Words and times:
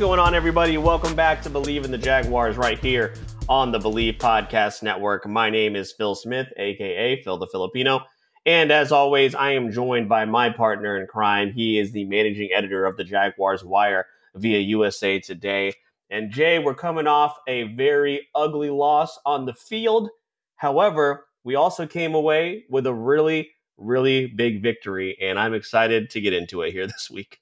Going 0.00 0.18
on, 0.18 0.34
everybody? 0.34 0.78
Welcome 0.78 1.14
back 1.14 1.42
to 1.42 1.50
Believe 1.50 1.84
in 1.84 1.90
the 1.90 1.98
Jaguars 1.98 2.56
right 2.56 2.78
here 2.78 3.12
on 3.50 3.70
the 3.70 3.78
Believe 3.78 4.14
Podcast 4.14 4.82
Network. 4.82 5.28
My 5.28 5.50
name 5.50 5.76
is 5.76 5.92
Phil 5.92 6.14
Smith, 6.14 6.46
aka 6.56 7.22
Phil 7.22 7.36
the 7.36 7.46
Filipino. 7.48 8.00
And 8.46 8.72
as 8.72 8.92
always, 8.92 9.34
I 9.34 9.50
am 9.50 9.70
joined 9.70 10.08
by 10.08 10.24
my 10.24 10.48
partner 10.48 10.98
in 10.98 11.06
crime. 11.06 11.52
He 11.52 11.78
is 11.78 11.92
the 11.92 12.06
managing 12.06 12.48
editor 12.50 12.86
of 12.86 12.96
the 12.96 13.04
Jaguars 13.04 13.62
Wire 13.62 14.06
via 14.34 14.60
USA 14.60 15.20
Today. 15.20 15.74
And 16.08 16.30
Jay, 16.30 16.58
we're 16.58 16.74
coming 16.74 17.06
off 17.06 17.36
a 17.46 17.64
very 17.74 18.26
ugly 18.34 18.70
loss 18.70 19.18
on 19.26 19.44
the 19.44 19.52
field. 19.52 20.08
However, 20.56 21.26
we 21.44 21.56
also 21.56 21.86
came 21.86 22.14
away 22.14 22.64
with 22.70 22.86
a 22.86 22.94
really, 22.94 23.50
really 23.76 24.28
big 24.28 24.62
victory. 24.62 25.18
And 25.20 25.38
I'm 25.38 25.52
excited 25.52 26.08
to 26.08 26.22
get 26.22 26.32
into 26.32 26.62
it 26.62 26.72
here 26.72 26.86
this 26.86 27.10
week. 27.10 27.40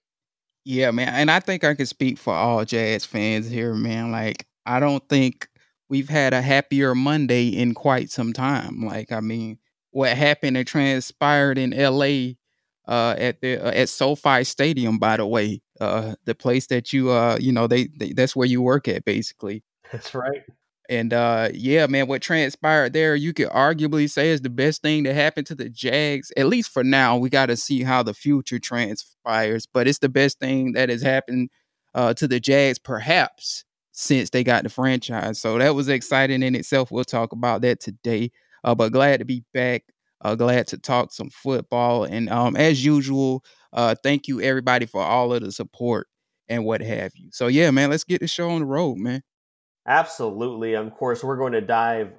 Yeah, 0.70 0.90
man. 0.90 1.08
And 1.08 1.30
I 1.30 1.40
think 1.40 1.64
I 1.64 1.74
can 1.74 1.86
speak 1.86 2.18
for 2.18 2.34
all 2.34 2.62
Jags 2.62 3.06
fans 3.06 3.48
here, 3.48 3.72
man. 3.72 4.12
Like, 4.12 4.46
I 4.66 4.80
don't 4.80 5.02
think 5.08 5.48
we've 5.88 6.10
had 6.10 6.34
a 6.34 6.42
happier 6.42 6.94
Monday 6.94 7.48
in 7.48 7.72
quite 7.72 8.10
some 8.10 8.34
time. 8.34 8.84
Like, 8.84 9.10
I 9.10 9.20
mean, 9.20 9.58
what 9.92 10.14
happened 10.14 10.58
and 10.58 10.66
transpired 10.66 11.56
in 11.56 11.70
LA 11.70 12.34
uh, 12.86 13.14
at 13.16 13.40
the 13.40 13.56
uh, 13.56 13.70
at 13.70 13.88
SoFi 13.88 14.44
Stadium, 14.44 14.98
by 14.98 15.16
the 15.16 15.26
way, 15.26 15.62
uh, 15.80 16.16
the 16.26 16.34
place 16.34 16.66
that 16.66 16.92
you 16.92 17.12
uh, 17.12 17.38
you 17.40 17.50
know, 17.50 17.66
they, 17.66 17.86
they 17.98 18.12
that's 18.12 18.36
where 18.36 18.46
you 18.46 18.60
work 18.60 18.88
at, 18.88 19.06
basically. 19.06 19.64
That's 19.90 20.14
right. 20.14 20.42
And 20.88 21.12
uh 21.12 21.50
yeah, 21.52 21.86
man, 21.86 22.06
what 22.08 22.22
transpired 22.22 22.94
there, 22.94 23.14
you 23.14 23.34
could 23.34 23.48
arguably 23.48 24.08
say 24.10 24.30
is 24.30 24.40
the 24.40 24.48
best 24.50 24.80
thing 24.82 25.02
that 25.02 25.14
happened 25.14 25.46
to 25.48 25.54
the 25.54 25.68
Jags. 25.68 26.32
At 26.36 26.46
least 26.46 26.70
for 26.70 26.82
now, 26.82 27.16
we 27.18 27.28
got 27.28 27.46
to 27.46 27.56
see 27.56 27.82
how 27.82 28.02
the 28.02 28.14
future 28.14 28.58
transpires, 28.58 29.66
but 29.66 29.86
it's 29.86 29.98
the 29.98 30.08
best 30.08 30.38
thing 30.40 30.72
that 30.72 30.88
has 30.88 31.02
happened 31.02 31.50
uh 31.94 32.14
to 32.14 32.26
the 32.28 32.40
Jags 32.40 32.78
perhaps 32.78 33.64
since 33.92 34.30
they 34.30 34.42
got 34.44 34.62
the 34.62 34.70
franchise. 34.70 35.40
So 35.40 35.58
that 35.58 35.74
was 35.74 35.88
exciting 35.88 36.42
in 36.42 36.54
itself. 36.54 36.90
We'll 36.90 37.04
talk 37.04 37.32
about 37.32 37.60
that 37.62 37.80
today. 37.80 38.30
Uh 38.64 38.74
but 38.74 38.92
glad 38.92 39.18
to 39.18 39.26
be 39.26 39.44
back. 39.52 39.84
Uh 40.22 40.36
glad 40.36 40.66
to 40.68 40.78
talk 40.78 41.12
some 41.12 41.28
football 41.30 42.04
and 42.04 42.30
um 42.30 42.56
as 42.56 42.82
usual, 42.82 43.44
uh 43.74 43.94
thank 44.02 44.26
you 44.26 44.40
everybody 44.40 44.86
for 44.86 45.02
all 45.02 45.34
of 45.34 45.42
the 45.42 45.52
support 45.52 46.06
and 46.48 46.64
what 46.64 46.80
have 46.80 47.12
you. 47.14 47.28
So 47.30 47.48
yeah, 47.48 47.70
man, 47.70 47.90
let's 47.90 48.04
get 48.04 48.20
the 48.20 48.26
show 48.26 48.48
on 48.50 48.60
the 48.60 48.66
road, 48.66 48.96
man. 48.96 49.22
Absolutely. 49.88 50.74
Of 50.74 50.94
course, 50.94 51.24
we're 51.24 51.38
going 51.38 51.54
to 51.54 51.62
dive 51.62 52.12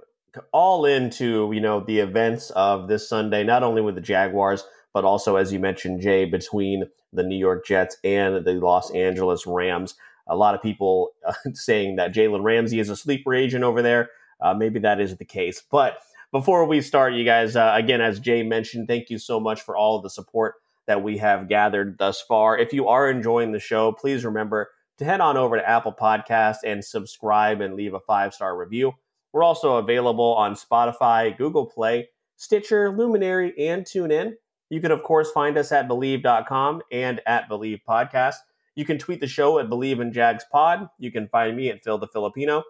all 0.52 0.86
into, 0.86 1.52
you 1.54 1.62
know, 1.62 1.82
the 1.82 2.00
events 2.00 2.50
of 2.52 2.88
this 2.88 3.08
Sunday, 3.08 3.44
not 3.44 3.62
only 3.62 3.82
with 3.82 3.94
the 3.94 4.02
Jaguars, 4.02 4.64
but 4.92 5.06
also, 5.06 5.36
as 5.36 5.54
you 5.54 5.60
mentioned, 5.60 6.02
Jay, 6.02 6.26
between 6.26 6.86
the 7.14 7.22
New 7.22 7.38
York 7.38 7.66
Jets 7.68 7.98
and 8.04 8.44
the 8.44 8.54
Los 8.54 8.92
Angeles 8.92 9.46
Rams. 9.46 9.94
A 10.28 10.36
lot 10.36 10.56
of 10.56 10.64
people 10.64 11.12
uh, 11.26 11.34
saying 11.54 11.98
that 11.98 12.12
Jalen 12.14 12.44
Ramsey 12.44 12.80
is 12.80 12.90
a 12.90 12.96
sleeper 12.96 13.36
agent 13.36 13.64
over 13.64 13.84
there. 13.84 14.10
Uh, 14.42 14.56
maybe 14.56 14.80
that 14.80 15.00
is 15.00 15.18
the 15.18 15.26
case. 15.26 15.62
But 15.70 16.00
before 16.32 16.66
we 16.66 16.82
start, 16.82 17.14
you 17.14 17.24
guys, 17.24 17.56
uh, 17.56 17.74
again, 17.76 18.02
as 18.02 18.20
Jay 18.20 18.42
mentioned, 18.42 18.88
thank 18.88 19.12
you 19.12 19.20
so 19.20 19.40
much 19.40 19.62
for 19.62 19.78
all 19.78 19.96
of 19.96 20.04
the 20.04 20.10
support 20.10 20.56
that 20.88 21.04
we 21.04 21.20
have 21.20 21.48
gathered 21.48 22.00
thus 22.00 22.20
far. 22.20 22.58
If 22.58 22.74
you 22.74 22.88
are 22.88 23.10
enjoying 23.12 23.52
the 23.52 23.60
show, 23.60 23.92
please 23.92 24.26
remember 24.26 24.72
to 25.00 25.06
head 25.06 25.22
on 25.22 25.38
over 25.38 25.58
to 25.58 25.68
Apple 25.68 25.94
Podcasts 25.94 26.64
and 26.66 26.84
subscribe 26.84 27.62
and 27.62 27.76
leave 27.76 27.94
a 27.94 28.00
five 28.02 28.34
star 28.34 28.58
review. 28.58 28.94
We're 29.32 29.44
also 29.44 29.78
available 29.78 30.36
on 30.36 30.56
Spotify, 30.56 31.36
Google 31.38 31.66
Play, 31.66 32.10
Stitcher, 32.36 32.96
Luminary, 32.96 33.54
and 33.58 33.86
TuneIn. 33.86 34.34
You 34.70 34.82
can, 34.82 34.92
of 34.92 35.04
course, 35.04 35.32
find 35.32 35.58
us 35.58 35.72
at 35.72 35.88
Believe.com 35.88 36.82
and 36.92 37.22
at 37.26 37.48
Believe 37.48 37.80
Podcast. 37.88 38.36
You 38.76 38.86
can 38.86 38.98
tweet 38.98 39.20
the 39.20 39.28
show 39.28 39.58
at 39.60 39.70
Believe 39.70 40.00
in 40.00 40.12
Jags 40.12 40.46
Pod. 40.52 40.90
You 41.00 41.12
can 41.12 41.28
find 41.30 41.56
me 41.56 41.70
at 41.70 41.84
Phil 41.84 41.98
the 41.98 42.08
Filipino, 42.08 42.64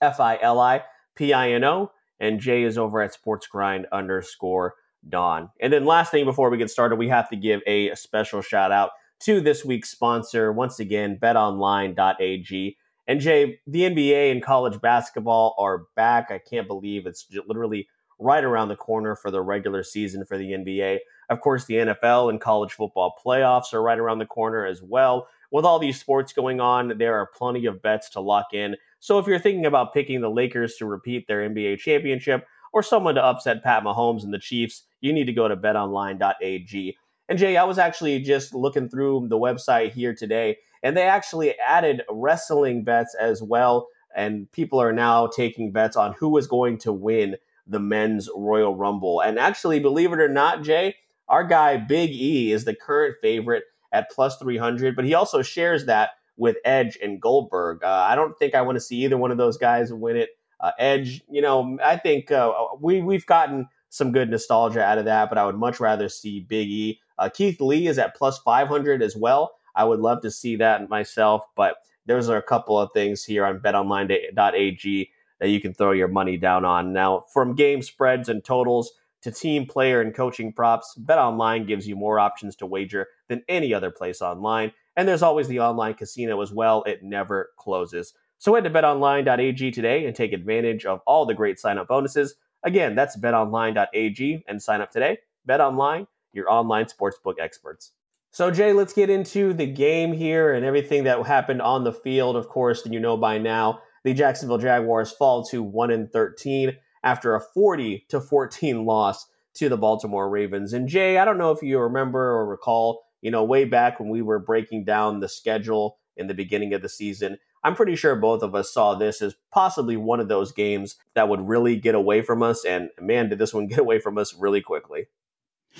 F 0.00 0.20
I 0.20 0.38
L 0.40 0.58
I 0.58 0.82
P 1.14 1.32
I 1.32 1.52
N 1.52 1.64
O, 1.64 1.92
and 2.18 2.40
Jay 2.40 2.64
is 2.64 2.78
over 2.78 3.00
at 3.00 3.14
Sports 3.14 3.46
Grind 3.46 3.86
underscore 3.92 4.74
Dawn. 5.08 5.50
And 5.60 5.72
then, 5.72 5.84
last 5.84 6.10
thing 6.10 6.24
before 6.24 6.50
we 6.50 6.58
get 6.58 6.70
started, 6.70 6.96
we 6.96 7.08
have 7.08 7.28
to 7.30 7.36
give 7.36 7.60
a 7.66 7.94
special 7.94 8.42
shout 8.42 8.72
out 8.72 8.90
to 9.24 9.40
this 9.40 9.64
week's 9.64 9.90
sponsor, 9.90 10.52
once 10.52 10.80
again, 10.80 11.18
betonline.ag. 11.20 12.76
And 13.06 13.20
Jay, 13.20 13.58
the 13.66 13.82
NBA 13.82 14.32
and 14.32 14.42
college 14.42 14.80
basketball 14.80 15.54
are 15.58 15.84
back. 15.96 16.30
I 16.30 16.38
can't 16.38 16.66
believe 16.66 17.06
it's 17.06 17.26
literally 17.46 17.88
right 18.18 18.44
around 18.44 18.68
the 18.68 18.76
corner 18.76 19.16
for 19.16 19.30
the 19.30 19.42
regular 19.42 19.82
season 19.82 20.24
for 20.24 20.38
the 20.38 20.52
NBA. 20.52 20.98
Of 21.30 21.40
course, 21.40 21.64
the 21.64 21.74
NFL 21.74 22.30
and 22.30 22.40
college 22.40 22.72
football 22.72 23.14
playoffs 23.24 23.72
are 23.72 23.82
right 23.82 23.98
around 23.98 24.18
the 24.18 24.26
corner 24.26 24.66
as 24.66 24.82
well. 24.82 25.28
With 25.50 25.64
all 25.64 25.78
these 25.78 26.00
sports 26.00 26.32
going 26.32 26.60
on, 26.60 26.98
there 26.98 27.14
are 27.14 27.26
plenty 27.26 27.66
of 27.66 27.82
bets 27.82 28.08
to 28.10 28.20
lock 28.20 28.52
in. 28.52 28.76
So 29.00 29.18
if 29.18 29.26
you're 29.26 29.38
thinking 29.38 29.66
about 29.66 29.94
picking 29.94 30.20
the 30.20 30.30
Lakers 30.30 30.76
to 30.76 30.86
repeat 30.86 31.26
their 31.26 31.48
NBA 31.48 31.78
championship 31.78 32.46
or 32.72 32.82
someone 32.82 33.14
to 33.14 33.24
upset 33.24 33.62
Pat 33.62 33.84
Mahomes 33.84 34.24
and 34.24 34.32
the 34.34 34.38
Chiefs, 34.38 34.82
you 35.00 35.12
need 35.12 35.26
to 35.26 35.32
go 35.32 35.46
to 35.46 35.56
betonline.ag. 35.56 36.96
And 37.28 37.38
Jay, 37.38 37.56
I 37.56 37.64
was 37.64 37.78
actually 37.78 38.20
just 38.20 38.54
looking 38.54 38.88
through 38.88 39.28
the 39.28 39.38
website 39.38 39.92
here 39.92 40.14
today, 40.14 40.58
and 40.82 40.96
they 40.96 41.04
actually 41.04 41.58
added 41.58 42.02
wrestling 42.10 42.84
bets 42.84 43.14
as 43.18 43.42
well. 43.42 43.88
And 44.14 44.50
people 44.52 44.80
are 44.80 44.92
now 44.92 45.26
taking 45.26 45.72
bets 45.72 45.96
on 45.96 46.12
who 46.14 46.36
is 46.36 46.46
going 46.46 46.78
to 46.78 46.92
win 46.92 47.36
the 47.66 47.80
men's 47.80 48.28
Royal 48.34 48.76
Rumble. 48.76 49.20
And 49.20 49.38
actually, 49.38 49.80
believe 49.80 50.12
it 50.12 50.20
or 50.20 50.28
not, 50.28 50.62
Jay, 50.62 50.96
our 51.28 51.44
guy 51.44 51.78
Big 51.78 52.10
E 52.10 52.52
is 52.52 52.64
the 52.64 52.74
current 52.74 53.16
favorite 53.22 53.64
at 53.90 54.10
plus 54.10 54.36
300, 54.36 54.94
but 54.94 55.04
he 55.04 55.14
also 55.14 55.40
shares 55.40 55.86
that 55.86 56.10
with 56.36 56.56
Edge 56.64 56.98
and 57.02 57.20
Goldberg. 57.20 57.82
Uh, 57.82 57.88
I 57.88 58.14
don't 58.14 58.38
think 58.38 58.54
I 58.54 58.62
want 58.62 58.76
to 58.76 58.80
see 58.80 59.04
either 59.04 59.16
one 59.16 59.30
of 59.30 59.38
those 59.38 59.56
guys 59.56 59.92
win 59.92 60.16
it. 60.16 60.30
Uh, 60.60 60.72
Edge, 60.78 61.22
you 61.30 61.40
know, 61.40 61.78
I 61.82 61.96
think 61.96 62.30
uh, 62.30 62.52
we 62.80 63.02
we've 63.02 63.26
gotten 63.26 63.68
some 63.94 64.10
good 64.10 64.28
nostalgia 64.28 64.82
out 64.82 64.98
of 64.98 65.04
that, 65.04 65.28
but 65.28 65.38
I 65.38 65.46
would 65.46 65.56
much 65.56 65.78
rather 65.78 66.08
see 66.08 66.40
Big 66.40 66.68
E 66.68 67.00
uh, 67.18 67.28
Keith 67.28 67.60
Lee 67.60 67.86
is 67.86 67.98
at 67.98 68.16
plus 68.16 68.38
500 68.40 69.02
as 69.02 69.16
well. 69.16 69.52
I 69.74 69.84
would 69.84 70.00
love 70.00 70.22
to 70.22 70.30
see 70.30 70.56
that 70.56 70.88
myself, 70.88 71.44
but 71.56 71.76
there's 72.06 72.28
a 72.28 72.42
couple 72.42 72.78
of 72.78 72.90
things 72.92 73.24
here 73.24 73.44
on 73.44 73.60
betonline.ag 73.60 75.10
that 75.40 75.48
you 75.48 75.60
can 75.60 75.74
throw 75.74 75.92
your 75.92 76.08
money 76.08 76.36
down 76.36 76.64
on. 76.64 76.92
Now, 76.92 77.24
from 77.32 77.54
game 77.54 77.82
spreads 77.82 78.28
and 78.28 78.44
totals 78.44 78.92
to 79.22 79.30
team 79.30 79.66
player 79.66 80.00
and 80.00 80.14
coaching 80.14 80.52
props, 80.52 80.98
BetOnline 81.02 81.66
gives 81.66 81.88
you 81.88 81.96
more 81.96 82.18
options 82.18 82.56
to 82.56 82.66
wager 82.66 83.08
than 83.28 83.42
any 83.48 83.72
other 83.72 83.90
place 83.90 84.20
online. 84.20 84.72
And 84.96 85.08
there's 85.08 85.22
always 85.22 85.48
the 85.48 85.60
online 85.60 85.94
casino 85.94 86.40
as 86.40 86.52
well. 86.52 86.82
It 86.84 87.02
never 87.02 87.50
closes. 87.56 88.12
So 88.38 88.54
head 88.54 88.64
to 88.64 88.70
betonline.ag 88.70 89.70
today 89.70 90.04
and 90.04 90.14
take 90.14 90.32
advantage 90.32 90.84
of 90.84 91.00
all 91.06 91.26
the 91.26 91.34
great 91.34 91.58
sign 91.58 91.78
up 91.78 91.88
bonuses. 91.88 92.34
Again, 92.64 92.94
that's 92.94 93.16
betonline.ag 93.16 94.44
and 94.48 94.62
sign 94.62 94.80
up 94.80 94.90
today. 94.90 95.18
BetOnline 95.48 96.06
your 96.34 96.50
online 96.50 96.86
sportsbook 96.86 97.34
experts. 97.40 97.92
So, 98.30 98.50
Jay, 98.50 98.72
let's 98.72 98.92
get 98.92 99.10
into 99.10 99.52
the 99.52 99.66
game 99.66 100.12
here 100.12 100.52
and 100.52 100.66
everything 100.66 101.04
that 101.04 101.24
happened 101.24 101.62
on 101.62 101.84
the 101.84 101.92
field. 101.92 102.34
Of 102.36 102.48
course, 102.48 102.84
and 102.84 102.92
you 102.92 102.98
know 102.98 103.16
by 103.16 103.38
now, 103.38 103.80
the 104.02 104.12
Jacksonville 104.12 104.58
Jaguars 104.58 105.12
fall 105.12 105.44
to 105.46 105.62
1 105.62 105.90
and 105.92 106.12
13 106.12 106.76
after 107.04 107.34
a 107.34 107.40
40 107.40 108.06
to 108.08 108.20
14 108.20 108.84
loss 108.86 109.26
to 109.54 109.68
the 109.68 109.76
Baltimore 109.76 110.28
Ravens. 110.28 110.72
And 110.72 110.88
Jay, 110.88 111.16
I 111.16 111.24
don't 111.24 111.38
know 111.38 111.52
if 111.52 111.62
you 111.62 111.78
remember 111.78 112.20
or 112.20 112.46
recall, 112.46 113.04
you 113.22 113.30
know, 113.30 113.44
way 113.44 113.64
back 113.64 114.00
when 114.00 114.08
we 114.08 114.20
were 114.20 114.40
breaking 114.40 114.84
down 114.84 115.20
the 115.20 115.28
schedule 115.28 115.98
in 116.16 116.26
the 116.26 116.34
beginning 116.34 116.74
of 116.74 116.82
the 116.82 116.88
season, 116.88 117.38
I'm 117.64 117.74
pretty 117.74 117.96
sure 117.96 118.14
both 118.14 118.42
of 118.42 118.54
us 118.54 118.72
saw 118.72 118.94
this 118.94 119.22
as 119.22 119.34
possibly 119.50 119.96
one 119.96 120.20
of 120.20 120.28
those 120.28 120.52
games 120.52 120.96
that 121.14 121.28
would 121.28 121.40
really 121.40 121.76
get 121.76 121.94
away 121.94 122.20
from 122.20 122.42
us. 122.42 122.64
And 122.64 122.90
man, 123.00 123.30
did 123.30 123.38
this 123.38 123.54
one 123.54 123.66
get 123.68 123.78
away 123.78 123.98
from 123.98 124.18
us 124.18 124.34
really 124.34 124.60
quickly. 124.60 125.06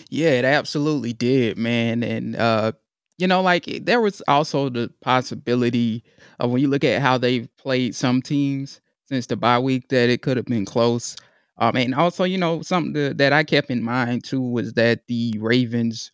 Yeah, 0.09 0.31
it 0.31 0.45
absolutely 0.45 1.13
did, 1.13 1.57
man. 1.57 2.03
And 2.03 2.35
uh, 2.35 2.73
you 3.19 3.27
know, 3.29 3.43
like 3.43 3.67
there 3.83 4.01
was 4.01 4.23
also 4.27 4.69
the 4.69 4.91
possibility 5.03 6.03
of 6.41 6.51
when 6.51 6.61
you 6.61 6.69
look 6.69 6.85
at 6.85 7.01
how 7.01 7.19
they've 7.19 7.49
played 7.59 7.95
some 7.95 8.23
teams 8.23 8.81
since 9.07 9.27
the 9.27 9.37
bye 9.37 9.59
week 9.59 9.89
that 9.91 10.09
it 10.09 10.23
could 10.23 10.37
have 10.37 10.47
been 10.47 10.65
close. 10.65 11.17
Um, 11.59 11.77
and 11.77 11.95
also, 11.95 12.25
you 12.25 12.39
know, 12.39 12.63
something 12.63 12.95
that, 12.95 13.19
that 13.19 13.33
I 13.33 13.45
kept 13.45 13.71
in 13.71 13.85
mind 13.85 14.25
too 14.25 14.41
was 14.41 14.73
that 14.73 15.07
the 15.07 15.35
Ravens 15.39 16.11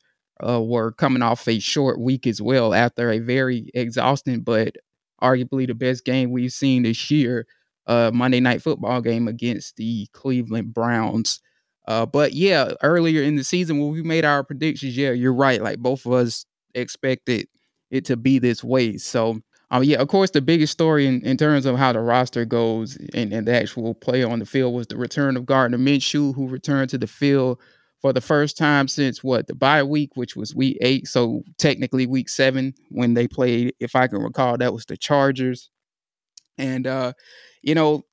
uh, 0.46 0.60
were 0.60 0.92
coming 0.92 1.22
off 1.22 1.46
a 1.48 1.58
short 1.58 1.98
week 1.98 2.26
as 2.26 2.42
well 2.42 2.74
after 2.74 3.10
a 3.10 3.18
very 3.18 3.70
exhausting 3.74 4.40
but 4.40 4.76
arguably 5.22 5.66
the 5.66 5.74
best 5.74 6.04
game 6.04 6.30
we've 6.30 6.52
seen 6.52 6.82
this 6.82 7.10
year, 7.10 7.46
uh, 7.86 8.10
Monday 8.12 8.40
Night 8.40 8.62
Football 8.62 9.00
game 9.00 9.28
against 9.28 9.76
the 9.76 10.06
Cleveland 10.12 10.72
Browns. 10.74 11.40
Uh, 11.86 12.06
but 12.06 12.32
yeah, 12.32 12.72
earlier 12.82 13.22
in 13.22 13.36
the 13.36 13.44
season 13.44 13.78
when 13.78 13.90
we 13.90 14.02
made 14.02 14.24
our 14.24 14.44
predictions, 14.44 14.96
yeah, 14.96 15.10
you're 15.10 15.34
right. 15.34 15.62
Like 15.62 15.78
both 15.78 16.06
of 16.06 16.12
us 16.12 16.46
expected 16.74 17.48
it 17.90 18.04
to 18.04 18.16
be 18.16 18.38
this 18.38 18.62
way. 18.62 18.96
So, 18.96 19.40
um, 19.70 19.84
yeah, 19.84 19.98
of 19.98 20.08
course, 20.08 20.30
the 20.30 20.40
biggest 20.40 20.72
story 20.72 21.06
in, 21.06 21.20
in 21.22 21.36
terms 21.36 21.66
of 21.66 21.76
how 21.76 21.92
the 21.92 22.00
roster 22.00 22.44
goes 22.44 22.96
and, 23.14 23.32
and 23.32 23.46
the 23.46 23.54
actual 23.54 23.94
play 23.94 24.22
on 24.22 24.38
the 24.38 24.46
field 24.46 24.74
was 24.74 24.86
the 24.86 24.96
return 24.96 25.36
of 25.36 25.46
Gardner 25.46 25.78
Minshew, 25.78 26.34
who 26.34 26.48
returned 26.48 26.90
to 26.90 26.98
the 26.98 27.06
field 27.06 27.58
for 28.00 28.12
the 28.12 28.20
first 28.20 28.56
time 28.56 28.88
since 28.88 29.22
what 29.22 29.46
the 29.46 29.54
bye 29.54 29.82
week, 29.82 30.10
which 30.14 30.36
was 30.36 30.54
week 30.54 30.78
eight. 30.80 31.06
So 31.06 31.42
technically 31.58 32.06
week 32.06 32.28
seven 32.28 32.74
when 32.88 33.14
they 33.14 33.28
played, 33.28 33.74
if 33.80 33.94
I 33.94 34.06
can 34.06 34.22
recall, 34.22 34.56
that 34.58 34.72
was 34.72 34.86
the 34.86 34.96
Chargers. 34.96 35.70
And 36.58 36.86
uh, 36.86 37.12
you 37.62 37.74
know, 37.74 38.04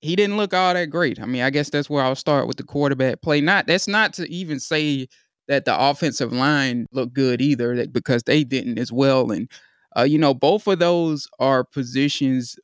he 0.00 0.16
didn't 0.16 0.36
look 0.36 0.52
all 0.52 0.74
that 0.74 0.90
great. 0.90 1.20
I 1.20 1.26
mean, 1.26 1.42
I 1.42 1.50
guess 1.50 1.70
that's 1.70 1.88
where 1.88 2.04
I'll 2.04 2.14
start 2.14 2.46
with 2.46 2.56
the 2.56 2.62
quarterback 2.62 3.22
play. 3.22 3.40
Not 3.40 3.66
that's 3.66 3.88
not 3.88 4.12
to 4.14 4.30
even 4.30 4.60
say 4.60 5.08
that 5.48 5.64
the 5.64 5.78
offensive 5.78 6.32
line 6.32 6.86
looked 6.92 7.14
good 7.14 7.42
either, 7.42 7.76
that, 7.76 7.92
because 7.92 8.22
they 8.22 8.44
didn't 8.44 8.78
as 8.78 8.92
well. 8.92 9.30
And 9.30 9.50
uh, 9.96 10.02
you 10.02 10.18
know, 10.18 10.34
both 10.34 10.66
of 10.66 10.78
those 10.78 11.28
are 11.38 11.64
positions 11.64 12.58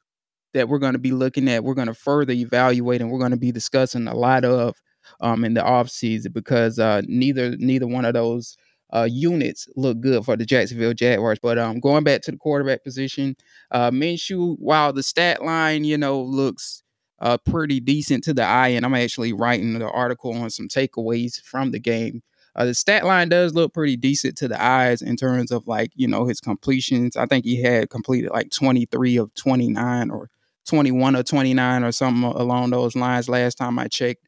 that 0.53 0.69
we're 0.69 0.79
going 0.79 0.95
to 0.95 0.99
be 0.99 1.13
looking 1.13 1.49
at. 1.49 1.63
We're 1.63 1.75
going 1.75 1.87
to 1.89 1.95
further 1.95 2.33
evaluate, 2.33 3.01
and 3.01 3.11
we're 3.11 3.19
going 3.19 3.31
to 3.31 3.37
be 3.37 3.53
discussing 3.53 4.09
a 4.09 4.15
lot 4.15 4.45
of 4.45 4.77
um, 5.21 5.45
in 5.45 5.55
the 5.55 5.61
offseason 5.61 6.33
because 6.33 6.79
uh, 6.79 7.03
neither 7.07 7.57
neither 7.57 7.87
one 7.87 8.05
of 8.05 8.15
those 8.15 8.57
uh, 8.93 9.09
units 9.11 9.69
look 9.77 10.01
good 10.01 10.25
for 10.25 10.37
the 10.37 10.45
Jacksonville 10.45 10.95
Jaguars. 10.95 11.39
But 11.41 11.59
um, 11.59 11.81
going 11.81 12.05
back 12.05 12.23
to 12.23 12.31
the 12.31 12.37
quarterback 12.37 12.83
position, 12.85 13.37
uh, 13.71 13.91
Minshew, 13.91 14.57
while 14.59 14.93
the 14.93 15.03
stat 15.03 15.43
line, 15.45 15.85
you 15.85 15.97
know, 15.97 16.21
looks 16.21 16.83
uh, 17.21 17.39
pretty 17.39 17.81
decent 17.81 18.25
to 18.25 18.35
the 18.35 18.45
eye, 18.45 18.69
and 18.69 18.85
I'm 18.85 18.95
actually 18.95 19.33
writing 19.33 19.79
the 19.79 19.91
article 19.91 20.35
on 20.35 20.51
some 20.51 20.69
takeaways 20.69 21.41
from 21.43 21.71
the 21.71 21.79
game. 21.79 22.23
Uh, 22.57 22.65
the 22.65 22.75
stat 22.75 23.05
line 23.05 23.29
does 23.29 23.55
look 23.55 23.73
pretty 23.73 23.97
decent 23.97 24.37
to 24.39 24.49
the 24.49 24.61
eyes 24.61 25.03
in 25.03 25.17
terms 25.17 25.53
of 25.53 25.67
like 25.69 25.93
you 25.95 26.09
know 26.09 26.27
his 26.27 26.41
completions. 26.41 27.17
I 27.17 27.27
think 27.27 27.45
he 27.45 27.63
had 27.63 27.91
completed 27.91 28.31
like 28.33 28.51
23 28.51 29.19
of 29.19 29.33
29 29.35 30.11
or 30.11 30.29
21 30.67 31.17
or 31.17 31.23
29 31.23 31.85
or 31.85 31.93
something 31.93 32.25
along 32.25 32.71
those 32.71 32.97
lines 32.97 33.29
last 33.29 33.57
time 33.57 33.79
I 33.79 33.89
checked. 33.89 34.27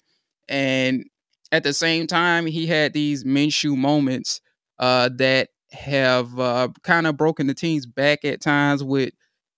And 0.48 1.04
at 1.50 1.62
the 1.62 1.72
same 1.72 2.06
time, 2.06 2.46
he 2.46 2.66
had 2.66 2.92
these 2.92 3.24
Minshew 3.24 3.76
moments 3.76 4.40
uh, 4.78 5.10
that 5.16 5.48
have 5.72 6.38
uh, 6.38 6.68
kind 6.82 7.06
of 7.06 7.16
broken 7.16 7.46
the 7.46 7.54
team's 7.54 7.86
back 7.86 8.24
at 8.24 8.40
times 8.40 8.84
with 8.84 9.12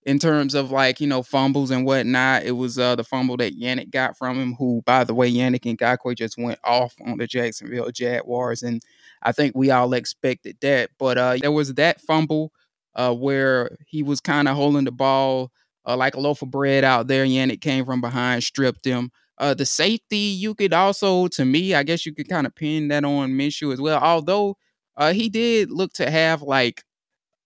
in 0.07 0.19
terms 0.19 0.55
of 0.55 0.71
like 0.71 1.01
you 1.01 1.07
know 1.07 1.23
fumbles 1.23 1.71
and 1.71 1.87
whatnot. 1.87 2.45
It 2.45 2.53
was 2.53 2.79
uh, 2.79 2.97
the 2.97 3.05
fumble 3.05 3.37
that 3.39 3.59
Yannick 3.59 3.91
got 3.91 4.17
from 4.17 4.39
him, 4.39 4.55
who 4.55 4.83
by 4.85 5.05
the 5.05 5.15
way 5.15 5.31
Yannick 5.33 5.67
and 5.67 5.79
Ngakoue 5.79 6.17
just 6.17 6.39
went 6.39 6.59
off 6.65 6.95
on 7.05 7.19
the 7.19 7.27
Jacksonville 7.27 7.91
Jaguars, 7.91 8.63
and 8.63 8.83
I 9.23 9.33
think 9.33 9.57
we 9.57 9.71
all 9.71 9.93
expected 9.95 10.57
that. 10.61 10.91
But 10.99 11.19
uh, 11.19 11.37
there 11.41 11.53
was 11.53 11.75
that 11.75 12.01
fumble 12.01 12.53
uh, 12.95 13.15
where 13.15 13.77
he 13.87 14.03
was 14.03 14.21
kind 14.21 14.49
of 14.49 14.57
holding 14.57 14.85
the 14.85 14.93
ball 14.93 15.51
uh, 15.87 15.97
like 15.97 16.15
a 16.15 16.21
loaf 16.21 16.43
of 16.43 16.51
bread 16.51 16.85
out 16.85 17.07
there. 17.09 17.25
Yannick 17.25 17.61
came 17.61 17.85
from 17.85 18.01
behind, 18.01 18.45
stripped 18.45 18.85
him. 18.85 19.11
Uh, 19.39 19.55
the 19.55 19.67
safety, 19.67 20.17
you 20.17 20.55
could 20.55 20.73
also, 20.73 21.29
to 21.29 21.45
me, 21.45 21.75
I 21.75 21.83
guess 21.83 22.07
you 22.07 22.15
could 22.15 22.29
kind 22.29 22.47
of 22.47 22.55
pin 22.55 22.89
that 22.89 23.05
on 23.05 23.33
Minshew 23.33 23.73
as 23.73 23.81
well. 23.81 23.99
Although 24.01 24.57
uh, 24.97 25.13
he 25.13 25.29
did 25.29 25.71
look 25.71 25.93
to 25.95 26.11
have 26.11 26.43
like 26.43 26.85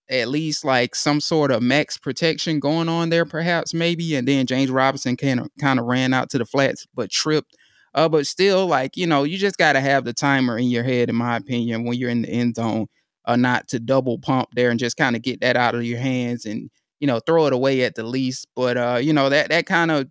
at 0.09 0.27
least 0.27 0.65
like 0.65 0.95
some 0.95 1.21
sort 1.21 1.51
of 1.51 1.61
max 1.61 1.97
protection 1.97 2.59
going 2.59 2.89
on 2.89 3.09
there, 3.09 3.25
perhaps 3.25 3.73
maybe. 3.73 4.15
And 4.15 4.27
then 4.27 4.45
James 4.45 4.71
Robinson 4.71 5.17
kind 5.17 5.39
of 5.39 5.49
kind 5.59 5.79
of 5.79 5.85
ran 5.85 6.13
out 6.13 6.29
to 6.31 6.37
the 6.37 6.45
flats, 6.45 6.87
but 6.95 7.11
tripped. 7.11 7.55
Uh, 7.93 8.09
but 8.09 8.27
still, 8.27 8.67
like 8.67 8.97
you 8.97 9.07
know, 9.07 9.23
you 9.23 9.37
just 9.37 9.57
got 9.57 9.73
to 9.73 9.81
have 9.81 10.05
the 10.05 10.13
timer 10.13 10.57
in 10.57 10.65
your 10.69 10.83
head, 10.83 11.09
in 11.09 11.15
my 11.15 11.37
opinion, 11.37 11.83
when 11.85 11.97
you're 11.97 12.09
in 12.09 12.21
the 12.23 12.29
end 12.29 12.55
zone, 12.55 12.87
uh, 13.25 13.35
not 13.35 13.67
to 13.69 13.79
double 13.79 14.19
pump 14.19 14.49
there 14.53 14.69
and 14.69 14.79
just 14.79 14.97
kind 14.97 15.15
of 15.15 15.21
get 15.21 15.41
that 15.41 15.57
out 15.57 15.75
of 15.75 15.83
your 15.83 15.99
hands 15.99 16.45
and 16.45 16.69
you 16.99 17.07
know 17.07 17.19
throw 17.19 17.47
it 17.47 17.53
away 17.53 17.83
at 17.83 17.95
the 17.95 18.03
least. 18.03 18.47
But 18.55 18.77
uh, 18.77 18.99
you 19.01 19.13
know 19.13 19.29
that 19.29 19.49
that 19.49 19.65
kind 19.65 19.91
of 19.91 20.07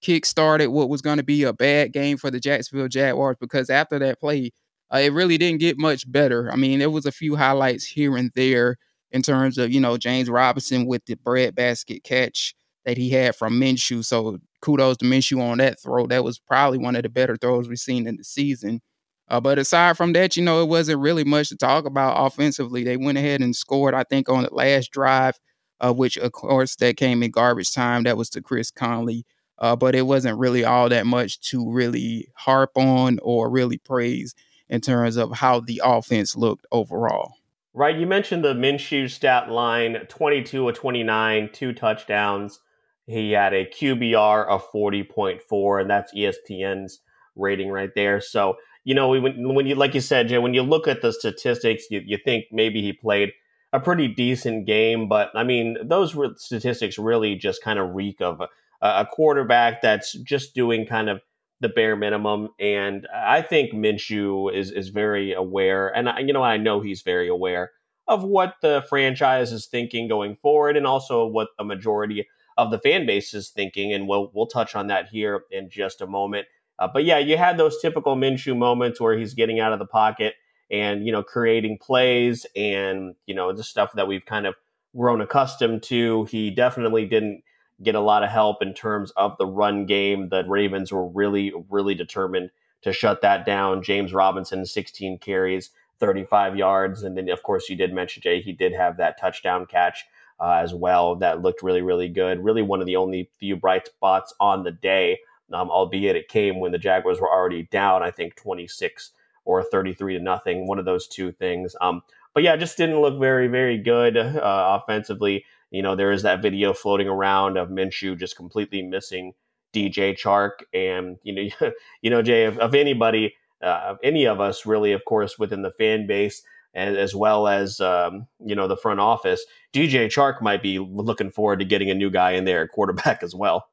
kick 0.00 0.26
started 0.26 0.68
what 0.68 0.88
was 0.88 1.02
going 1.02 1.18
to 1.18 1.24
be 1.24 1.42
a 1.44 1.52
bad 1.52 1.92
game 1.92 2.16
for 2.16 2.30
the 2.30 2.40
Jacksonville 2.40 2.88
Jaguars 2.88 3.36
because 3.40 3.70
after 3.70 3.98
that 3.98 4.20
play, 4.20 4.50
uh, 4.92 4.98
it 4.98 5.12
really 5.12 5.38
didn't 5.38 5.60
get 5.60 5.78
much 5.78 6.10
better. 6.10 6.50
I 6.52 6.56
mean, 6.56 6.78
there 6.78 6.90
was 6.90 7.06
a 7.06 7.12
few 7.12 7.36
highlights 7.36 7.84
here 7.84 8.16
and 8.16 8.30
there 8.34 8.76
in 9.10 9.22
terms 9.22 9.58
of 9.58 9.72
you 9.72 9.80
know 9.80 9.96
James 9.96 10.28
Robinson 10.30 10.86
with 10.86 11.04
the 11.06 11.14
breadbasket 11.16 12.04
catch 12.04 12.54
that 12.84 12.96
he 12.96 13.10
had 13.10 13.34
from 13.36 13.58
Minshew. 13.60 14.04
So 14.04 14.38
kudos 14.60 14.98
to 14.98 15.04
Minshew 15.04 15.40
on 15.40 15.58
that 15.58 15.80
throw. 15.80 16.06
That 16.06 16.24
was 16.24 16.38
probably 16.38 16.78
one 16.78 16.96
of 16.96 17.02
the 17.02 17.08
better 17.08 17.36
throws 17.36 17.68
we've 17.68 17.78
seen 17.78 18.06
in 18.06 18.16
the 18.16 18.24
season. 18.24 18.80
Uh, 19.28 19.40
but 19.40 19.58
aside 19.58 19.96
from 19.96 20.12
that, 20.12 20.36
you 20.36 20.42
know, 20.44 20.62
it 20.62 20.68
wasn't 20.68 21.00
really 21.00 21.24
much 21.24 21.48
to 21.48 21.56
talk 21.56 21.86
about 21.86 22.14
offensively. 22.26 22.84
They 22.84 22.96
went 22.98 23.16
ahead 23.18 23.40
and 23.40 23.56
scored, 23.56 23.94
I 23.94 24.04
think, 24.04 24.28
on 24.28 24.42
the 24.42 24.52
last 24.54 24.90
drive, 24.90 25.34
uh, 25.80 25.92
which 25.94 26.18
of 26.18 26.32
course 26.32 26.76
that 26.76 26.96
came 26.98 27.22
in 27.22 27.30
garbage 27.30 27.72
time. 27.72 28.02
That 28.04 28.16
was 28.18 28.28
to 28.30 28.42
Chris 28.42 28.70
Conley. 28.70 29.24
Uh, 29.58 29.76
but 29.76 29.94
it 29.94 30.02
wasn't 30.02 30.38
really 30.38 30.64
all 30.64 30.88
that 30.88 31.06
much 31.06 31.40
to 31.40 31.70
really 31.70 32.28
harp 32.34 32.76
on 32.76 33.18
or 33.22 33.48
really 33.48 33.78
praise 33.78 34.34
in 34.68 34.80
terms 34.80 35.16
of 35.16 35.32
how 35.32 35.60
the 35.60 35.80
offense 35.84 36.36
looked 36.36 36.66
overall. 36.72 37.34
Right. 37.72 37.96
You 37.96 38.06
mentioned 38.06 38.44
the 38.44 38.54
Minshew 38.54 39.10
stat 39.10 39.50
line 39.50 40.06
22 40.08 40.68
of 40.68 40.76
29, 40.76 41.50
two 41.52 41.72
touchdowns. 41.72 42.60
He 43.06 43.32
had 43.32 43.52
a 43.52 43.66
QBR 43.66 44.46
of 44.46 44.64
40.4, 44.70 45.80
and 45.80 45.90
that's 45.90 46.14
ESPN's 46.14 47.00
rating 47.36 47.70
right 47.70 47.90
there. 47.94 48.20
So, 48.20 48.56
you 48.84 48.94
know, 48.94 49.08
when, 49.08 49.54
when 49.54 49.66
you, 49.66 49.74
like 49.74 49.94
you 49.94 50.00
said, 50.00 50.28
Jay, 50.28 50.38
when 50.38 50.54
you 50.54 50.62
look 50.62 50.88
at 50.88 51.02
the 51.02 51.12
statistics, 51.12 51.84
you, 51.90 52.00
you 52.04 52.16
think 52.16 52.46
maybe 52.50 52.80
he 52.80 52.92
played 52.92 53.32
a 53.72 53.80
pretty 53.80 54.08
decent 54.08 54.66
game. 54.66 55.08
But 55.08 55.30
I 55.34 55.42
mean, 55.42 55.76
those 55.82 56.16
statistics 56.36 56.96
really 56.96 57.34
just 57.34 57.62
kind 57.62 57.78
of 57.78 57.94
reek 57.94 58.20
of 58.20 58.40
a 58.84 59.06
quarterback 59.06 59.80
that's 59.82 60.12
just 60.12 60.54
doing 60.54 60.86
kind 60.86 61.08
of 61.08 61.20
the 61.60 61.68
bare 61.68 61.96
minimum. 61.96 62.48
And 62.60 63.08
I 63.14 63.40
think 63.42 63.72
Minshew 63.72 64.52
is 64.52 64.70
is 64.70 64.90
very 64.90 65.32
aware, 65.32 65.88
and 65.88 66.08
you 66.28 66.34
know 66.34 66.42
I 66.42 66.56
know 66.58 66.80
he's 66.80 67.02
very 67.02 67.28
aware 67.28 67.70
of 68.06 68.22
what 68.22 68.56
the 68.60 68.84
franchise 68.88 69.50
is 69.52 69.66
thinking 69.66 70.08
going 70.08 70.36
forward, 70.36 70.76
and 70.76 70.86
also 70.86 71.26
what 71.26 71.48
a 71.58 71.64
majority 71.64 72.26
of 72.56 72.70
the 72.70 72.78
fan 72.78 73.06
base 73.06 73.34
is 73.34 73.50
thinking. 73.50 73.92
And 73.92 74.06
we'll 74.06 74.30
we'll 74.34 74.46
touch 74.46 74.76
on 74.76 74.88
that 74.88 75.08
here 75.08 75.44
in 75.50 75.70
just 75.70 76.00
a 76.00 76.06
moment. 76.06 76.46
Uh, 76.78 76.88
but 76.92 77.04
yeah, 77.04 77.18
you 77.18 77.36
had 77.36 77.56
those 77.56 77.80
typical 77.80 78.16
Minshew 78.16 78.56
moments 78.56 79.00
where 79.00 79.16
he's 79.16 79.34
getting 79.34 79.60
out 79.60 79.72
of 79.72 79.78
the 79.78 79.86
pocket 79.86 80.34
and 80.70 81.06
you 81.06 81.12
know 81.12 81.22
creating 81.22 81.78
plays 81.80 82.46
and 82.56 83.14
you 83.26 83.34
know 83.34 83.52
the 83.52 83.64
stuff 83.64 83.92
that 83.94 84.08
we've 84.08 84.26
kind 84.26 84.46
of 84.46 84.54
grown 84.96 85.20
accustomed 85.20 85.82
to. 85.84 86.24
He 86.26 86.50
definitely 86.50 87.06
didn't 87.06 87.42
get 87.82 87.94
a 87.94 88.00
lot 88.00 88.22
of 88.22 88.30
help 88.30 88.62
in 88.62 88.74
terms 88.74 89.10
of 89.16 89.36
the 89.38 89.46
run 89.46 89.86
game. 89.86 90.28
The 90.28 90.44
Ravens 90.46 90.92
were 90.92 91.06
really, 91.06 91.52
really 91.68 91.94
determined 91.94 92.50
to 92.82 92.92
shut 92.92 93.22
that 93.22 93.44
down. 93.44 93.82
James 93.82 94.12
Robinson, 94.12 94.64
16 94.64 95.18
carries, 95.18 95.70
35 95.98 96.56
yards. 96.56 97.02
And 97.02 97.16
then, 97.16 97.28
of 97.30 97.42
course, 97.42 97.68
you 97.68 97.76
did 97.76 97.92
mention, 97.92 98.22
Jay, 98.22 98.40
he 98.40 98.52
did 98.52 98.72
have 98.72 98.96
that 98.98 99.18
touchdown 99.18 99.66
catch 99.66 100.04
uh, 100.40 100.60
as 100.62 100.74
well. 100.74 101.16
That 101.16 101.42
looked 101.42 101.62
really, 101.62 101.82
really 101.82 102.08
good. 102.08 102.44
Really 102.44 102.62
one 102.62 102.80
of 102.80 102.86
the 102.86 102.96
only 102.96 103.30
few 103.38 103.56
bright 103.56 103.86
spots 103.86 104.34
on 104.38 104.62
the 104.62 104.72
day, 104.72 105.18
um, 105.52 105.70
albeit 105.70 106.16
it 106.16 106.28
came 106.28 106.60
when 106.60 106.72
the 106.72 106.78
Jaguars 106.78 107.20
were 107.20 107.30
already 107.30 107.64
down, 107.70 108.02
I 108.02 108.10
think, 108.10 108.36
26 108.36 109.12
or 109.44 109.62
33 109.62 110.14
to 110.14 110.20
nothing, 110.22 110.66
one 110.66 110.78
of 110.78 110.84
those 110.84 111.06
two 111.06 111.32
things. 111.32 111.76
Um, 111.80 112.02
but 112.32 112.42
yeah, 112.42 112.56
just 112.56 112.76
didn't 112.76 113.00
look 113.00 113.18
very, 113.18 113.46
very 113.46 113.78
good 113.78 114.16
uh, 114.16 114.80
offensively. 114.82 115.44
You 115.74 115.82
know, 115.82 115.96
there 115.96 116.12
is 116.12 116.22
that 116.22 116.40
video 116.40 116.72
floating 116.72 117.08
around 117.08 117.56
of 117.56 117.68
Minshew 117.68 118.16
just 118.16 118.36
completely 118.36 118.80
missing 118.80 119.32
DJ 119.74 120.16
Chark, 120.16 120.62
and 120.72 121.16
you 121.24 121.34
know, 121.34 121.70
you 122.00 122.10
know, 122.10 122.22
Jay, 122.22 122.44
of, 122.44 122.58
of 122.58 122.76
anybody, 122.76 123.34
uh, 123.60 123.80
of 123.86 123.98
any 124.04 124.24
of 124.24 124.40
us, 124.40 124.64
really, 124.64 124.92
of 124.92 125.04
course, 125.04 125.36
within 125.36 125.62
the 125.62 125.72
fan 125.72 126.06
base, 126.06 126.44
as 126.74 127.12
well 127.12 127.48
as 127.48 127.80
um, 127.80 128.28
you 128.38 128.54
know 128.54 128.68
the 128.68 128.76
front 128.76 129.00
office, 129.00 129.44
DJ 129.72 130.06
Chark 130.06 130.40
might 130.40 130.62
be 130.62 130.78
looking 130.78 131.32
forward 131.32 131.58
to 131.58 131.64
getting 131.64 131.90
a 131.90 131.94
new 131.94 132.08
guy 132.08 132.30
in 132.32 132.44
there 132.44 132.62
at 132.62 132.70
quarterback 132.70 133.22
as 133.24 133.34
well. 133.34 133.66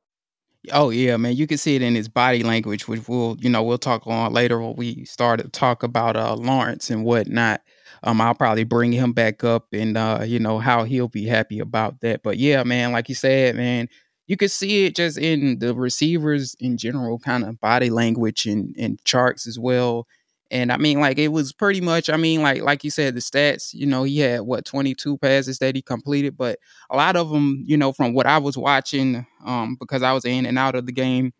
Oh 0.72 0.90
yeah, 0.90 1.18
man, 1.18 1.36
you 1.36 1.46
can 1.46 1.60
see 1.60 1.76
it 1.76 1.84
in 1.84 1.94
his 1.94 2.10
body 2.10 2.42
language, 2.42 2.88
which 2.88 3.08
we'll 3.08 3.38
you 3.40 3.50
know 3.50 3.62
we'll 3.62 3.78
talk 3.78 4.08
on 4.08 4.34
later 4.34 4.60
when 4.60 4.76
we 4.76 5.06
start 5.06 5.40
to 5.40 5.48
talk 5.50 5.84
about 5.84 6.16
uh, 6.16 6.36
Lawrence 6.36 6.90
and 6.90 7.06
whatnot. 7.06 7.62
Um, 8.04 8.20
I'll 8.22 8.34
probably 8.36 8.64
bring 8.64 8.92
him 8.92 9.14
back 9.14 9.44
up 9.44 9.68
and 9.74 9.96
uh, 9.98 10.24
you 10.26 10.40
know, 10.40 10.60
how 10.60 10.84
he'll 10.84 11.08
be 11.08 11.26
happy 11.26 11.60
about 11.60 12.02
that. 12.02 12.24
But 12.24 12.38
yeah, 12.38 12.64
man, 12.64 12.92
like 12.92 13.10
you 13.10 13.16
said, 13.16 13.56
man, 13.56 13.88
you 14.28 14.38
could 14.38 14.52
see 14.52 14.86
it 14.86 14.96
just 14.96 15.18
in 15.18 15.60
the 15.60 15.76
receivers 15.76 16.56
in 16.60 16.78
general, 16.78 17.20
kind 17.20 17.44
of 17.44 17.60
body 17.60 17.90
language 17.90 18.46
and, 18.46 18.76
and 18.78 19.04
Chark's 19.04 19.46
as 19.48 19.60
well. 19.60 20.08
And 20.50 20.72
I 20.72 20.78
mean, 20.78 21.00
like 21.00 21.18
it 21.18 21.30
was 21.30 21.54
pretty 21.54 21.80
much. 21.80 22.10
I 22.10 22.18
mean, 22.18 22.42
like 22.42 22.62
like 22.62 22.84
you 22.84 22.90
said, 22.92 23.14
the 23.16 23.22
stats. 23.22 23.74
You 23.74 23.86
know, 23.86 24.04
he 24.04 24.20
had 24.20 24.42
what 24.42 24.66
twenty 24.66 24.94
two 24.94 25.18
passes 25.18 25.60
that 25.60 25.76
he 25.76 25.82
completed, 25.82 26.36
but 26.38 26.60
a 26.90 26.98
lot 26.98 27.16
of 27.16 27.30
them, 27.30 27.64
you 27.66 27.78
know, 27.78 27.94
from 27.94 28.14
what 28.14 28.26
I 28.28 28.38
was 28.38 28.58
watching, 28.58 29.26
um, 29.46 29.78
because 29.80 30.04
I 30.04 30.12
was 30.12 30.26
in 30.26 30.46
and 30.46 30.60
out 30.60 30.76
of 30.76 30.86
the 30.88 30.92
game, 30.92 31.32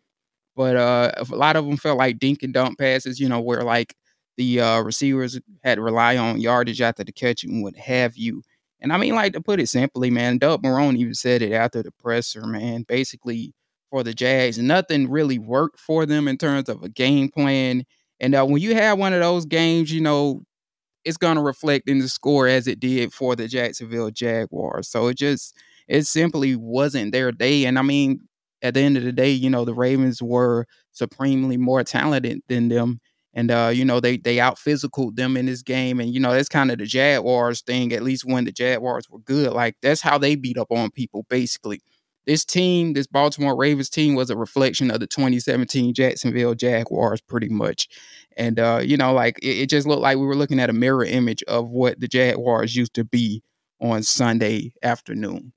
but 0.56 0.76
uh, 0.76 1.12
a 1.16 1.36
lot 1.36 1.56
of 1.56 1.66
them 1.66 1.76
felt 1.76 1.98
like 1.98 2.18
dink 2.18 2.42
and 2.42 2.52
dump 2.54 2.78
passes. 2.78 3.20
You 3.20 3.28
know, 3.28 3.40
where 3.40 3.62
like 3.62 3.94
the 4.36 4.60
uh, 4.60 4.80
receivers 4.80 5.38
had 5.62 5.76
to 5.76 5.82
rely 5.82 6.16
on 6.16 6.40
yardage 6.40 6.80
after 6.80 7.04
the 7.04 7.12
catch 7.12 7.44
and 7.44 7.62
what 7.62 7.76
have 7.76 8.16
you. 8.16 8.42
And 8.80 8.92
I 8.92 8.96
mean, 8.96 9.14
like 9.14 9.32
to 9.34 9.40
put 9.40 9.60
it 9.60 9.68
simply, 9.68 10.10
man, 10.10 10.38
Doug 10.38 10.62
Marrone 10.62 10.96
even 10.96 11.14
said 11.14 11.42
it 11.42 11.52
after 11.52 11.82
the 11.82 11.92
presser, 11.92 12.44
man. 12.46 12.84
Basically, 12.88 13.52
for 13.90 14.02
the 14.02 14.14
Jags, 14.14 14.58
nothing 14.58 15.08
really 15.10 15.38
worked 15.38 15.78
for 15.78 16.06
them 16.06 16.26
in 16.26 16.36
terms 16.38 16.68
of 16.68 16.82
a 16.82 16.88
game 16.88 17.28
plan 17.28 17.84
and 18.20 18.36
uh, 18.36 18.46
when 18.46 18.62
you 18.62 18.74
have 18.76 18.98
one 18.98 19.12
of 19.12 19.20
those 19.20 19.44
games, 19.44 19.92
you 19.92 20.00
know, 20.00 20.44
it's 21.04 21.16
going 21.16 21.36
to 21.36 21.42
reflect 21.42 21.88
in 21.88 21.98
the 21.98 22.08
score 22.08 22.46
as 22.46 22.68
it 22.68 22.80
did 22.80 23.12
for 23.12 23.34
the 23.34 23.48
Jacksonville 23.48 24.10
Jaguars. 24.10 24.88
So 24.88 25.08
it 25.08 25.16
just, 25.16 25.56
it 25.88 26.06
simply 26.06 26.54
wasn't 26.54 27.12
their 27.12 27.32
day. 27.32 27.64
And 27.64 27.78
I 27.78 27.82
mean, 27.82 28.20
at 28.62 28.74
the 28.74 28.80
end 28.80 28.96
of 28.96 29.02
the 29.02 29.12
day, 29.12 29.30
you 29.30 29.50
know, 29.50 29.64
the 29.64 29.74
Ravens 29.74 30.22
were 30.22 30.66
supremely 30.92 31.56
more 31.56 31.82
talented 31.82 32.40
than 32.48 32.68
them. 32.68 33.00
And 33.34 33.50
uh, 33.50 33.70
you 33.72 33.84
know, 33.84 34.00
they 34.00 34.16
they 34.16 34.40
out 34.40 34.56
physicaled 34.56 35.16
them 35.16 35.36
in 35.36 35.46
this 35.46 35.62
game. 35.62 36.00
And 36.00 36.12
you 36.12 36.20
know, 36.20 36.32
that's 36.32 36.48
kind 36.48 36.70
of 36.70 36.78
the 36.78 36.86
Jaguars 36.86 37.62
thing, 37.62 37.92
at 37.92 38.02
least 38.02 38.24
when 38.24 38.44
the 38.44 38.52
Jaguars 38.52 39.08
were 39.08 39.20
good. 39.20 39.52
Like 39.52 39.76
that's 39.82 40.02
how 40.02 40.18
they 40.18 40.34
beat 40.34 40.58
up 40.58 40.70
on 40.70 40.90
people, 40.90 41.24
basically 41.28 41.80
this 42.26 42.44
team, 42.44 42.92
this 42.92 43.06
Baltimore 43.06 43.56
Ravens 43.56 43.90
team, 43.90 44.14
was 44.14 44.30
a 44.30 44.36
reflection 44.36 44.90
of 44.90 45.00
the 45.00 45.06
2017 45.06 45.94
Jacksonville 45.94 46.54
Jaguars, 46.54 47.20
pretty 47.20 47.48
much. 47.48 47.88
And 48.36 48.58
uh, 48.58 48.80
you 48.82 48.96
know, 48.96 49.12
like 49.12 49.38
it, 49.42 49.62
it, 49.62 49.70
just 49.70 49.86
looked 49.86 50.02
like 50.02 50.18
we 50.18 50.26
were 50.26 50.36
looking 50.36 50.60
at 50.60 50.70
a 50.70 50.74
mirror 50.74 51.04
image 51.04 51.42
of 51.44 51.68
what 51.68 52.00
the 52.00 52.08
Jaguars 52.08 52.76
used 52.76 52.94
to 52.94 53.04
be 53.04 53.42
on 53.80 54.02
Sunday 54.02 54.72
afternoon. 54.82 55.52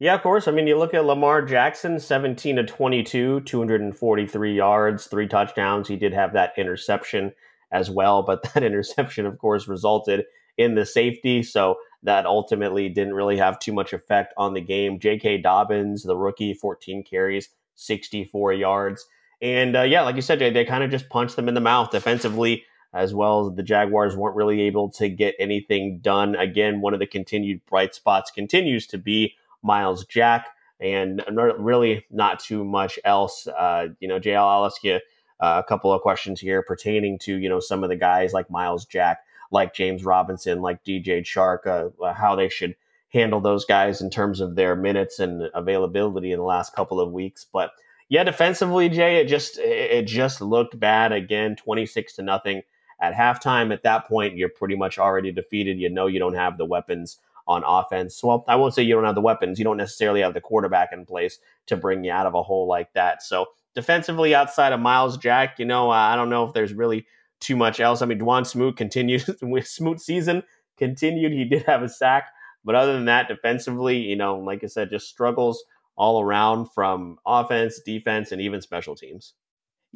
Yeah, 0.00 0.14
of 0.14 0.22
course. 0.22 0.48
I 0.48 0.50
mean, 0.50 0.66
you 0.66 0.76
look 0.76 0.92
at 0.92 1.04
Lamar 1.04 1.42
Jackson, 1.42 2.00
17 2.00 2.56
to 2.56 2.64
22, 2.64 3.40
243 3.40 4.54
yards, 4.54 5.06
three 5.06 5.28
touchdowns. 5.28 5.88
He 5.88 5.96
did 5.96 6.12
have 6.12 6.32
that 6.32 6.52
interception 6.56 7.32
as 7.70 7.90
well, 7.90 8.22
but 8.22 8.42
that 8.54 8.62
interception, 8.62 9.26
of 9.26 9.38
course, 9.38 9.68
resulted 9.68 10.24
in 10.58 10.74
the 10.74 10.84
safety. 10.84 11.42
So 11.42 11.76
that 12.02 12.26
ultimately 12.26 12.88
didn't 12.88 13.14
really 13.14 13.36
have 13.38 13.58
too 13.58 13.72
much 13.72 13.92
effect 13.92 14.34
on 14.36 14.52
the 14.52 14.60
game. 14.60 14.98
J.K. 14.98 15.38
Dobbins, 15.38 16.02
the 16.02 16.16
rookie, 16.16 16.54
14 16.54 17.02
carries, 17.02 17.48
64 17.76 18.52
yards. 18.52 19.06
And 19.40 19.76
uh, 19.76 19.82
yeah, 19.82 20.02
like 20.02 20.16
you 20.16 20.22
said, 20.22 20.38
Jay, 20.38 20.50
they 20.50 20.64
kind 20.64 20.84
of 20.84 20.90
just 20.90 21.08
punched 21.08 21.36
them 21.36 21.48
in 21.48 21.54
the 21.54 21.60
mouth 21.60 21.90
defensively, 21.90 22.64
as 22.92 23.14
well 23.14 23.48
as 23.48 23.56
the 23.56 23.62
Jaguars 23.62 24.16
weren't 24.16 24.36
really 24.36 24.62
able 24.62 24.90
to 24.92 25.08
get 25.08 25.34
anything 25.38 25.98
done. 26.00 26.34
Again, 26.36 26.80
one 26.80 26.94
of 26.94 27.00
the 27.00 27.06
continued 27.06 27.64
bright 27.66 27.94
spots 27.94 28.30
continues 28.30 28.86
to 28.88 28.98
be 28.98 29.34
Myles 29.64 30.04
Jack, 30.06 30.48
and 30.78 31.24
really 31.58 32.04
not 32.10 32.38
too 32.38 32.64
much 32.64 32.98
else. 33.04 33.46
Uh, 33.46 33.88
you 33.98 34.06
know, 34.06 34.18
Jay, 34.20 34.36
I'll 34.36 34.66
ask 34.66 34.84
you 34.84 35.00
uh, 35.40 35.62
a 35.64 35.68
couple 35.68 35.92
of 35.92 36.02
questions 36.02 36.40
here 36.40 36.62
pertaining 36.62 37.18
to 37.20 37.36
you 37.36 37.48
know 37.48 37.60
some 37.60 37.82
of 37.82 37.90
the 37.90 37.96
guys 37.96 38.32
like 38.32 38.50
Myles 38.50 38.84
Jack 38.84 39.18
like 39.50 39.74
James 39.74 40.04
Robinson, 40.04 40.60
like 40.60 40.84
DJ 40.84 41.22
Chark, 41.22 41.66
uh, 41.66 42.12
how 42.12 42.34
they 42.34 42.48
should 42.48 42.74
handle 43.10 43.40
those 43.40 43.64
guys 43.64 44.02
in 44.02 44.10
terms 44.10 44.40
of 44.40 44.56
their 44.56 44.74
minutes 44.74 45.20
and 45.20 45.48
availability 45.54 46.32
in 46.32 46.38
the 46.38 46.44
last 46.44 46.74
couple 46.74 47.00
of 47.00 47.12
weeks. 47.12 47.46
But 47.50 47.70
yeah, 48.08 48.24
defensively, 48.24 48.88
Jay, 48.88 49.16
it 49.16 49.28
just 49.28 49.58
it 49.58 50.06
just 50.06 50.42
looked 50.42 50.78
bad 50.78 51.12
again, 51.12 51.56
twenty 51.56 51.86
six 51.86 52.14
to 52.16 52.22
nothing 52.22 52.62
at 53.00 53.14
halftime. 53.14 53.72
At 53.72 53.84
that 53.84 54.06
point, 54.06 54.36
you're 54.36 54.48
pretty 54.50 54.76
much 54.76 54.98
already 54.98 55.32
defeated. 55.32 55.78
You 55.78 55.88
know 55.88 56.06
you 56.06 56.18
don't 56.18 56.34
have 56.34 56.58
the 56.58 56.66
weapons 56.66 57.18
on 57.46 57.62
offense. 57.66 58.22
Well, 58.22 58.44
I 58.48 58.56
won't 58.56 58.74
say 58.74 58.82
you 58.82 58.94
don't 58.94 59.04
have 59.04 59.14
the 59.14 59.20
weapons. 59.20 59.58
You 59.58 59.64
don't 59.64 59.76
necessarily 59.76 60.20
have 60.22 60.34
the 60.34 60.40
quarterback 60.40 60.90
in 60.92 61.04
place 61.04 61.38
to 61.66 61.76
bring 61.76 62.04
you 62.04 62.12
out 62.12 62.26
of 62.26 62.34
a 62.34 62.42
hole 62.42 62.66
like 62.66 62.92
that. 62.94 63.22
So 63.22 63.46
defensively, 63.74 64.34
outside 64.34 64.72
of 64.72 64.80
Myles 64.80 65.18
Jack, 65.18 65.58
you 65.58 65.64
know, 65.64 65.90
uh, 65.90 65.94
I 65.94 66.16
don't 66.16 66.30
know 66.30 66.44
if 66.44 66.54
there's 66.54 66.72
really 66.72 67.06
too 67.40 67.56
much 67.56 67.80
else. 67.80 68.00
I 68.00 68.06
mean, 68.06 68.18
Dawuane 68.18 68.46
Smoot 68.46 68.76
continued 68.76 69.24
with 69.42 69.66
Smoot 69.66 70.00
season 70.00 70.42
continued. 70.76 71.32
He 71.32 71.44
did 71.44 71.62
have 71.64 71.82
a 71.82 71.88
sack, 71.88 72.30
but 72.64 72.74
other 72.74 72.92
than 72.94 73.06
that, 73.06 73.28
defensively, 73.28 73.98
you 73.98 74.16
know, 74.16 74.38
like 74.38 74.64
I 74.64 74.66
said, 74.66 74.90
just 74.90 75.08
struggles 75.08 75.64
all 75.96 76.20
around 76.20 76.66
from 76.74 77.18
offense, 77.26 77.80
defense, 77.84 78.32
and 78.32 78.40
even 78.40 78.60
special 78.60 78.96
teams. 78.96 79.34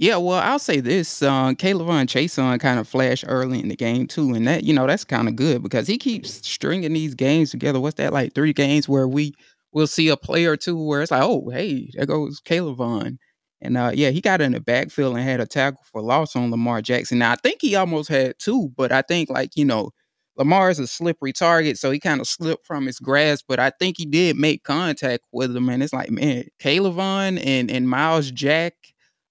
Yeah, 0.01 0.17
well, 0.19 0.39
I'll 0.39 0.61
say 0.61 0.79
this: 0.81 1.23
uh, 1.23 1.51
K'Lavon 1.55 2.07
Chaisson 2.07 2.61
kind 2.61 2.79
of 2.79 2.87
flashed 2.87 3.25
early 3.27 3.59
in 3.59 3.69
the 3.69 3.75
game 3.77 4.07
too, 4.07 4.33
and 4.33 4.47
that 4.47 4.63
you 4.63 4.73
know 4.73 4.87
that's 4.87 5.03
kind 5.05 5.27
of 5.27 5.35
good 5.35 5.61
because 5.63 5.89
he 5.89 5.99
keeps 5.99 6.47
stringing 6.47 6.93
these 6.93 7.15
games 7.17 7.51
together. 7.51 7.81
What's 7.81 7.97
that 7.97 8.13
like? 8.13 8.33
Three 8.35 8.53
games 8.53 8.89
where 8.89 9.09
we 9.09 9.35
will 9.73 9.89
see 9.89 10.09
a 10.09 10.17
player 10.17 10.53
or 10.53 10.57
two 10.57 10.81
where 10.81 11.03
it's 11.03 11.11
like, 11.11 11.23
oh, 11.25 11.51
hey, 11.51 11.91
there 11.95 12.07
goes 12.07 12.41
K'Lavon. 12.41 13.19
And 13.61 13.77
uh, 13.77 13.91
yeah, 13.93 14.11
he 14.11 14.21
got 14.21 14.41
in 14.41 14.53
the 14.53 14.61
backfield 14.61 15.17
and 15.17 15.25
had 15.25 15.41
a 15.41 15.47
tackle 15.47 15.81
for 15.91 16.01
loss 16.01 16.37
on 16.37 16.53
Lamar 16.53 16.81
Jackson. 16.81 17.19
Now 17.19 17.33
I 17.33 17.37
think 17.37 17.59
he 17.61 17.75
almost 17.75 18.09
had 18.09 18.35
two, 18.39 18.71
but 18.77 18.93
I 18.93 19.03
think 19.03 19.29
like 19.31 19.57
you 19.57 19.65
know, 19.65 19.91
Lamar 20.37 20.71
is 20.71 20.79
a 20.79 20.87
slippery 20.87 21.33
target, 21.33 21.77
so 21.77 21.91
he 21.91 21.99
kind 21.99 22.21
of 22.21 22.29
slipped 22.29 22.65
from 22.67 22.87
his 22.87 23.01
grasp. 23.01 23.47
But 23.49 23.59
I 23.59 23.71
think 23.81 23.97
he 23.99 24.07
did 24.07 24.37
make 24.37 24.63
contact 24.63 25.25
with 25.33 25.57
him, 25.57 25.69
and 25.69 25.83
it's 25.83 25.93
like 25.93 26.11
man, 26.13 26.45
K'Lavon 26.63 27.45
and 27.45 27.69
and 27.69 27.89
Myles 27.91 28.31
Jack, 28.31 28.75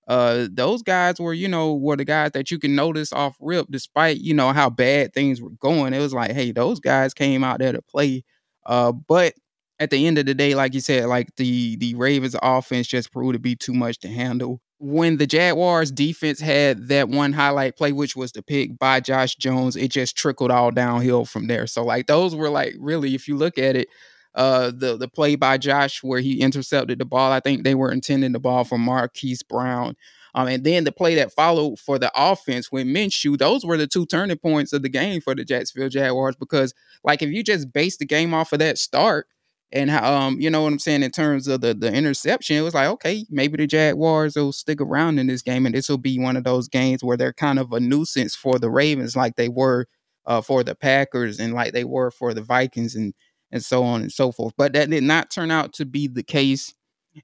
uh, 0.08 0.48
those 0.52 0.82
guys 0.84 1.20
were 1.20 1.34
you 1.34 1.48
know 1.48 1.74
were 1.76 1.98
the 1.98 2.06
guys 2.06 2.32
that 2.32 2.52
you 2.52 2.60
can 2.60 2.76
notice 2.76 3.12
off 3.14 3.36
rip, 3.42 3.68
despite 3.70 4.18
you 4.18 4.34
know 4.34 4.54
how 4.54 4.70
bad 4.70 5.14
things 5.14 5.42
were 5.42 5.52
going. 5.52 5.94
It 5.94 6.00
was 6.00 6.14
like 6.14 6.32
hey, 6.32 6.52
those 6.52 6.80
guys 6.80 7.14
came 7.14 7.44
out 7.44 7.60
there 7.60 7.74
to 7.74 7.82
play. 7.82 8.24
Uh, 8.66 8.92
but 8.92 9.34
at 9.80 9.90
the 9.92 10.08
end 10.08 10.18
of 10.18 10.26
the 10.26 10.34
day, 10.34 10.56
like 10.56 10.74
you 10.74 10.80
said, 10.82 11.06
like 11.06 11.36
the 11.36 11.76
the 11.78 11.96
Ravens 11.96 12.36
offense 12.42 12.88
just 12.88 13.12
proved 13.12 13.34
to 13.34 13.40
be 13.40 13.56
too 13.56 13.74
much 13.74 14.00
to 14.00 14.08
handle. 14.08 14.62
When 14.80 15.18
the 15.18 15.26
Jaguars 15.28 15.92
defense 15.92 16.40
had 16.40 16.88
that 16.90 17.10
one 17.10 17.34
highlight 17.34 17.76
play, 17.78 17.92
which 17.92 18.16
was 18.16 18.32
the 18.32 18.44
pick 18.44 18.78
by 18.78 19.00
Josh 19.00 19.36
Jones, 19.36 19.76
it 19.76 19.90
just 19.90 20.16
trickled 20.16 20.52
all 20.52 20.72
downhill 20.72 21.26
from 21.26 21.48
there. 21.48 21.66
So 21.68 21.84
like 21.84 22.08
those 22.08 22.36
were 22.36 22.50
like 22.50 22.76
really, 22.80 23.16
if 23.16 23.28
you 23.28 23.36
look 23.38 23.58
at 23.58 23.76
it, 23.76 23.88
uh 24.38 24.72
the 24.72 24.98
the 24.98 25.10
play 25.10 25.36
by 25.36 25.58
Josh 25.58 26.04
where 26.04 26.22
he 26.22 26.42
intercepted 26.42 27.00
the 27.00 27.06
ball, 27.06 27.32
I 27.34 27.42
think 27.42 27.64
they 27.66 27.76
were 27.76 27.92
intending 27.92 28.34
the 28.34 28.40
ball 28.40 28.64
for 28.66 28.80
Marquise 28.80 29.44
Brown. 29.44 29.96
Um, 30.36 30.48
and 30.48 30.64
then 30.64 30.84
the 30.84 30.92
play 30.92 31.16
that 31.16 31.34
followed 31.34 31.80
for 31.80 31.98
the 32.00 32.12
offense 32.16 32.72
with 32.72 32.86
Minshew, 32.88 33.38
those 33.38 33.66
were 33.66 33.78
the 33.78 33.88
two 33.88 34.06
turning 34.06 34.38
points 34.38 34.72
of 34.74 34.84
the 34.84 34.90
game 34.90 35.22
for 35.22 35.34
the 35.34 35.44
Jacksonville 35.44 35.90
Jaguars. 35.90 36.36
Because, 36.36 36.74
like, 37.04 37.24
if 37.24 37.32
you 37.32 37.44
just 37.44 37.74
base 37.74 37.98
the 37.98 38.06
game 38.06 38.34
off 38.36 38.54
of 38.54 38.60
that 38.60 38.78
start, 38.78 39.28
and 39.72 39.90
how, 39.90 40.14
um, 40.14 40.40
you 40.40 40.50
know 40.50 40.62
what 40.62 40.72
I'm 40.72 40.80
saying 40.80 41.04
in 41.04 41.12
terms 41.12 41.48
of 41.48 41.62
the 41.62 41.74
the 41.74 41.92
interception, 41.94 42.56
it 42.58 42.62
was 42.62 42.74
like, 42.76 42.88
okay, 42.90 43.26
maybe 43.30 43.58
the 43.58 43.68
Jaguars 43.68 44.36
will 44.36 44.54
stick 44.54 44.80
around 44.80 45.20
in 45.20 45.28
this 45.28 45.42
game, 45.42 45.66
and 45.66 45.76
this 45.76 45.90
will 45.90 45.98
be 45.98 46.20
one 46.20 46.38
of 46.38 46.44
those 46.46 46.68
games 46.70 47.04
where 47.04 47.18
they're 47.18 47.34
kind 47.34 47.60
of 47.60 47.74
a 47.74 47.80
nuisance 47.80 48.36
for 48.36 48.60
the 48.60 48.70
Ravens, 48.70 49.16
like 49.16 49.36
they 49.36 49.50
were 49.50 49.88
uh, 50.26 50.42
for 50.42 50.64
the 50.64 50.76
Packers 50.76 51.40
and 51.40 51.54
like 51.54 51.74
they 51.74 51.84
were 51.84 52.12
for 52.12 52.34
the 52.34 52.42
Vikings, 52.42 52.96
and 52.96 53.14
and 53.52 53.64
so 53.64 53.84
on 53.84 54.02
and 54.02 54.12
so 54.12 54.32
forth. 54.32 54.54
But 54.58 54.74
that 54.74 54.90
did 54.90 55.04
not 55.04 55.32
turn 55.32 55.52
out 55.52 55.74
to 55.74 55.86
be 55.86 56.08
the 56.08 56.24
case. 56.24 56.74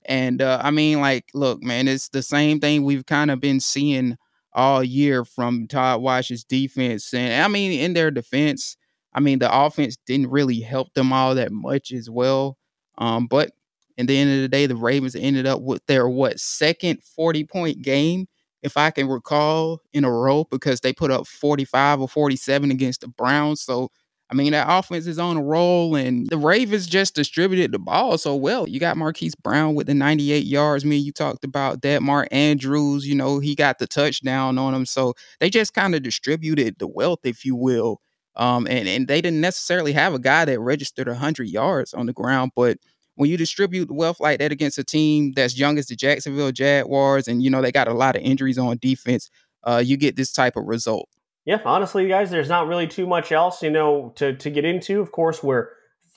And 0.05 0.41
uh, 0.41 0.59
I 0.63 0.71
mean, 0.71 1.01
like, 1.01 1.25
look, 1.33 1.61
man, 1.61 1.87
it's 1.87 2.09
the 2.09 2.23
same 2.23 2.59
thing 2.59 2.83
we've 2.83 3.05
kind 3.05 3.29
of 3.31 3.39
been 3.39 3.59
seeing 3.59 4.17
all 4.53 4.83
year 4.83 5.25
from 5.25 5.67
Todd 5.67 6.01
Wash's 6.01 6.43
defense, 6.43 7.13
and 7.13 7.43
I 7.43 7.47
mean, 7.47 7.71
in 7.79 7.93
their 7.93 8.11
defense 8.11 8.77
I 9.13 9.19
mean, 9.19 9.39
the 9.39 9.55
offense 9.55 9.97
didn't 10.05 10.31
really 10.31 10.59
help 10.59 10.93
them 10.93 11.13
all 11.13 11.35
that 11.35 11.51
much 11.51 11.91
as 11.91 12.09
well. 12.09 12.57
Um, 12.97 13.27
but 13.27 13.51
in 13.97 14.07
the 14.07 14.17
end 14.17 14.31
of 14.33 14.41
the 14.41 14.47
day, 14.47 14.65
the 14.65 14.75
Ravens 14.75 15.15
ended 15.15 15.45
up 15.45 15.61
with 15.61 15.85
their 15.87 16.09
what 16.09 16.39
second 16.39 17.03
40 17.03 17.43
point 17.45 17.81
game, 17.81 18.27
if 18.63 18.75
I 18.77 18.89
can 18.91 19.07
recall, 19.07 19.81
in 19.93 20.03
a 20.03 20.11
row 20.11 20.45
because 20.49 20.79
they 20.79 20.93
put 20.93 21.11
up 21.11 21.27
45 21.27 22.01
or 22.01 22.07
47 22.07 22.71
against 22.71 23.01
the 23.01 23.07
Browns. 23.07 23.61
So 23.61 23.89
I 24.33 24.35
mean, 24.35 24.53
that 24.53 24.65
offense 24.67 25.05
is 25.05 25.19
on 25.19 25.37
a 25.37 25.43
roll, 25.43 25.95
and 25.95 26.27
the 26.27 26.39
Ravens 26.39 26.87
just 26.87 27.13
distributed 27.13 27.71
the 27.71 27.77
ball 27.77 28.17
so 28.17 28.35
well. 28.35 28.67
You 28.67 28.79
got 28.79 28.97
Marquise 28.97 29.35
Brown 29.35 29.75
with 29.75 29.85
the 29.85 29.93
98 29.93 30.43
yards. 30.43 30.83
Me, 30.83 30.97
you 30.97 31.11
talked 31.11 31.43
about 31.43 31.83
that. 31.83 32.01
Mark 32.01 32.29
Andrews, 32.31 33.05
you 33.05 33.13
know, 33.13 33.37
he 33.37 33.53
got 33.53 33.77
the 33.77 33.85
touchdown 33.85 34.57
on 34.57 34.73
him. 34.73 34.87
So 34.87 35.13
they 35.39 35.51
just 35.51 35.75
kind 35.75 35.93
of 35.93 36.01
distributed 36.01 36.77
the 36.79 36.87
wealth, 36.87 37.19
if 37.25 37.45
you 37.45 37.55
will, 37.55 38.01
um, 38.35 38.65
and, 38.65 38.87
and 38.87 39.07
they 39.07 39.21
didn't 39.21 39.39
necessarily 39.39 39.93
have 39.93 40.15
a 40.15 40.19
guy 40.19 40.45
that 40.45 40.59
registered 40.59 41.07
100 41.07 41.47
yards 41.47 41.93
on 41.93 42.07
the 42.07 42.13
ground. 42.13 42.53
But 42.55 42.79
when 43.13 43.29
you 43.29 43.37
distribute 43.37 43.91
wealth 43.91 44.19
like 44.19 44.39
that 44.39 44.51
against 44.51 44.79
a 44.79 44.83
team 44.83 45.33
that's 45.35 45.59
young 45.59 45.77
as 45.77 45.85
the 45.85 45.95
Jacksonville 45.95 46.51
Jaguars, 46.51 47.27
and, 47.27 47.43
you 47.43 47.51
know, 47.51 47.61
they 47.61 47.71
got 47.71 47.87
a 47.87 47.93
lot 47.93 48.15
of 48.15 48.23
injuries 48.23 48.57
on 48.57 48.79
defense, 48.81 49.29
uh, 49.63 49.83
you 49.85 49.95
get 49.95 50.15
this 50.15 50.33
type 50.33 50.55
of 50.55 50.65
result. 50.65 51.07
Yeah, 51.45 51.59
honestly, 51.65 52.07
guys, 52.07 52.31
there's 52.31 52.49
not 52.49 52.67
really 52.67 52.87
too 52.87 53.05
much 53.05 53.31
else, 53.31 53.61
you 53.61 53.69
know, 53.69 54.13
to, 54.15 54.33
to 54.35 54.49
get 54.49 54.63
into. 54.63 55.01
Of 55.01 55.11
course, 55.11 55.43
we're, 55.43 55.69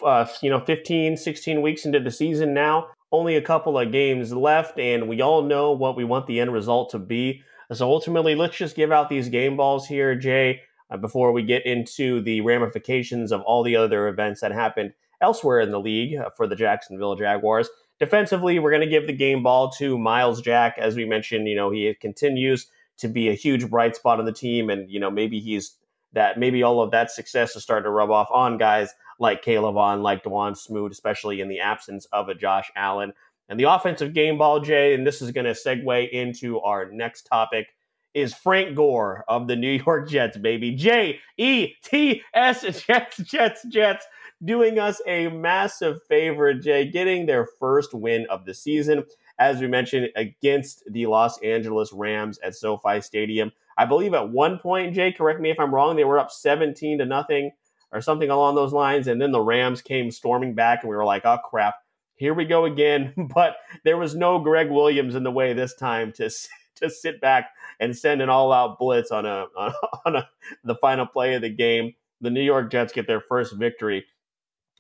uh, 0.05 0.27
you 0.41 0.51
know, 0.51 0.61
15, 0.61 1.17
16 1.17 1.63
weeks 1.63 1.85
into 1.85 1.99
the 1.99 2.13
season 2.13 2.55
now, 2.55 2.89
only 3.11 3.35
a 3.35 3.43
couple 3.43 3.77
of 3.79 3.91
games 3.91 4.33
left, 4.33 4.79
and 4.79 5.09
we 5.09 5.21
all 5.21 5.43
know 5.43 5.73
what 5.73 5.97
we 5.97 6.05
want 6.05 6.27
the 6.27 6.39
end 6.39 6.53
result 6.53 6.91
to 6.91 6.99
be. 6.99 7.43
So 7.73 7.91
ultimately, 7.91 8.37
let's 8.37 8.57
just 8.57 8.77
give 8.77 8.93
out 8.93 9.09
these 9.09 9.29
game 9.29 9.57
balls 9.57 9.89
here, 9.89 10.15
Jay, 10.15 10.61
uh, 10.91 10.97
before 10.97 11.33
we 11.33 11.43
get 11.43 11.67
into 11.67 12.21
the 12.23 12.41
ramifications 12.43 13.33
of 13.33 13.41
all 13.41 13.65
the 13.65 13.75
other 13.75 14.07
events 14.07 14.43
that 14.43 14.53
happened 14.53 14.93
elsewhere 15.21 15.59
in 15.59 15.73
the 15.73 15.81
league 15.81 16.17
uh, 16.17 16.31
for 16.37 16.47
the 16.47 16.55
Jacksonville 16.55 17.17
Jaguars. 17.17 17.69
Defensively, 17.99 18.61
we're 18.61 18.71
going 18.71 18.83
to 18.83 18.87
give 18.87 19.09
the 19.09 19.13
game 19.13 19.43
ball 19.43 19.71
to 19.73 19.99
Myles 19.99 20.41
Jack. 20.41 20.77
As 20.79 20.95
we 20.95 21.05
mentioned, 21.05 21.49
you 21.49 21.57
know, 21.57 21.71
he 21.71 21.93
continues 22.01 22.67
to 22.99 23.09
be 23.09 23.29
a 23.29 23.35
huge 23.35 23.69
bright 23.69 23.97
spot 23.97 24.19
on 24.19 24.25
the 24.25 24.33
team. 24.33 24.71
And, 24.71 24.91
you 24.91 25.01
know, 25.01 25.11
maybe 25.11 25.41
he's 25.41 25.77
that, 26.13 26.39
maybe 26.39 26.63
all 26.63 26.81
of 26.81 26.91
that 26.93 27.11
success 27.11 27.57
is 27.57 27.63
starting 27.63 27.85
to 27.85 27.91
rub 27.91 28.11
off 28.11 28.29
on 28.33 28.59
guys 28.59 28.91
like 29.19 29.45
K'Lavon, 29.45 30.03
like 30.03 30.23
Dawuane 30.23 30.57
Smoot, 30.57 30.93
especially 30.93 31.41
in 31.41 31.49
the 31.49 31.61
absence 31.61 32.07
of 32.07 32.29
a 32.29 32.35
Josh 32.35 32.71
Allen. 32.77 33.13
And 33.49 33.61
the 33.61 33.65
offensive 33.65 34.13
game 34.13 34.39
ball, 34.39 34.61
Jay, 34.61 34.95
and 34.95 35.07
this 35.07 35.23
is 35.23 35.31
going 35.31 35.47
to 35.47 35.53
segue 35.53 36.11
into 36.11 36.61
our 36.61 36.91
next 36.91 37.23
topic, 37.23 37.69
is 38.15 38.33
Frank 38.33 38.75
Gore 38.75 39.25
of 39.29 39.47
the 39.47 39.57
New 39.57 39.83
York 39.87 40.09
Jets, 40.09 40.39
baby. 40.39 40.75
J 40.75 41.21
E 41.37 41.75
T 41.85 42.23
S 42.35 42.63
Jets, 42.63 43.19
Jets, 43.19 43.63
Jets 43.69 44.07
doing 44.45 44.79
us 44.79 45.01
a 45.07 45.29
massive 45.29 46.03
favor, 46.05 46.53
Jay, 46.55 46.91
getting 46.91 47.27
their 47.27 47.47
first 47.59 47.95
win 47.95 48.27
of 48.29 48.45
the 48.45 48.55
season, 48.55 49.05
as 49.39 49.61
we 49.61 49.67
mentioned, 49.67 50.09
against 50.17 50.83
the 50.91 51.07
Los 51.07 51.39
Angeles 51.43 51.93
Rams 51.93 52.39
at 52.43 52.55
SoFi 52.55 53.01
Stadium. 53.01 53.53
I 53.79 53.85
believe 53.85 54.15
at 54.15 54.31
one 54.31 54.59
point, 54.59 54.95
Jay, 54.95 55.13
correct 55.13 55.41
me 55.41 55.51
if 55.51 55.61
I'm 55.61 55.75
wrong, 55.75 55.97
they 55.97 56.05
were 56.05 56.19
up 56.19 56.31
17 56.31 56.99
to 56.99 57.05
nothing 57.05 57.51
or 57.93 58.01
something 58.01 58.31
along 58.31 58.55
those 58.55 58.73
lines. 58.73 59.07
And 59.07 59.21
then 59.21 59.33
the 59.33 59.41
Rams 59.41 59.83
came 59.83 60.11
storming 60.11 60.55
back, 60.55 60.83
and 60.83 60.91
we 60.91 60.97
were 60.97 61.05
like, 61.05 61.25
oh, 61.25 61.39
crap. 61.45 61.75
Here 62.17 62.33
we 62.33 62.47
go 62.47 62.65
again. 62.65 63.13
But 63.35 63.57
there 63.85 63.99
was 63.99 64.15
no 64.15 64.39
Gregg 64.39 64.71
Williams 64.71 65.15
in 65.15 65.23
the 65.23 65.31
way 65.31 65.53
this 65.53 65.75
time 65.75 66.13
to 66.13 66.31
to 66.77 66.91
sit 66.91 67.21
back 67.23 67.51
and 67.81 67.97
send 67.97 68.21
an 68.21 68.29
all-out 68.29 68.79
blitz 68.79 69.11
on 69.11 69.25
a 69.27 69.47
on, 69.57 69.73
on 70.07 70.17
a, 70.17 70.29
the 70.65 70.75
final 70.77 71.07
play 71.07 71.35
of 71.35 71.43
the 71.43 71.51
game. 71.51 71.95
The 72.23 72.31
New 72.31 72.43
York 72.43 72.71
Jets 72.71 72.93
get 72.95 73.07
their 73.07 73.21
first 73.21 73.55
victory 73.57 74.07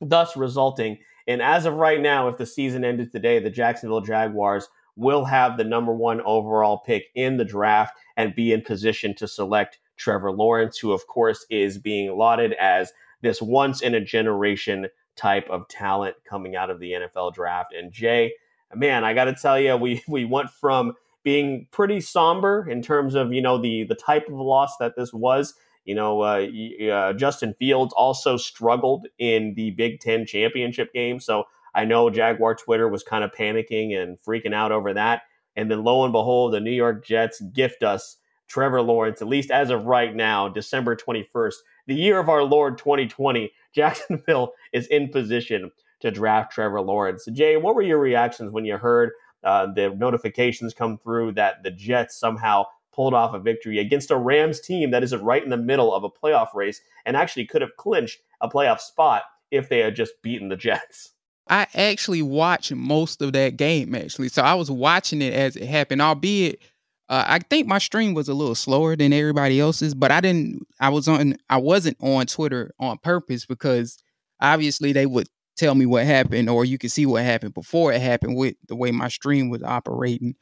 thus 0.00 0.36
resulting 0.36 0.98
in, 1.26 1.40
as 1.40 1.66
of 1.66 1.74
right 1.74 2.00
now, 2.00 2.28
if 2.28 2.36
the 2.36 2.46
season 2.46 2.84
ended 2.84 3.10
today, 3.10 3.38
the 3.38 3.50
Jacksonville 3.50 4.00
Jaguars 4.00 4.68
will 4.96 5.24
have 5.24 5.56
the 5.56 5.64
number 5.64 5.92
one 5.92 6.20
overall 6.22 6.78
pick 6.78 7.06
in 7.14 7.36
the 7.36 7.44
draft 7.44 7.96
and 8.16 8.34
be 8.34 8.52
in 8.52 8.62
position 8.62 9.14
to 9.16 9.28
select 9.28 9.78
Trevor 9.96 10.32
Lawrence, 10.32 10.78
who, 10.78 10.92
of 10.92 11.06
course, 11.06 11.44
is 11.50 11.78
being 11.78 12.16
lauded 12.16 12.52
as 12.54 12.92
this 13.22 13.40
once 13.42 13.80
in 13.80 13.94
a 13.94 14.00
generation 14.00 14.88
type 15.16 15.48
of 15.48 15.66
talent 15.68 16.16
coming 16.28 16.56
out 16.56 16.70
of 16.70 16.80
the 16.80 16.92
NFL 16.92 17.34
draft. 17.34 17.72
And 17.72 17.92
Jay, 17.92 18.32
man, 18.74 19.04
I 19.04 19.14
got 19.14 19.24
to 19.24 19.34
tell 19.34 19.58
you, 19.58 19.76
we 19.76 20.02
we 20.06 20.24
went 20.24 20.50
from 20.50 20.94
being 21.22 21.66
pretty 21.72 22.00
somber 22.00 22.68
in 22.70 22.82
terms 22.82 23.14
of 23.14 23.32
you 23.32 23.42
know 23.42 23.58
the 23.58 23.84
the 23.84 23.94
type 23.94 24.28
of 24.28 24.34
loss 24.34 24.76
that 24.78 24.96
this 24.96 25.12
was 25.12 25.54
you 25.86 25.94
know, 25.94 26.20
uh, 26.20 26.46
uh, 26.92 27.12
Justin 27.14 27.54
Fields 27.54 27.94
also 27.96 28.36
struggled 28.36 29.06
in 29.18 29.54
the 29.54 29.70
Big 29.70 30.00
Ten 30.00 30.26
championship 30.26 30.92
game. 30.92 31.20
So 31.20 31.44
I 31.74 31.84
know 31.84 32.10
Jaguar 32.10 32.56
Twitter 32.56 32.88
was 32.88 33.02
kind 33.02 33.24
of 33.24 33.30
panicking 33.32 33.96
and 33.96 34.18
freaking 34.20 34.52
out 34.52 34.72
over 34.72 34.92
that. 34.92 35.22
And 35.54 35.70
then 35.70 35.84
lo 35.84 36.04
and 36.04 36.12
behold, 36.12 36.52
the 36.52 36.60
New 36.60 36.72
York 36.72 37.06
Jets 37.06 37.40
gift 37.40 37.82
us 37.82 38.16
Trevor 38.48 38.82
Lawrence, 38.82 39.22
at 39.22 39.28
least 39.28 39.50
as 39.50 39.70
of 39.70 39.86
right 39.86 40.14
now, 40.14 40.48
December 40.48 40.96
21st, 40.96 41.54
the 41.86 41.94
year 41.94 42.18
of 42.18 42.28
our 42.28 42.42
Lord 42.42 42.78
2020. 42.78 43.52
Jacksonville 43.74 44.52
is 44.72 44.86
in 44.86 45.08
position 45.08 45.70
to 46.00 46.10
draft 46.10 46.52
Trevor 46.52 46.80
Lawrence. 46.80 47.26
Jay, 47.32 47.56
what 47.56 47.74
were 47.74 47.82
your 47.82 47.98
reactions 47.98 48.50
when 48.50 48.64
you 48.64 48.76
heard 48.76 49.10
uh, 49.44 49.66
the 49.72 49.90
notifications 49.90 50.74
come 50.74 50.98
through 50.98 51.32
that 51.32 51.62
the 51.62 51.70
Jets 51.70 52.18
somehow 52.18 52.64
pulled 52.96 53.14
off 53.14 53.34
a 53.34 53.38
victory 53.38 53.78
against 53.78 54.10
a 54.10 54.16
Rams 54.16 54.58
team 54.58 54.90
that 54.90 55.04
is 55.04 55.14
right 55.14 55.44
in 55.44 55.50
the 55.50 55.56
middle 55.56 55.94
of 55.94 56.02
a 56.02 56.10
playoff 56.10 56.54
race 56.54 56.80
and 57.04 57.16
actually 57.16 57.44
could 57.44 57.60
have 57.60 57.76
clinched 57.76 58.18
a 58.40 58.48
playoff 58.48 58.80
spot 58.80 59.24
if 59.50 59.68
they 59.68 59.80
had 59.80 59.94
just 59.94 60.14
beaten 60.22 60.48
the 60.48 60.56
Jets. 60.56 61.12
I 61.48 61.66
actually 61.74 62.22
watched 62.22 62.72
most 62.72 63.22
of 63.22 63.32
that 63.34 63.56
game 63.56 63.94
actually. 63.94 64.28
So 64.28 64.42
I 64.42 64.54
was 64.54 64.70
watching 64.70 65.22
it 65.22 65.34
as 65.34 65.54
it 65.54 65.66
happened, 65.66 66.02
albeit 66.02 66.60
uh, 67.08 67.24
I 67.28 67.38
think 67.38 67.68
my 67.68 67.78
stream 67.78 68.14
was 68.14 68.28
a 68.28 68.34
little 68.34 68.56
slower 68.56 68.96
than 68.96 69.12
everybody 69.12 69.60
else's, 69.60 69.94
but 69.94 70.10
I 70.10 70.20
didn't 70.20 70.66
I 70.80 70.88
was 70.88 71.06
on 71.06 71.36
I 71.48 71.58
wasn't 71.58 71.98
on 72.00 72.26
Twitter 72.26 72.72
on 72.80 72.98
purpose 72.98 73.46
because 73.46 73.98
obviously 74.40 74.92
they 74.92 75.06
would 75.06 75.28
tell 75.56 75.74
me 75.74 75.86
what 75.86 76.04
happened 76.04 76.50
or 76.50 76.64
you 76.64 76.78
could 76.78 76.90
see 76.90 77.06
what 77.06 77.22
happened 77.22 77.54
before 77.54 77.92
it 77.92 78.00
happened 78.00 78.36
with 78.36 78.56
the 78.68 78.76
way 78.76 78.90
my 78.90 79.08
stream 79.08 79.48
was 79.48 79.62
operating. 79.62 80.34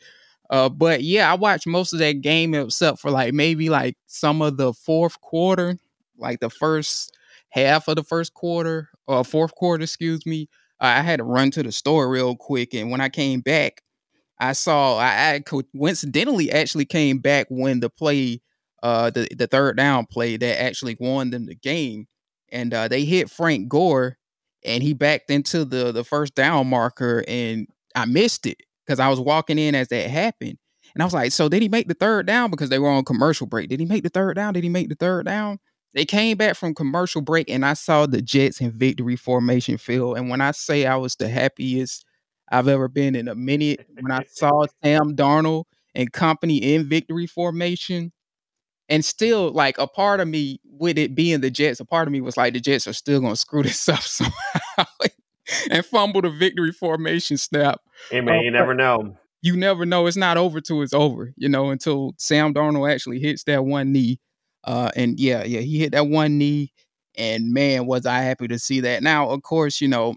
Uh, 0.50 0.68
but 0.68 1.02
yeah, 1.02 1.30
I 1.30 1.34
watched 1.34 1.66
most 1.66 1.92
of 1.92 1.98
that 2.00 2.20
game 2.20 2.54
except 2.54 3.00
for 3.00 3.10
like 3.10 3.32
maybe 3.34 3.70
like 3.70 3.96
some 4.06 4.42
of 4.42 4.56
the 4.56 4.72
fourth 4.72 5.20
quarter, 5.20 5.78
like 6.18 6.40
the 6.40 6.50
first 6.50 7.16
half 7.50 7.88
of 7.88 7.96
the 7.96 8.04
first 8.04 8.34
quarter 8.34 8.90
or 9.06 9.24
fourth 9.24 9.54
quarter, 9.54 9.82
excuse 9.84 10.26
me. 10.26 10.48
Uh, 10.80 10.84
I 10.98 11.00
had 11.02 11.18
to 11.18 11.24
run 11.24 11.50
to 11.52 11.62
the 11.62 11.72
store 11.72 12.08
real 12.10 12.36
quick, 12.36 12.74
and 12.74 12.90
when 12.90 13.00
I 13.00 13.08
came 13.08 13.40
back, 13.40 13.82
I 14.38 14.52
saw 14.52 14.98
I, 14.98 15.34
I 15.34 15.40
coincidentally 15.40 16.50
actually 16.52 16.84
came 16.86 17.18
back 17.18 17.46
when 17.50 17.80
the 17.80 17.90
play, 17.90 18.40
uh, 18.82 19.10
the 19.10 19.28
the 19.36 19.46
third 19.46 19.76
down 19.76 20.06
play 20.06 20.36
that 20.36 20.62
actually 20.62 20.96
won 21.00 21.30
them 21.30 21.46
the 21.46 21.54
game, 21.54 22.06
and 22.52 22.74
uh, 22.74 22.88
they 22.88 23.04
hit 23.04 23.30
Frank 23.30 23.68
Gore, 23.68 24.18
and 24.64 24.82
he 24.82 24.92
backed 24.94 25.30
into 25.30 25.64
the 25.64 25.92
the 25.92 26.04
first 26.04 26.34
down 26.34 26.68
marker, 26.68 27.24
and 27.28 27.68
I 27.94 28.06
missed 28.06 28.46
it 28.46 28.58
because 28.84 29.00
I 29.00 29.08
was 29.08 29.20
walking 29.20 29.58
in 29.58 29.74
as 29.74 29.88
that 29.88 30.10
happened. 30.10 30.58
And 30.94 31.02
I 31.02 31.06
was 31.06 31.14
like, 31.14 31.32
so 31.32 31.48
did 31.48 31.62
he 31.62 31.68
make 31.68 31.88
the 31.88 31.94
third 31.94 32.26
down? 32.26 32.50
Because 32.50 32.68
they 32.68 32.78
were 32.78 32.88
on 32.88 33.04
commercial 33.04 33.46
break. 33.46 33.68
Did 33.68 33.80
he 33.80 33.86
make 33.86 34.02
the 34.02 34.10
third 34.10 34.34
down? 34.36 34.54
Did 34.54 34.64
he 34.64 34.70
make 34.70 34.88
the 34.88 34.94
third 34.94 35.26
down? 35.26 35.58
They 35.94 36.04
came 36.04 36.36
back 36.36 36.56
from 36.56 36.74
commercial 36.74 37.20
break 37.20 37.48
and 37.48 37.64
I 37.64 37.74
saw 37.74 38.06
the 38.06 38.20
Jets 38.20 38.60
in 38.60 38.72
victory 38.72 39.16
formation 39.16 39.78
field. 39.78 40.18
And 40.18 40.28
when 40.28 40.40
I 40.40 40.50
say 40.50 40.86
I 40.86 40.96
was 40.96 41.16
the 41.16 41.28
happiest 41.28 42.04
I've 42.50 42.68
ever 42.68 42.88
been 42.88 43.14
in 43.14 43.28
a 43.28 43.34
minute, 43.34 43.86
when 44.00 44.12
I 44.12 44.24
saw 44.28 44.66
Sam 44.82 45.14
Darnold 45.16 45.64
and 45.94 46.12
company 46.12 46.58
in 46.58 46.88
victory 46.88 47.26
formation, 47.26 48.12
and 48.88 49.04
still 49.04 49.50
like 49.50 49.78
a 49.78 49.86
part 49.86 50.20
of 50.20 50.28
me 50.28 50.60
with 50.64 50.98
it 50.98 51.14
being 51.14 51.40
the 51.40 51.50
Jets, 51.50 51.80
a 51.80 51.84
part 51.86 52.06
of 52.06 52.12
me 52.12 52.20
was 52.20 52.36
like 52.36 52.52
the 52.52 52.60
Jets 52.60 52.86
are 52.86 52.92
still 52.92 53.20
gonna 53.20 53.36
screw 53.36 53.62
this 53.62 53.88
up 53.88 54.00
somehow 54.00 54.83
and 55.70 55.84
fumble 55.84 56.22
the 56.22 56.30
victory 56.30 56.72
formation 56.72 57.36
snap. 57.36 57.80
Hey 58.10 58.20
man, 58.20 58.42
you 58.42 58.50
never 58.50 58.74
know. 58.74 59.16
You 59.42 59.56
never 59.56 59.84
know. 59.84 60.06
It's 60.06 60.16
not 60.16 60.36
over 60.36 60.60
till 60.60 60.82
it's 60.82 60.94
over, 60.94 61.32
you 61.36 61.48
know, 61.48 61.70
until 61.70 62.14
Sam 62.18 62.54
Darnold 62.54 62.90
actually 62.90 63.20
hits 63.20 63.44
that 63.44 63.64
one 63.64 63.92
knee. 63.92 64.18
Uh, 64.64 64.90
and 64.96 65.20
yeah, 65.20 65.44
yeah, 65.44 65.60
he 65.60 65.78
hit 65.78 65.92
that 65.92 66.06
one 66.06 66.38
knee. 66.38 66.72
And 67.16 67.52
man, 67.52 67.86
was 67.86 68.06
I 68.06 68.20
happy 68.20 68.48
to 68.48 68.58
see 68.58 68.80
that. 68.80 69.02
Now, 69.02 69.28
of 69.28 69.42
course, 69.42 69.80
you 69.80 69.88
know, 69.88 70.16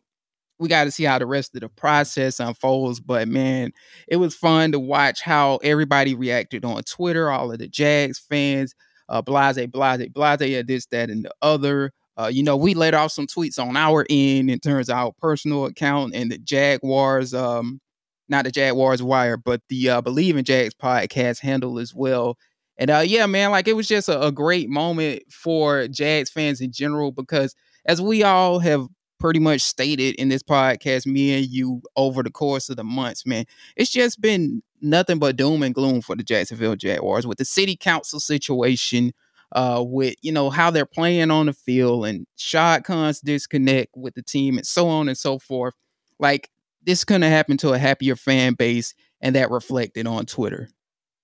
we 0.60 0.67
got 0.67 0.86
to 0.86 0.91
see 0.91 1.04
how 1.04 1.19
the 1.19 1.26
rest 1.26 1.54
of 1.56 1.62
the 1.62 1.69
process 1.69 2.39
unfolds. 2.39 3.00
But 3.00 3.28
man, 3.28 3.71
it 4.08 4.15
was 4.15 4.36
fun 4.36 4.71
to 4.71 4.80
watch 4.80 5.21
how 5.21 5.58
everybody 5.58 6.15
reacted 6.15 6.65
on 6.65 6.82
Twitter, 6.84 7.30
all 7.30 7.52
of 7.52 7.60
the 7.60 7.67
Jags 7.67 8.19
fans, 8.19 8.73
uh, 9.10 9.21
blase, 9.21 9.60
blase, 9.67 10.08
blase, 10.08 10.65
this, 10.65 10.86
that, 10.88 11.10
and 11.10 11.26
the 11.26 11.32
other. 11.41 11.93
Uh, 12.17 12.27
you 12.27 12.43
know, 12.43 12.58
we 12.58 12.73
let 12.73 12.93
off 12.93 13.12
some 13.12 13.27
tweets 13.27 13.60
on 13.60 13.77
our 13.77 14.06
end 14.10 14.49
in 14.49 14.60
terms 14.60 14.89
of 14.89 14.97
our 14.97 15.12
personal 15.21 15.65
account 15.65 16.15
and 16.15 16.32
the 16.32 16.38
Jaguars, 16.38 17.34
um, 17.34 17.80
not 18.27 18.45
the 18.45 18.51
Jaguars 18.51 19.03
Wire, 19.03 19.38
but 19.38 19.62
the 19.69 19.89
uh, 19.89 20.01
Believe 20.01 20.36
in 20.36 20.43
Jags 20.43 20.73
podcast 20.73 21.39
handle 21.41 21.80
as 21.80 21.93
well. 21.93 22.38
And 22.77 22.89
uh, 22.89 23.03
yeah, 23.06 23.25
man, 23.25 23.51
like 23.51 23.67
it 23.67 23.75
was 23.75 23.88
just 23.88 24.10
a, 24.10 24.21
a 24.21 24.32
great 24.32 24.69
moment 24.69 25.23
for 25.32 25.88
Jags 25.88 26.30
fans 26.30 26.62
in 26.62 26.71
general 26.71 27.12
because 27.12 27.56
as 27.86 28.01
we 28.01 28.23
all 28.23 28.60
have 28.60 28.88
pretty 29.19 29.39
much 29.39 29.62
stated 29.62 30.15
in 30.15 30.30
this 30.30 30.43
podcast, 30.43 31.06
me 31.06 31.36
and 31.38 31.47
you 31.47 31.82
over 31.95 32.21
the 32.21 32.30
course 32.30 32.69
of 32.69 32.77
the 32.77 32.84
months, 32.84 33.25
man, 33.25 33.45
it's 33.75 33.91
just 33.91 34.21
been 34.21 34.62
nothing 34.82 35.19
but 35.19 35.36
doom 35.36 35.63
and 35.63 35.73
gloom 35.73 36.01
for 36.01 36.15
the 36.15 36.23
Jacksonville 36.23 36.75
Jaguars 36.75 37.25
with 37.25 37.38
the 37.38 37.45
city 37.45 37.75
council 37.75 38.19
situation, 38.19 39.12
uh, 39.53 39.83
with 39.86 40.15
you 40.21 40.31
know 40.31 40.49
how 40.49 40.71
they're 40.71 40.86
playing 40.86 41.31
on 41.31 41.45
the 41.45 41.53
field 41.53 42.05
and 42.05 42.27
Shad 42.36 42.83
Khan's 42.83 43.21
disconnect 43.21 43.95
with 43.95 44.15
the 44.15 44.21
team 44.21 44.57
and 44.57 44.67
so 44.67 44.88
on 44.88 45.07
and 45.07 45.17
so 45.17 45.39
forth. 45.39 45.73
Like 46.19 46.49
this 46.83 47.03
couldn't 47.03 47.29
happen 47.29 47.57
to 47.57 47.73
a 47.73 47.77
happier 47.77 48.15
fan 48.15 48.53
base, 48.53 48.93
and 49.21 49.36
that 49.36 49.51
reflected 49.51 50.07
on 50.07 50.25
Twitter. 50.25 50.69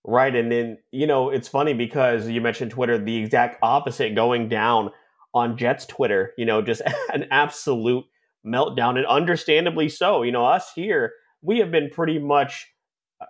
Right, 0.06 0.36
and 0.36 0.52
then 0.52 0.78
you 0.92 1.08
know 1.08 1.30
it's 1.30 1.48
funny 1.48 1.74
because 1.74 2.28
you 2.28 2.42
mentioned 2.42 2.72
Twitter, 2.72 2.98
the 2.98 3.18
exact 3.18 3.60
opposite 3.62 4.16
going 4.16 4.50
down 4.50 4.92
on 5.34 5.58
Jets 5.58 5.86
Twitter. 5.86 6.34
You 6.38 6.46
know, 6.46 6.62
just 6.62 6.82
an 7.14 7.28
absolute 7.32 8.06
meltdown, 8.46 8.98
and 8.98 9.06
understandably 9.06 9.90
so. 9.90 10.24
You 10.24 10.32
know, 10.32 10.46
us 10.46 10.72
here, 10.76 11.14
we 11.42 11.60
have 11.60 11.72
been 11.72 11.90
pretty 11.90 12.20
much, 12.20 12.68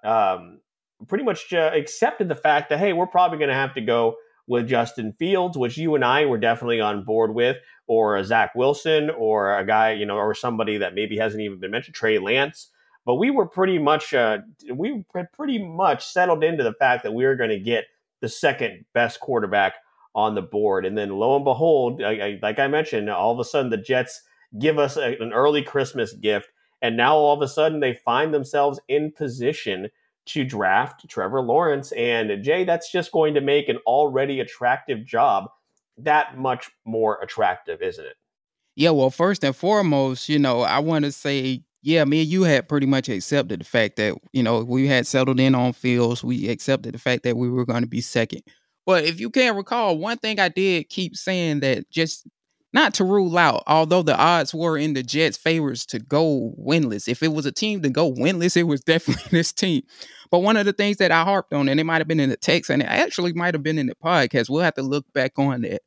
um, 0.04 0.60
pretty 1.08 1.24
much 1.24 1.52
uh, 1.52 1.72
accepted 1.74 2.30
the 2.30 2.36
fact 2.36 2.70
that 2.70 2.80
hey, 2.80 2.94
we're 2.94 3.08
probably 3.08 3.40
going 3.40 3.50
to 3.50 3.56
have 3.56 3.74
to 3.74 3.82
go 3.82 4.16
with 4.48 4.68
Justin 4.68 5.14
Fields, 5.18 5.58
which 5.58 5.78
you 5.78 5.96
and 5.96 6.04
I 6.04 6.26
were 6.26 6.38
definitely 6.38 6.82
on 6.82 7.06
board 7.06 7.34
with, 7.34 7.58
or 7.88 8.18
a 8.18 8.24
Zach 8.26 8.54
Wilson, 8.56 9.10
or 9.10 9.58
a 9.58 9.66
guy, 9.66 9.92
you 9.94 10.06
know, 10.06 10.18
or 10.18 10.34
somebody 10.34 10.78
that 10.78 10.96
maybe 10.96 11.18
hasn't 11.18 11.42
even 11.42 11.60
been 11.60 11.72
mentioned, 11.72 11.96
Trey 11.96 12.20
Lance. 12.20 12.70
but 13.06 13.16
we 13.16 13.30
were 13.32 13.48
pretty 13.48 13.80
much 13.80 14.14
uh, 14.14 14.40
we 14.74 15.06
pretty 15.34 15.60
much 15.64 16.06
settled 16.06 16.44
into 16.44 16.64
the 16.64 16.74
fact 16.74 17.04
that 17.04 17.14
we 17.14 17.26
were 17.26 17.36
going 17.36 17.50
to 17.50 17.60
get 17.60 17.86
the 18.22 18.30
second 18.30 18.86
best 18.94 19.20
quarterback 19.20 19.74
on 20.16 20.36
the 20.36 20.42
board, 20.42 20.86
and 20.86 20.98
then 20.98 21.10
lo 21.10 21.36
and 21.36 21.44
behold, 21.46 22.02
I, 22.02 22.12
I, 22.12 22.40
like 22.42 22.60
I 22.60 22.68
mentioned, 22.68 23.10
all 23.10 23.34
of 23.34 23.40
a 23.40 23.44
sudden 23.44 23.72
the 23.72 23.78
Jets 23.78 24.22
give 24.60 24.78
us 24.78 24.96
a, 24.96 25.18
an 25.20 25.34
early 25.34 25.64
Christmas 25.64 26.14
gift, 26.14 26.50
and 26.82 26.96
now 26.96 27.16
all 27.16 27.34
of 27.34 27.42
a 27.42 27.48
sudden 27.48 27.80
they 27.80 27.94
find 27.94 28.34
themselves 28.34 28.80
in 28.88 29.12
position 29.12 29.90
to 30.26 30.44
draft 30.44 31.08
Trevor 31.10 31.42
Lawrence. 31.42 31.92
And 31.94 32.44
Jay, 32.44 32.64
that's 32.64 32.92
just 32.92 33.12
going 33.12 33.34
to 33.34 33.42
make 33.42 33.70
an 33.70 33.78
already 33.86 34.40
attractive 34.40 35.06
job 35.06 35.50
that 35.98 36.38
much 36.38 36.70
more 36.86 37.20
attractive, 37.22 37.82
isn't 37.82 38.06
it? 38.06 38.16
Yeah, 38.76 38.90
well, 38.90 39.12
first 39.12 39.44
and 39.44 39.56
foremost, 39.56 40.30
you 40.30 40.40
know, 40.40 40.62
I 40.62 40.80
want 40.80 41.06
to 41.06 41.12
say, 41.12 41.62
yeah, 41.84 42.06
me 42.06 42.22
and 42.22 42.30
you 42.30 42.44
had 42.44 42.70
pretty 42.70 42.88
much 42.88 43.10
accepted 43.10 43.62
the 43.62 43.66
fact 43.66 43.98
that, 43.98 44.18
you 44.32 44.42
know, 44.42 44.64
we 44.64 44.88
had 44.88 45.06
settled 45.06 45.40
in 45.40 45.54
on 45.54 45.74
Fields. 45.74 46.24
We 46.24 46.50
accepted 46.50 46.96
the 46.96 47.00
fact 47.00 47.24
that 47.24 47.38
we 47.38 47.50
were 47.50 47.66
going 47.66 47.84
to 47.84 47.90
be 47.90 48.02
second. 48.02 48.42
But 48.86 49.04
if 49.04 49.20
you 49.20 49.30
can't 49.30 49.56
recall, 49.56 49.98
one 49.98 50.18
thing 50.18 50.40
I 50.40 50.50
did 50.50 50.90
keep 50.90 51.16
saying 51.16 51.60
that 51.60 51.90
just 51.90 52.26
not 52.74 52.96
to 52.96 53.04
rule 53.04 53.38
out, 53.38 53.64
although 53.68 54.02
the 54.02 54.18
odds 54.18 54.54
were 54.54 54.78
in 54.78 54.94
the 54.94 55.04
Jets' 55.04 55.38
favors 55.38 55.86
to 55.88 56.00
go 56.00 56.54
winless. 56.60 57.08
If 57.08 57.22
it 57.22 57.32
was 57.32 57.46
a 57.46 57.52
team 57.52 57.82
to 57.84 57.90
go 57.90 58.12
winless, 58.12 58.58
it 58.58 58.64
was 58.64 58.82
definitely 58.84 59.24
this 59.32 59.54
team. 59.54 59.84
But 60.32 60.40
one 60.40 60.58
of 60.58 60.66
the 60.66 60.74
things 60.74 60.98
that 60.98 61.12
I 61.12 61.24
harped 61.24 61.54
on, 61.54 61.70
and 61.70 61.80
it 61.80 61.84
might 61.84 62.00
have 62.00 62.08
been 62.08 62.20
in 62.20 62.30
the 62.30 62.38
text, 62.38 62.72
and 62.72 62.82
it 62.82 62.88
actually 62.88 63.34
might 63.34 63.54
have 63.54 63.64
been 63.64 63.78
in 63.78 63.88
the 63.88 63.96
podcast, 63.96 64.50
we'll 64.50 64.64
have 64.64 64.74
to 64.76 64.82
look 64.82 65.06
back 65.14 65.38
on 65.38 65.62
that. 65.62 65.82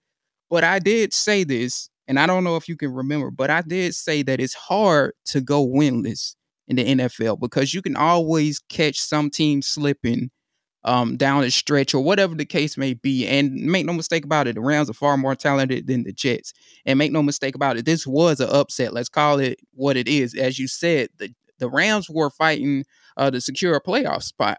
But 0.49 0.63
I 0.63 0.79
did 0.79 1.13
say 1.13 1.43
this, 1.43 1.91
and 2.07 2.21
I 2.21 2.27
don't 2.27 2.45
know 2.45 2.57
if 2.57 2.69
you 2.69 2.77
can 2.77 2.93
remember, 2.93 3.33
but 3.33 3.51
I 3.51 3.63
did 3.63 3.95
say 3.97 4.23
that 4.23 4.39
it's 4.39 4.55
hard 4.55 5.15
to 5.27 5.41
go 5.41 5.67
winless 5.67 6.37
in 6.69 6.77
the 6.77 6.85
NFL 6.85 7.41
because 7.41 7.75
you 7.75 7.83
can 7.83 7.97
always 7.97 8.61
catch 8.69 9.01
some 9.01 9.31
team 9.31 9.63
slipping 9.63 10.31
um, 10.87 11.17
down 11.17 11.43
the 11.43 11.51
stretch 11.51 11.93
or 11.93 12.03
whatever 12.03 12.35
the 12.35 12.47
case 12.47 12.79
may 12.79 12.95
be. 12.95 13.27
And 13.27 13.53
make 13.55 13.85
no 13.85 13.93
mistake 13.93 14.25
about 14.25 14.47
it, 14.47 14.55
the 14.55 14.61
Rams 14.61 14.89
are 14.89 14.95
far 14.95 15.17
more 15.17 15.35
talented 15.35 15.87
than 15.87 16.05
the 16.05 16.13
Jets. 16.13 16.55
And 16.87 16.99
make 16.99 17.13
no 17.13 17.23
mistake 17.23 17.55
about 17.55 17.77
it, 17.77 17.85
this 17.85 18.07
was 18.07 18.41
an 18.41 18.49
upset. 18.49 18.95
Let's 18.95 19.09
call 19.09 19.39
it 19.41 19.59
what 19.75 19.97
it 19.97 20.09
is. 20.09 20.35
As 20.35 20.59
you 20.59 20.69
said, 20.69 21.09
the, 21.19 21.35
the 21.59 21.69
Rams 21.69 22.09
were 22.09 22.31
fighting 22.31 22.85
uh, 23.17 23.31
to 23.31 23.41
secure 23.41 23.75
a 23.75 23.83
playoff 23.83 24.23
spot. 24.23 24.59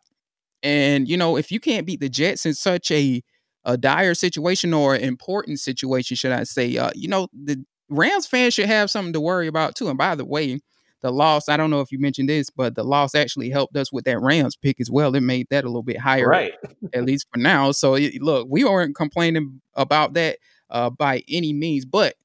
And, 0.62 1.08
you 1.08 1.18
know, 1.18 1.38
if 1.38 1.52
you 1.52 1.60
can't 1.60 1.88
beat 1.88 2.02
the 2.02 2.10
Jets 2.10 2.46
in 2.46 2.54
such 2.54 2.92
a, 2.92 3.22
a 3.64 3.78
dire 3.78 4.14
situation 4.14 4.74
or 4.74 4.96
important 4.96 5.60
situation, 5.60 6.18
should 6.18 6.32
I 6.32 6.44
say, 6.44 6.76
uh, 6.78 6.92
you 6.94 7.08
know, 7.08 7.30
the 7.32 7.64
Rams 7.90 8.28
fans 8.28 8.54
should 8.54 8.66
have 8.66 8.92
something 8.92 9.14
to 9.14 9.22
worry 9.22 9.48
about 9.48 9.76
too. 9.76 9.88
And 9.88 9.98
by 9.98 10.16
the 10.16 10.26
way, 10.26 10.60
the 11.02 11.12
loss, 11.12 11.48
I 11.48 11.58
don't 11.58 11.70
know 11.70 11.82
if 11.82 11.92
you 11.92 12.00
mentioned 12.00 12.30
this, 12.30 12.50
but 12.50 12.76
the 12.76 12.84
loss 12.84 13.14
actually 13.14 13.50
helped 13.50 13.76
us 13.76 13.92
with 13.92 14.06
that 14.06 14.20
Rams 14.20 14.56
pick 14.56 14.80
as 14.80 14.90
well. 14.90 15.16
It 15.16 15.22
made 15.22 15.48
that 15.50 15.64
a 15.64 15.68
little 15.68 15.84
bit 15.84 16.00
higher, 16.00 16.28
right? 16.28 16.54
at 16.94 17.06
least 17.06 17.28
for 17.32 17.40
now. 17.40 17.72
So 17.72 17.98
look, 18.20 18.48
we 18.50 18.64
weren't 18.64 18.96
complaining 18.96 19.62
about 19.76 20.14
that 20.14 20.40
uh, 20.70 20.90
by 20.90 21.24
any 21.30 21.54
means, 21.54 21.86
but 21.86 22.16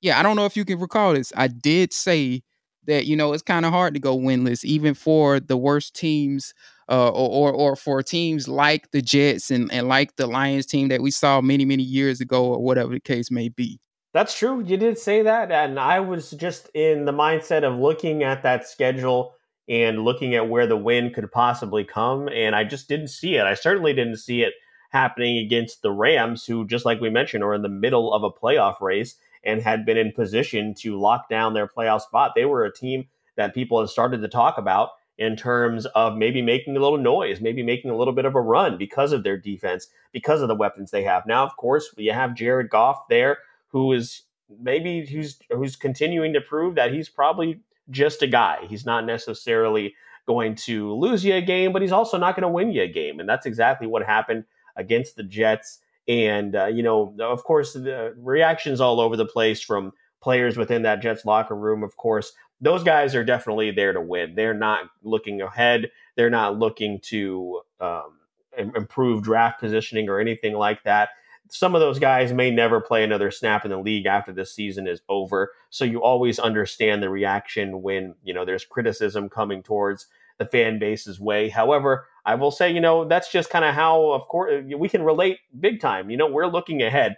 yeah, 0.00 0.18
I 0.18 0.22
don't 0.22 0.36
know 0.36 0.46
if 0.46 0.56
you 0.56 0.64
can 0.64 0.78
recall 0.78 1.14
this. 1.14 1.32
I 1.36 1.48
did 1.48 1.92
say 1.92 2.42
that 2.86 3.06
you 3.06 3.16
know 3.16 3.32
it's 3.32 3.42
kind 3.42 3.66
of 3.66 3.72
hard 3.72 3.94
to 3.94 4.00
go 4.00 4.16
winless, 4.16 4.64
even 4.64 4.94
for 4.94 5.40
the 5.40 5.56
worst 5.56 5.94
teams. 5.94 6.54
Uh, 6.92 7.08
or, 7.10 7.52
or, 7.52 7.52
or 7.52 7.76
for 7.76 8.02
teams 8.02 8.48
like 8.48 8.90
the 8.90 9.00
Jets 9.00 9.52
and, 9.52 9.72
and 9.72 9.86
like 9.86 10.16
the 10.16 10.26
Lions 10.26 10.66
team 10.66 10.88
that 10.88 11.00
we 11.00 11.12
saw 11.12 11.40
many 11.40 11.64
many 11.64 11.84
years 11.84 12.20
ago, 12.20 12.46
or 12.46 12.60
whatever 12.60 12.90
the 12.90 12.98
case 12.98 13.30
may 13.30 13.48
be. 13.48 13.78
That's 14.12 14.36
true. 14.36 14.62
You 14.64 14.76
did 14.76 14.98
say 14.98 15.22
that. 15.22 15.52
And 15.52 15.78
I 15.78 16.00
was 16.00 16.32
just 16.32 16.68
in 16.74 17.04
the 17.04 17.12
mindset 17.12 17.62
of 17.62 17.78
looking 17.78 18.22
at 18.22 18.42
that 18.42 18.66
schedule 18.66 19.34
and 19.68 20.02
looking 20.04 20.34
at 20.34 20.48
where 20.48 20.66
the 20.66 20.76
win 20.76 21.12
could 21.12 21.30
possibly 21.30 21.84
come. 21.84 22.28
And 22.28 22.56
I 22.56 22.64
just 22.64 22.88
didn't 22.88 23.08
see 23.08 23.36
it. 23.36 23.44
I 23.44 23.54
certainly 23.54 23.92
didn't 23.92 24.16
see 24.16 24.42
it 24.42 24.54
happening 24.90 25.38
against 25.38 25.82
the 25.82 25.92
Rams, 25.92 26.44
who, 26.44 26.66
just 26.66 26.84
like 26.84 27.00
we 27.00 27.08
mentioned, 27.08 27.44
are 27.44 27.54
in 27.54 27.62
the 27.62 27.68
middle 27.68 28.12
of 28.12 28.24
a 28.24 28.30
playoff 28.30 28.80
race 28.80 29.14
and 29.44 29.62
had 29.62 29.86
been 29.86 29.96
in 29.96 30.12
position 30.12 30.74
to 30.74 30.98
lock 30.98 31.28
down 31.28 31.54
their 31.54 31.68
playoff 31.68 32.02
spot. 32.02 32.32
They 32.34 32.44
were 32.44 32.64
a 32.64 32.74
team 32.74 33.06
that 33.36 33.54
people 33.54 33.78
have 33.78 33.90
started 33.90 34.20
to 34.22 34.28
talk 34.28 34.58
about 34.58 34.90
in 35.18 35.36
terms 35.36 35.86
of 35.86 36.16
maybe 36.16 36.42
making 36.42 36.76
a 36.76 36.80
little 36.80 36.98
noise, 36.98 37.40
maybe 37.40 37.62
making 37.62 37.90
a 37.90 37.96
little 37.96 38.14
bit 38.14 38.24
of 38.24 38.34
a 38.34 38.40
run 38.40 38.76
because 38.76 39.12
of 39.12 39.22
their 39.22 39.36
defense, 39.36 39.86
because 40.12 40.42
of 40.42 40.48
the 40.48 40.54
weapons 40.54 40.90
they 40.90 41.04
have. 41.04 41.26
Now, 41.26 41.44
of 41.44 41.56
course, 41.56 41.94
you 41.96 42.12
have 42.12 42.34
Jared 42.34 42.70
Goff 42.70 43.06
there 43.08 43.38
who 43.70 43.92
is 43.92 44.22
maybe 44.60 45.06
who's 45.06 45.38
who's 45.50 45.76
continuing 45.76 46.32
to 46.32 46.40
prove 46.40 46.74
that 46.74 46.92
he's 46.92 47.08
probably 47.08 47.60
just 47.90 48.22
a 48.22 48.26
guy. 48.26 48.58
He's 48.68 48.86
not 48.86 49.04
necessarily 49.04 49.94
going 50.26 50.54
to 50.54 50.94
lose 50.94 51.24
you 51.24 51.34
a 51.34 51.40
game, 51.40 51.72
but 51.72 51.82
he's 51.82 51.92
also 51.92 52.18
not 52.18 52.36
going 52.36 52.42
to 52.42 52.48
win 52.48 52.70
you 52.72 52.82
a 52.82 52.88
game, 52.88 53.20
and 53.20 53.28
that's 53.28 53.46
exactly 53.46 53.86
what 53.86 54.02
happened 54.02 54.44
against 54.76 55.16
the 55.16 55.22
Jets. 55.22 55.78
And 56.08 56.56
uh, 56.56 56.66
you 56.66 56.82
know, 56.82 57.14
of 57.20 57.44
course, 57.44 57.72
the 57.72 58.14
reactions 58.18 58.80
all 58.80 59.00
over 59.00 59.16
the 59.16 59.26
place 59.26 59.60
from 59.60 59.92
players 60.20 60.56
within 60.56 60.82
that 60.82 61.02
Jets 61.02 61.24
locker 61.24 61.56
room. 61.56 61.82
Of 61.82 61.96
course, 61.96 62.32
those 62.60 62.82
guys 62.82 63.14
are 63.14 63.24
definitely 63.24 63.70
there 63.70 63.92
to 63.92 64.00
win. 64.00 64.34
They're 64.34 64.54
not 64.54 64.84
looking 65.02 65.40
ahead. 65.40 65.90
They're 66.16 66.30
not 66.30 66.58
looking 66.58 67.00
to 67.04 67.60
um, 67.80 68.18
improve 68.56 69.22
draft 69.22 69.60
positioning 69.60 70.08
or 70.08 70.20
anything 70.20 70.54
like 70.54 70.82
that 70.84 71.10
some 71.50 71.74
of 71.74 71.80
those 71.80 71.98
guys 71.98 72.32
may 72.32 72.50
never 72.50 72.80
play 72.80 73.02
another 73.02 73.30
snap 73.30 73.64
in 73.64 73.72
the 73.72 73.78
league 73.78 74.06
after 74.06 74.32
this 74.32 74.54
season 74.54 74.86
is 74.86 75.02
over. 75.08 75.52
So 75.68 75.84
you 75.84 76.00
always 76.02 76.38
understand 76.38 77.02
the 77.02 77.10
reaction 77.10 77.82
when, 77.82 78.14
you 78.22 78.32
know, 78.32 78.44
there's 78.44 78.64
criticism 78.64 79.28
coming 79.28 79.62
towards 79.62 80.06
the 80.38 80.46
fan 80.46 80.78
base's 80.78 81.18
way. 81.18 81.48
However, 81.48 82.06
I 82.24 82.36
will 82.36 82.52
say, 82.52 82.72
you 82.72 82.80
know, 82.80 83.04
that's 83.04 83.32
just 83.32 83.50
kind 83.50 83.64
of 83.64 83.74
how, 83.74 84.12
of 84.12 84.28
course, 84.28 84.64
we 84.76 84.88
can 84.88 85.02
relate 85.02 85.38
big 85.58 85.80
time. 85.80 86.08
You 86.08 86.16
know, 86.16 86.28
we're 86.28 86.46
looking 86.46 86.82
ahead 86.82 87.16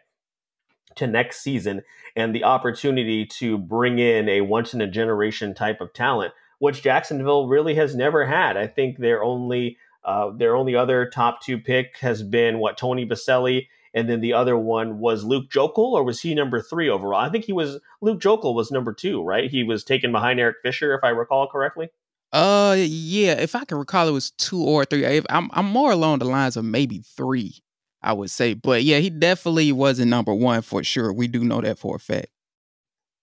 to 0.97 1.07
next 1.07 1.42
season 1.42 1.83
and 2.16 2.35
the 2.35 2.45
opportunity 2.45 3.27
to 3.27 3.59
bring 3.59 3.99
in 3.99 4.29
a 4.29 4.40
once 4.40 4.73
in 4.73 4.81
a 4.81 4.90
generation 4.90 5.55
type 5.55 5.81
of 5.81 5.92
talent, 5.92 6.33
which 6.59 6.83
Jacksonville 6.83 7.49
really 7.49 7.75
has 7.75 7.95
never 7.95 8.27
had. 8.27 8.57
I 8.57 8.66
think 8.66 8.99
their 8.99 9.23
only 9.23 9.77
uh, 10.05 10.31
their 10.37 10.57
only 10.57 10.75
other 10.75 11.09
top 11.09 11.42
two 11.42 11.59
pick 11.59 11.99
has 11.99 12.23
been 12.23 12.59
what 12.59 12.77
Tony 12.77 13.07
Boselli 13.07 13.68
and 13.95 14.09
then 14.09 14.21
the 14.21 14.33
other 14.33 14.57
one 14.57 14.99
was 14.99 15.25
Luke 15.25 15.51
Joeckel, 15.51 15.93
or 15.93 16.05
was 16.05 16.21
he 16.21 16.35
number 16.35 16.61
three 16.61 16.89
overall? 16.89 17.21
I 17.21 17.29
think 17.29 17.45
he 17.45 17.53
was 17.53 17.79
Luke 18.01 18.21
Joeckel 18.21 18.55
was 18.55 18.71
number 18.71 18.93
two, 18.93 19.23
right? 19.23 19.51
He 19.51 19.63
was 19.63 19.85
taken 19.85 20.13
behind 20.13 20.41
Eric 20.41 20.57
Fisher, 20.63 20.95
if 20.95 21.05
I 21.05 21.11
recall 21.11 21.49
correctly. 21.49 21.91
Uh, 22.33 22.77
yeah, 22.79 23.33
if 23.33 23.55
I 23.55 23.65
can 23.65 23.77
recall, 23.77 24.09
it 24.09 24.13
was 24.13 24.31
two 24.31 24.63
or 24.63 24.85
three. 24.85 25.23
I'm 25.29 25.51
I'm 25.53 25.67
more 25.67 25.93
along 25.93 26.21
the 26.21 26.25
lines 26.25 26.57
of 26.57 26.65
maybe 26.65 27.03
three, 27.05 27.57
I 28.01 28.15
would 28.15 28.31
say. 28.31 28.55
But 28.55 28.85
yeah, 28.85 28.99
he 28.99 29.11
definitely 29.11 29.71
wasn't 29.73 30.09
number 30.09 30.33
one 30.35 30.63
for 30.63 30.83
sure. 30.83 31.13
We 31.13 31.29
do 31.29 31.45
know 31.45 31.61
that 31.61 31.79
for 31.79 31.97
a 31.97 32.01
fact. 32.01 32.29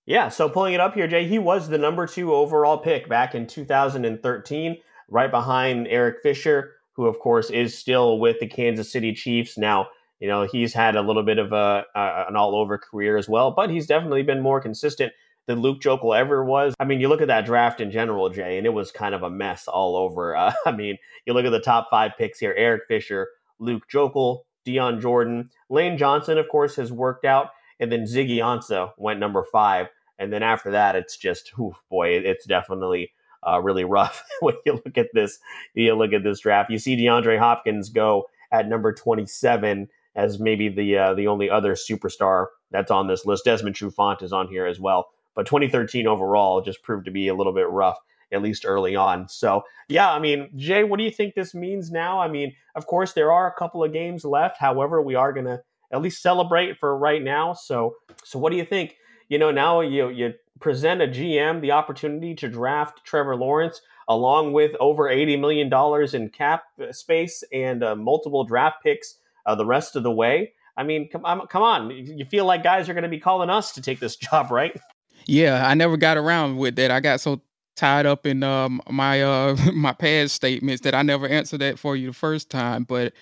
Yeah, 0.05 0.29
so 0.29 0.49
pulling 0.49 0.73
it 0.73 0.79
up 0.79 0.95
here, 0.95 1.07
Jay, 1.07 1.27
he 1.27 1.37
was 1.37 1.69
the 1.69 1.77
number 1.77 2.07
two 2.07 2.33
overall 2.33 2.79
pick 2.79 3.07
back 3.07 3.35
in 3.35 3.45
2013, 3.45 4.77
right 5.07 5.29
behind 5.29 5.87
Eric 5.87 6.23
Fisher, 6.23 6.71
who 6.93 7.05
of 7.05 7.19
course 7.19 7.51
is 7.51 7.77
still 7.77 8.19
with 8.19 8.39
the 8.39 8.47
Kansas 8.47 8.91
City 8.91 9.13
Chiefs 9.13 9.55
now. 9.55 9.87
You 10.19 10.27
know, 10.27 10.43
he's 10.43 10.73
had 10.73 10.95
a 10.95 11.01
little 11.01 11.23
bit 11.23 11.37
of 11.37 11.53
a, 11.53 11.85
an 11.95 12.35
all 12.35 12.55
over 12.55 12.77
career 12.77 13.17
as 13.17 13.29
well, 13.29 13.51
but 13.51 13.69
he's 13.69 13.87
definitely 13.87 14.23
been 14.23 14.41
more 14.41 14.59
consistent 14.59 15.13
than 15.47 15.61
Luke 15.61 15.81
Joeckel 15.81 16.17
ever 16.17 16.43
was. 16.43 16.75
I 16.79 16.85
mean, 16.85 16.99
you 16.99 17.07
look 17.07 17.21
at 17.21 17.27
that 17.27 17.45
draft 17.45 17.81
in 17.81 17.89
general, 17.89 18.29
Jay, 18.29 18.57
and 18.57 18.67
it 18.67 18.73
was 18.73 18.91
kind 18.91 19.15
of 19.15 19.23
a 19.23 19.29
mess 19.29 19.67
all 19.67 19.95
over. 19.95 20.35
Uh, 20.39 20.53
I 20.65 20.71
mean, 20.71 20.97
you 21.25 21.33
look 21.33 21.45
at 21.45 21.51
the 21.51 21.59
top 21.59 21.87
five 21.89 22.11
picks 22.17 22.39
here: 22.39 22.53
Eric 22.55 22.83
Fisher, 22.87 23.29
Luke 23.59 23.83
Joeckel, 23.91 24.41
Dion 24.63 25.01
Jordan, 25.01 25.49
Lane 25.69 25.97
Johnson, 25.97 26.37
of 26.37 26.47
course, 26.49 26.75
has 26.75 26.91
worked 26.91 27.25
out, 27.25 27.49
and 27.79 27.91
then 27.91 28.03
Ziggy 28.03 28.37
Ansah 28.37 28.91
went 28.97 29.19
number 29.19 29.43
five. 29.51 29.87
And 30.19 30.31
then 30.31 30.43
after 30.43 30.71
that, 30.71 30.95
it's 30.95 31.17
just, 31.17 31.51
oof, 31.59 31.81
boy, 31.89 32.09
it's 32.09 32.45
definitely 32.45 33.11
uh, 33.47 33.61
really 33.61 33.85
rough 33.85 34.23
when 34.41 34.55
you 34.65 34.73
look 34.73 34.97
at 34.97 35.07
this. 35.13 35.39
You 35.73 35.95
look 35.95 36.13
at 36.13 36.23
this 36.23 36.41
draft. 36.41 36.69
You 36.69 36.77
see 36.77 36.95
DeAndre 36.95 37.39
Hopkins 37.39 37.89
go 37.89 38.27
at 38.51 38.67
number 38.67 38.93
27 38.93 39.87
as 40.15 40.39
maybe 40.39 40.69
the 40.69 40.97
uh, 40.97 41.13
the 41.13 41.27
only 41.27 41.49
other 41.49 41.75
superstar 41.75 42.47
that's 42.71 42.91
on 42.91 43.07
this 43.07 43.25
list. 43.25 43.45
Desmond 43.45 43.75
Trufant 43.75 44.21
is 44.21 44.33
on 44.33 44.47
here 44.47 44.65
as 44.65 44.79
well, 44.79 45.09
but 45.35 45.45
2013 45.45 46.07
overall 46.07 46.61
just 46.61 46.83
proved 46.83 47.05
to 47.05 47.11
be 47.11 47.27
a 47.27 47.35
little 47.35 47.53
bit 47.53 47.69
rough, 47.69 47.97
at 48.31 48.41
least 48.41 48.65
early 48.65 48.95
on. 48.95 49.27
So 49.27 49.63
yeah, 49.87 50.11
I 50.11 50.19
mean, 50.19 50.49
Jay, 50.55 50.83
what 50.83 50.97
do 50.97 51.03
you 51.03 51.11
think 51.11 51.35
this 51.35 51.53
means 51.53 51.91
now? 51.91 52.19
I 52.19 52.27
mean, 52.27 52.53
of 52.75 52.85
course 52.87 53.13
there 53.13 53.31
are 53.31 53.47
a 53.47 53.53
couple 53.53 53.83
of 53.83 53.93
games 53.93 54.25
left. 54.25 54.57
However, 54.59 55.01
we 55.01 55.15
are 55.15 55.33
gonna 55.33 55.61
at 55.91 56.01
least 56.01 56.21
celebrate 56.21 56.77
for 56.77 56.97
right 56.97 57.23
now. 57.23 57.53
So 57.53 57.95
so 58.23 58.39
what 58.39 58.51
do 58.51 58.57
you 58.57 58.65
think? 58.65 58.95
You 59.27 59.37
know, 59.37 59.51
now 59.51 59.81
you 59.81 60.09
you 60.09 60.33
present 60.59 61.01
a 61.01 61.07
GM 61.07 61.61
the 61.61 61.71
opportunity 61.71 62.35
to 62.35 62.49
draft 62.49 63.05
Trevor 63.05 63.35
Lawrence 63.35 63.81
along 64.09 64.53
with 64.53 64.75
over 64.79 65.03
$80 65.03 65.39
million 65.39 66.15
in 66.15 66.29
cap 66.29 66.63
space 66.91 67.43
and 67.53 67.83
uh, 67.83 67.95
multiple 67.95 68.43
draft 68.43 68.77
picks 68.83 69.19
uh, 69.49 69.55
the 69.55 69.65
rest 69.65 69.95
of 69.95 70.03
the 70.03 70.11
way. 70.11 70.53
I 70.77 70.83
mean, 70.83 71.09
come, 71.09 71.23
come 71.23 71.63
on. 71.63 71.89
You 71.89 72.23
feel 72.25 72.45
like 72.45 72.63
guys 72.63 72.87
are 72.87 72.93
going 72.93 73.03
to 73.03 73.09
be 73.09 73.19
calling 73.19 73.49
us 73.49 73.73
to 73.73 73.81
take 73.81 73.99
this 73.99 74.15
job, 74.31 74.51
right? 74.51 74.79
Yeah, 75.25 75.67
I 75.67 75.73
never 75.73 75.97
got 75.97 76.17
around 76.17 76.57
with 76.57 76.75
that. 76.75 76.91
I 76.91 76.99
got 76.99 77.19
so 77.19 77.41
tied 77.75 78.05
up 78.05 78.25
in 78.25 78.43
um 78.43 78.81
my 78.89 79.21
uh 79.23 79.55
my 79.73 79.93
past 79.93 80.35
statements 80.35 80.81
that 80.83 80.93
I 80.93 81.01
never 81.01 81.27
answered 81.27 81.61
that 81.61 81.79
for 81.79 81.95
you 81.95 82.07
the 82.07 82.13
first 82.13 82.49
time. 82.49 82.83
But 82.83 83.13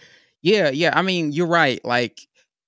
yeah, 0.41 0.69
yeah, 0.69 0.91
I 0.93 1.01
mean, 1.01 1.31
you're 1.31 1.47
right. 1.47 1.83
Like, 1.85 2.21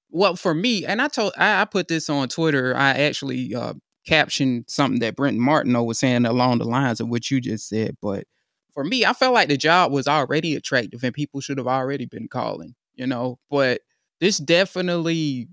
well, 0.09 0.35
for 0.35 0.53
me, 0.53 0.85
and 0.85 1.01
I 1.01 1.07
told 1.07 1.33
I, 1.37 1.61
I 1.61 1.65
put 1.65 1.87
this 1.87 2.09
on 2.09 2.27
Twitter. 2.29 2.75
I 2.75 2.91
actually 2.91 3.53
uh 3.53 3.73
captioned 4.07 4.65
something 4.67 4.99
that 5.01 5.15
Brenton 5.15 5.41
Martineau 5.41 5.83
was 5.83 5.99
saying 5.99 6.25
along 6.25 6.59
the 6.59 6.65
lines 6.65 6.99
of 6.99 7.09
what 7.09 7.29
you 7.29 7.41
just 7.41 7.67
said. 7.67 7.95
But 8.01 8.25
for 8.73 8.83
me, 8.83 9.05
I 9.05 9.13
felt 9.13 9.33
like 9.33 9.49
the 9.49 9.57
job 9.57 9.91
was 9.91 10.07
already 10.07 10.55
attractive 10.55 11.03
and 11.03 11.13
people 11.13 11.41
should 11.41 11.57
have 11.57 11.67
already 11.67 12.05
been 12.05 12.27
calling, 12.27 12.75
you 12.99 13.07
know. 13.07 13.39
But 13.51 13.81
this 14.21 14.39
definitely 14.39 15.49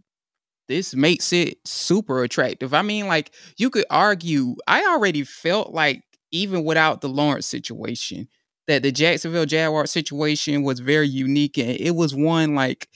this 0.68 0.94
makes 0.94 1.32
it 1.32 1.58
super 1.64 2.22
attractive. 2.24 2.74
I 2.74 2.82
mean, 2.82 3.06
like 3.06 3.32
you 3.56 3.70
could 3.70 3.84
argue, 3.90 4.56
I 4.66 4.84
already 4.86 5.24
felt 5.24 5.72
like 5.72 6.02
even 6.32 6.64
without 6.64 7.00
the 7.00 7.08
Lawrence 7.08 7.46
situation, 7.46 8.28
that 8.66 8.82
the 8.82 8.90
Jacksonville 8.90 9.46
Jaguar 9.46 9.86
situation 9.86 10.64
was 10.64 10.80
very 10.80 11.08
unique 11.08 11.56
and 11.58 11.70
it 11.70 11.94
was 11.94 12.14
one 12.14 12.54
like 12.56 12.88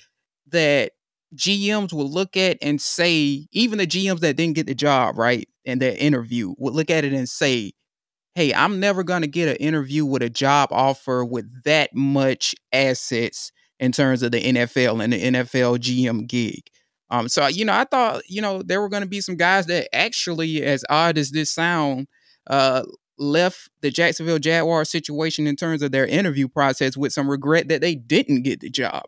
that 0.50 0.92
GMs 1.34 1.92
would 1.92 2.08
look 2.08 2.36
at 2.36 2.58
and 2.60 2.80
say, 2.80 3.46
even 3.52 3.78
the 3.78 3.86
GMs 3.86 4.20
that 4.20 4.36
didn't 4.36 4.56
get 4.56 4.66
the 4.66 4.74
job, 4.74 5.16
right, 5.16 5.48
in 5.64 5.78
their 5.78 5.96
interview 5.96 6.54
would 6.58 6.74
look 6.74 6.90
at 6.90 7.04
it 7.04 7.12
and 7.12 7.28
say, 7.28 7.72
Hey, 8.34 8.54
I'm 8.54 8.80
never 8.80 9.02
gonna 9.04 9.26
get 9.26 9.48
an 9.48 9.56
interview 9.56 10.04
with 10.06 10.22
a 10.22 10.30
job 10.30 10.70
offer 10.72 11.24
with 11.24 11.64
that 11.64 11.94
much 11.94 12.54
assets 12.72 13.52
in 13.81 13.90
terms 13.90 14.23
of 14.23 14.31
the 14.31 14.40
NFL 14.40 15.03
and 15.03 15.12
the 15.12 15.23
NFL 15.23 15.79
GM 15.79 16.29
gig. 16.29 16.62
Um, 17.11 17.29
so 17.29 17.49
you 17.49 17.64
know, 17.64 17.73
I 17.73 17.85
thought 17.85 18.23
you 18.29 18.40
know 18.40 18.62
there 18.62 18.81
were 18.81 18.88
going 18.88 19.03
to 19.03 19.09
be 19.09 19.21
some 19.21 19.37
guys 19.37 19.66
that 19.66 19.88
actually, 19.93 20.62
as 20.62 20.85
odd 20.88 21.19
as 21.19 21.33
this 21.33 21.51
sound, 21.51 22.07
uh, 22.47 22.85
left 23.19 23.69
the 23.81 23.90
Jacksonville 23.90 24.38
Jaguar 24.38 24.85
situation 24.85 25.49
in 25.49 25.57
terms 25.57 25.83
of 25.83 25.90
their 25.90 26.07
interview 26.07 26.47
process 26.47 26.97
with 26.97 27.12
some 27.12 27.29
regret 27.29 27.69
that 27.69 27.81
they 27.81 27.97
didn't 27.97 28.43
get 28.43 28.61
the 28.61 28.71
job. 28.71 29.03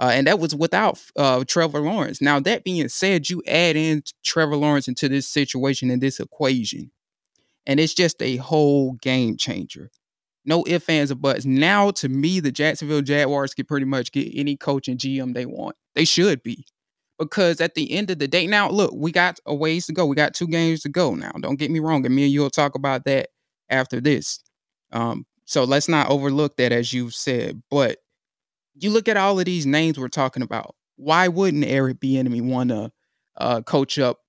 Uh, 0.00 0.10
and 0.12 0.28
that 0.28 0.38
was 0.38 0.54
without 0.54 1.02
uh, 1.16 1.42
Trevor 1.44 1.80
Lawrence. 1.80 2.22
Now, 2.22 2.38
that 2.38 2.62
being 2.62 2.88
said, 2.88 3.28
you 3.28 3.42
add 3.48 3.74
in 3.74 4.04
Trevor 4.24 4.54
Lawrence 4.54 4.86
into 4.86 5.08
this 5.08 5.26
situation 5.26 5.90
and 5.90 6.00
this 6.00 6.20
equation, 6.20 6.92
and 7.66 7.80
it's 7.80 7.94
just 7.94 8.22
a 8.22 8.36
whole 8.36 8.92
game 9.02 9.36
changer. 9.36 9.90
No 10.48 10.64
ifs, 10.66 10.88
ands, 10.88 11.12
or 11.12 11.14
buts. 11.14 11.44
Now, 11.44 11.90
to 11.90 12.08
me, 12.08 12.40
the 12.40 12.50
Jacksonville 12.50 13.02
Jaguars 13.02 13.52
can 13.52 13.66
pretty 13.66 13.84
much 13.84 14.12
get 14.12 14.32
any 14.34 14.56
coach 14.56 14.88
and 14.88 14.98
GM 14.98 15.34
they 15.34 15.44
want. 15.44 15.76
They 15.94 16.06
should 16.06 16.42
be 16.42 16.64
because 17.18 17.60
at 17.60 17.74
the 17.74 17.92
end 17.92 18.10
of 18.10 18.18
the 18.18 18.26
day, 18.26 18.46
now 18.46 18.70
look, 18.70 18.90
we 18.94 19.12
got 19.12 19.38
a 19.44 19.54
ways 19.54 19.84
to 19.86 19.92
go. 19.92 20.06
We 20.06 20.16
got 20.16 20.32
two 20.32 20.46
games 20.46 20.80
to 20.84 20.88
go 20.88 21.14
now. 21.14 21.32
Don't 21.38 21.58
get 21.58 21.70
me 21.70 21.80
wrong, 21.80 22.06
and 22.06 22.16
me 22.16 22.24
and 22.24 22.32
you'll 22.32 22.48
talk 22.48 22.74
about 22.74 23.04
that 23.04 23.28
after 23.68 24.00
this. 24.00 24.40
Um, 24.90 25.26
so 25.44 25.64
let's 25.64 25.86
not 25.86 26.08
overlook 26.08 26.56
that, 26.56 26.72
as 26.72 26.94
you've 26.94 27.14
said. 27.14 27.62
But 27.70 27.98
you 28.74 28.88
look 28.88 29.06
at 29.06 29.18
all 29.18 29.38
of 29.38 29.44
these 29.44 29.66
names 29.66 29.98
we're 29.98 30.08
talking 30.08 30.42
about. 30.42 30.74
Why 30.96 31.28
wouldn't 31.28 31.66
Eric 31.66 32.00
Bieniemy 32.00 32.40
want 32.40 32.70
to 32.70 32.90
uh, 33.36 33.60
coach 33.60 33.98
up 33.98 34.20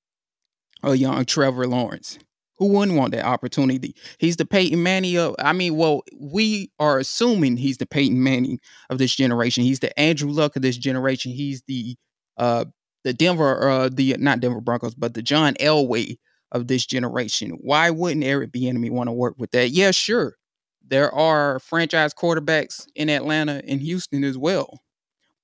a 0.84 0.96
young 0.96 1.24
Trevor 1.24 1.66
Lawrence? 1.66 2.20
Who 2.60 2.68
wouldn't 2.68 2.98
want 2.98 3.14
that 3.14 3.26
opportunity? 3.26 3.96
He's 4.18 4.36
the 4.36 4.46
Peyton 4.46 4.84
Manning 4.84 5.18
of, 5.18 5.36
I 5.40 5.54
mean, 5.54 5.78
well, 5.78 6.04
we 6.20 6.72
are 6.78 7.00
assuming 7.00 7.58
he's 7.58 7.78
the 7.78 7.86
Peyton 7.86 8.22
Manning 8.22 8.60
of 8.90 8.98
this 8.98 9.16
generation. 9.16 9.64
He's 9.64 9.80
the 9.80 9.98
Andrew 9.98 10.30
Luck 10.30 10.58
of 10.58 10.62
this 10.62 10.78
generation. 10.78 11.32
He's 11.32 11.64
the 11.68 11.96
uh, 12.38 12.66
the 13.04 13.14
Denver, 13.14 13.70
uh, 13.70 13.90
the 13.90 14.16
not 14.20 14.42
Denver 14.42 14.62
Broncos, 14.62 14.94
but 14.94 15.14
the 15.14 15.22
John 15.22 15.54
Elway 15.56 16.18
of 16.52 16.68
this 16.68 16.86
generation. 16.86 17.52
Why 17.62 17.90
wouldn't 17.90 18.24
Eric 18.26 18.52
Bieniemy 18.52 18.92
want 18.92 19.08
to 19.08 19.14
work 19.14 19.36
with 19.38 19.52
that? 19.52 19.70
Yeah, 19.70 19.92
sure. 19.92 20.36
There 20.86 21.14
are 21.14 21.60
franchise 21.60 22.14
quarterbacks 22.14 22.88
in 22.96 23.10
Atlanta 23.10 23.62
and 23.68 23.82
Houston 23.82 24.24
as 24.24 24.38
well, 24.38 24.82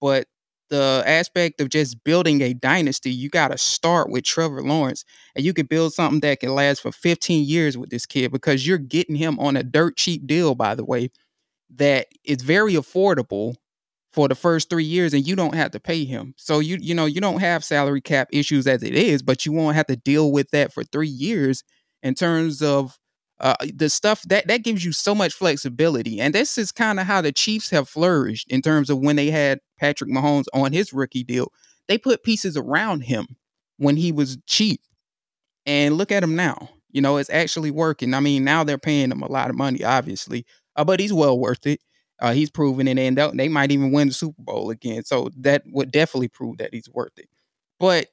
but 0.02 0.28
the 0.70 1.04
aspect 1.06 1.62
of 1.62 1.70
just 1.70 2.04
building 2.04 2.42
a 2.42 2.54
dynasty, 2.54 3.12
you 3.12 3.30
got 3.30 3.50
to 3.50 3.58
start 3.58 4.10
with 4.10 4.24
Trevor 4.24 4.62
Lawrence, 4.64 5.06
and 5.36 5.46
you 5.46 5.54
could 5.54 5.70
build 5.70 5.94
something 5.94 6.20
that 6.22 6.40
can 6.40 6.54
last 6.56 6.82
for 6.82 6.92
15 6.92 7.46
years 7.46 7.78
with 7.78 7.90
this 7.90 8.06
kid 8.06 8.32
because 8.32 8.66
you're 8.68 8.78
getting 8.78 9.16
him 9.16 9.40
on 9.40 9.56
a 9.58 9.64
dirt 9.64 9.98
cheap 9.98 10.26
deal, 10.28 10.56
by 10.56 10.76
the 10.76 10.86
way, 10.86 11.12
that 11.76 12.08
is 12.24 12.42
very 12.42 12.74
affordable 12.74 13.56
for 14.14 14.28
the 14.28 14.36
first 14.36 14.70
three 14.70 14.84
years 14.84 15.14
and 15.14 15.28
you 15.28 15.36
don't 15.36 15.56
have 15.56 15.72
to 15.72 15.80
pay 15.80 16.06
him. 16.06 16.34
So 16.38 16.60
you 16.60 16.78
you 16.82 16.96
know 16.96 17.06
you 17.06 17.22
don't 17.22 17.42
have 17.42 17.64
salary 17.64 18.02
cap 18.02 18.30
issues 18.32 18.68
as 18.68 18.84
it 18.84 18.96
is, 18.96 19.22
but 19.22 19.46
you 19.46 19.52
won't 19.52 19.76
have 19.76 19.88
to 19.88 19.96
deal 19.98 20.32
with 20.32 20.52
that 20.52 20.74
for 20.74 20.84
three 20.84 21.08
years 21.10 21.64
in 22.04 22.16
terms 22.16 22.62
of 22.62 22.98
uh, 23.40 23.56
the 23.74 23.90
stuff 23.90 24.22
that 24.24 24.48
that 24.48 24.64
gives 24.64 24.86
you 24.86 24.92
so 24.92 25.14
much 25.14 25.34
flexibility. 25.34 26.20
And 26.20 26.34
this 26.34 26.58
is 26.58 26.72
kind 26.72 27.00
of 27.00 27.06
how 27.06 27.22
the 27.22 27.32
Chiefs 27.32 27.70
have 27.72 27.90
flourished 27.90 28.50
in 28.50 28.62
terms 28.62 28.90
of 28.90 29.00
when 29.00 29.16
they 29.16 29.30
had 29.30 29.60
Patrick 29.80 30.10
Mahomes 30.10 30.46
on 30.54 30.72
his 30.72 30.94
rookie 30.94 31.24
deal. 31.24 31.52
They 31.88 31.98
put 31.98 32.24
pieces 32.24 32.56
around 32.58 33.02
him 33.02 33.28
when 33.78 33.98
he 33.98 34.12
was 34.12 34.38
cheap. 34.48 34.82
And 35.66 35.98
look 35.98 36.12
at 36.12 36.24
him 36.24 36.36
now. 36.36 36.70
You 36.92 37.02
know, 37.02 37.18
it's 37.18 37.30
actually 37.30 37.72
working. 37.72 38.14
I 38.14 38.20
mean, 38.20 38.44
now 38.44 38.64
they're 38.64 38.78
paying 38.78 39.12
him 39.12 39.22
a 39.22 39.32
lot 39.32 39.50
of 39.50 39.56
money, 39.56 39.84
obviously, 39.84 40.46
uh, 40.76 40.86
but 40.86 41.00
he's 41.00 41.12
well 41.12 41.38
worth 41.38 41.68
it. 41.68 41.82
Uh, 42.22 42.32
he's 42.32 42.50
proven 42.50 42.88
it, 42.88 42.98
and 42.98 43.38
they 43.38 43.50
might 43.50 43.72
even 43.72 43.92
win 43.92 44.08
the 44.08 44.14
Super 44.14 44.42
Bowl 44.42 44.70
again. 44.70 45.04
So 45.04 45.30
that 45.40 45.64
would 45.68 45.92
definitely 45.92 46.30
prove 46.30 46.60
that 46.60 46.74
he's 46.74 46.88
worth 46.90 47.18
it. 47.18 47.28
But 47.80 48.08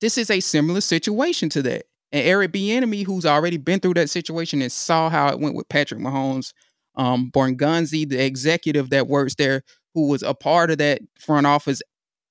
this 0.00 0.16
is 0.16 0.30
a 0.30 0.40
similar 0.40 0.80
situation 0.80 1.50
to 1.50 1.62
that. 1.62 1.84
And 2.12 2.26
Eric 2.26 2.52
Bieniemy, 2.52 3.06
who's 3.06 3.26
already 3.26 3.56
been 3.56 3.80
through 3.80 3.94
that 3.94 4.10
situation 4.10 4.60
and 4.62 4.70
saw 4.70 5.08
how 5.08 5.28
it 5.28 5.40
went 5.40 5.56
with 5.56 5.68
Patrick 5.68 6.00
Mahomes, 6.00 6.52
um, 6.94 7.30
the 7.32 8.16
executive 8.18 8.90
that 8.90 9.08
works 9.08 9.34
there, 9.36 9.62
who 9.94 10.08
was 10.08 10.22
a 10.22 10.34
part 10.34 10.70
of 10.70 10.78
that 10.78 11.00
front 11.18 11.46
office 11.46 11.80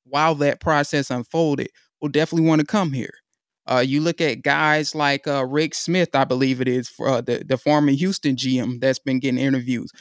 while 0.05 0.35
that 0.35 0.59
process 0.59 1.09
unfolded, 1.09 1.69
will 2.01 2.09
definitely 2.09 2.47
want 2.47 2.59
to 2.59 2.67
come 2.67 2.91
here. 2.91 3.13
Uh, 3.67 3.83
you 3.85 4.01
look 4.01 4.21
at 4.21 4.41
guys 4.41 4.93
like 4.93 5.27
uh, 5.27 5.45
Rick 5.45 5.73
Smith, 5.73 6.09
I 6.13 6.25
believe 6.25 6.61
it 6.61 6.67
is, 6.67 6.89
for, 6.89 7.07
uh, 7.07 7.21
the, 7.21 7.43
the 7.47 7.57
former 7.57 7.91
Houston 7.91 8.35
GM 8.35 8.81
that's 8.81 8.99
been 8.99 9.19
getting 9.19 9.39
interviews 9.39 9.91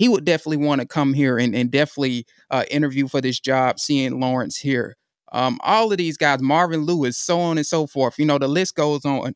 he 0.00 0.08
would 0.08 0.24
definitely 0.24 0.66
want 0.66 0.80
to 0.80 0.86
come 0.86 1.12
here 1.12 1.36
and, 1.36 1.54
and 1.54 1.70
definitely 1.70 2.24
uh, 2.50 2.64
interview 2.70 3.06
for 3.06 3.20
this 3.20 3.38
job, 3.38 3.78
seeing 3.78 4.18
Lawrence 4.18 4.56
here. 4.56 4.96
Um, 5.32 5.58
all 5.62 5.90
of 5.92 5.98
these 5.98 6.16
guys, 6.16 6.40
Marvin 6.40 6.80
Lewis, 6.80 7.16
so 7.16 7.40
on 7.40 7.56
and 7.56 7.66
so 7.66 7.86
forth. 7.86 8.18
You 8.18 8.26
know, 8.26 8.38
the 8.38 8.48
list 8.48 8.74
goes 8.74 9.04
on. 9.04 9.34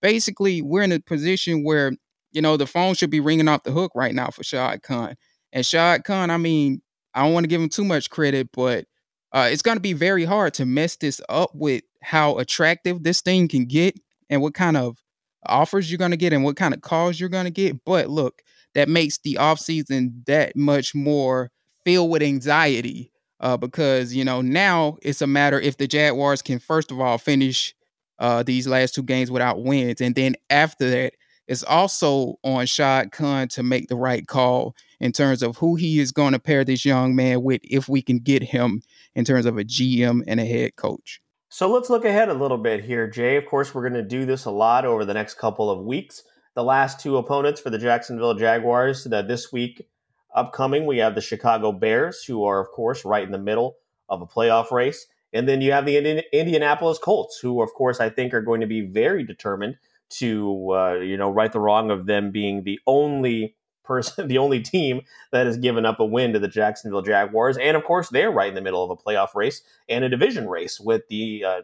Basically, 0.00 0.62
we're 0.62 0.82
in 0.82 0.92
a 0.92 1.00
position 1.00 1.64
where, 1.64 1.92
you 2.32 2.42
know, 2.42 2.56
the 2.56 2.66
phone 2.66 2.94
should 2.94 3.10
be 3.10 3.20
ringing 3.20 3.48
off 3.48 3.64
the 3.64 3.72
hook 3.72 3.92
right 3.94 4.14
now 4.14 4.28
for 4.28 4.42
Shad 4.42 4.82
Khan. 4.82 5.14
And 5.52 5.64
Shad 5.64 6.04
Khan, 6.04 6.30
I 6.30 6.36
mean, 6.36 6.82
I 7.14 7.22
don't 7.22 7.32
want 7.32 7.44
to 7.44 7.48
give 7.48 7.60
him 7.60 7.68
too 7.68 7.84
much 7.84 8.10
credit, 8.10 8.48
but 8.52 8.86
uh, 9.32 9.48
it's 9.50 9.62
going 9.62 9.76
to 9.76 9.82
be 9.82 9.92
very 9.92 10.24
hard 10.24 10.54
to 10.54 10.66
mess 10.66 10.96
this 10.96 11.20
up 11.28 11.50
with 11.54 11.82
how 12.02 12.38
attractive 12.38 13.02
this 13.02 13.20
thing 13.20 13.48
can 13.48 13.66
get 13.66 13.98
and 14.30 14.42
what 14.42 14.54
kind 14.54 14.76
of 14.76 14.98
offers 15.46 15.90
you're 15.90 15.98
going 15.98 16.10
to 16.10 16.16
get 16.16 16.32
and 16.32 16.44
what 16.44 16.56
kind 16.56 16.74
of 16.74 16.80
calls 16.80 17.18
you're 17.18 17.28
going 17.28 17.44
to 17.44 17.50
get. 17.50 17.84
But 17.84 18.08
look, 18.08 18.42
that 18.74 18.88
makes 18.88 19.18
the 19.18 19.34
offseason 19.40 20.24
that 20.26 20.56
much 20.56 20.94
more 20.94 21.50
filled 21.84 22.10
with 22.10 22.22
anxiety 22.22 23.12
uh, 23.40 23.56
because 23.56 24.14
you 24.14 24.24
know 24.24 24.40
now 24.40 24.96
it's 25.02 25.22
a 25.22 25.26
matter 25.26 25.60
if 25.60 25.76
the 25.76 25.86
Jaguars 25.86 26.42
can 26.42 26.58
first 26.58 26.90
of 26.90 27.00
all 27.00 27.18
finish 27.18 27.74
uh, 28.18 28.42
these 28.42 28.66
last 28.66 28.94
two 28.94 29.02
games 29.02 29.30
without 29.30 29.62
wins, 29.62 30.00
and 30.00 30.14
then 30.14 30.36
after 30.50 30.88
that, 30.90 31.14
it's 31.46 31.62
also 31.62 32.36
on 32.42 32.66
Shad 32.66 33.12
Khan 33.12 33.48
to 33.48 33.62
make 33.62 33.88
the 33.88 33.96
right 33.96 34.26
call 34.26 34.74
in 35.00 35.12
terms 35.12 35.42
of 35.42 35.58
who 35.58 35.74
he 35.74 36.00
is 36.00 36.12
going 36.12 36.32
to 36.32 36.38
pair 36.38 36.64
this 36.64 36.84
young 36.84 37.14
man 37.14 37.42
with 37.42 37.60
if 37.64 37.88
we 37.88 38.00
can 38.00 38.18
get 38.18 38.42
him 38.42 38.82
in 39.14 39.24
terms 39.24 39.44
of 39.46 39.58
a 39.58 39.64
GM 39.64 40.22
and 40.26 40.40
a 40.40 40.44
head 40.44 40.76
coach. 40.76 41.20
So 41.50 41.70
let's 41.70 41.90
look 41.90 42.04
ahead 42.04 42.30
a 42.30 42.34
little 42.34 42.58
bit 42.58 42.84
here, 42.84 43.06
Jay. 43.06 43.36
Of 43.36 43.46
course, 43.46 43.74
we're 43.74 43.88
going 43.88 44.02
to 44.02 44.08
do 44.08 44.24
this 44.24 44.44
a 44.44 44.50
lot 44.50 44.84
over 44.84 45.04
the 45.04 45.14
next 45.14 45.34
couple 45.34 45.70
of 45.70 45.84
weeks 45.84 46.22
the 46.54 46.64
last 46.64 47.00
two 47.00 47.16
opponents 47.16 47.60
for 47.60 47.70
the 47.70 47.78
Jacksonville 47.78 48.34
Jaguars 48.34 49.04
that 49.04 49.28
this 49.28 49.52
week 49.52 49.86
upcoming. 50.34 50.86
We 50.86 50.98
have 50.98 51.14
the 51.14 51.20
Chicago 51.20 51.72
Bears, 51.72 52.24
who 52.24 52.44
are, 52.44 52.60
of 52.60 52.68
course, 52.68 53.04
right 53.04 53.24
in 53.24 53.32
the 53.32 53.38
middle 53.38 53.76
of 54.08 54.20
a 54.20 54.26
playoff 54.26 54.70
race. 54.70 55.06
And 55.32 55.48
then 55.48 55.60
you 55.60 55.72
have 55.72 55.86
the 55.86 56.24
Indianapolis 56.32 56.98
Colts, 56.98 57.38
who, 57.38 57.62
of 57.62 57.72
course, 57.74 58.00
I 58.00 58.08
think 58.08 58.32
are 58.34 58.42
going 58.42 58.60
to 58.60 58.66
be 58.66 58.82
very 58.82 59.24
determined 59.24 59.76
to, 60.10 60.72
uh, 60.72 60.94
you 60.94 61.16
know, 61.16 61.30
right 61.30 61.52
the 61.52 61.60
wrong 61.60 61.90
of 61.90 62.06
them 62.06 62.30
being 62.30 62.62
the 62.62 62.78
only 62.86 63.56
person, 63.82 64.28
the 64.28 64.38
only 64.38 64.60
team 64.60 65.02
that 65.32 65.46
has 65.46 65.56
given 65.56 65.84
up 65.84 65.98
a 65.98 66.04
win 66.04 66.32
to 66.32 66.38
the 66.38 66.48
Jacksonville 66.48 67.02
Jaguars. 67.02 67.56
And, 67.56 67.76
of 67.76 67.84
course, 67.84 68.08
they're 68.10 68.30
right 68.30 68.48
in 68.48 68.54
the 68.54 68.60
middle 68.60 68.84
of 68.84 68.90
a 68.90 68.96
playoff 68.96 69.34
race 69.34 69.62
and 69.88 70.04
a 70.04 70.08
division 70.08 70.48
race 70.48 70.78
with 70.78 71.02
the 71.08 71.44
uh, 71.44 71.62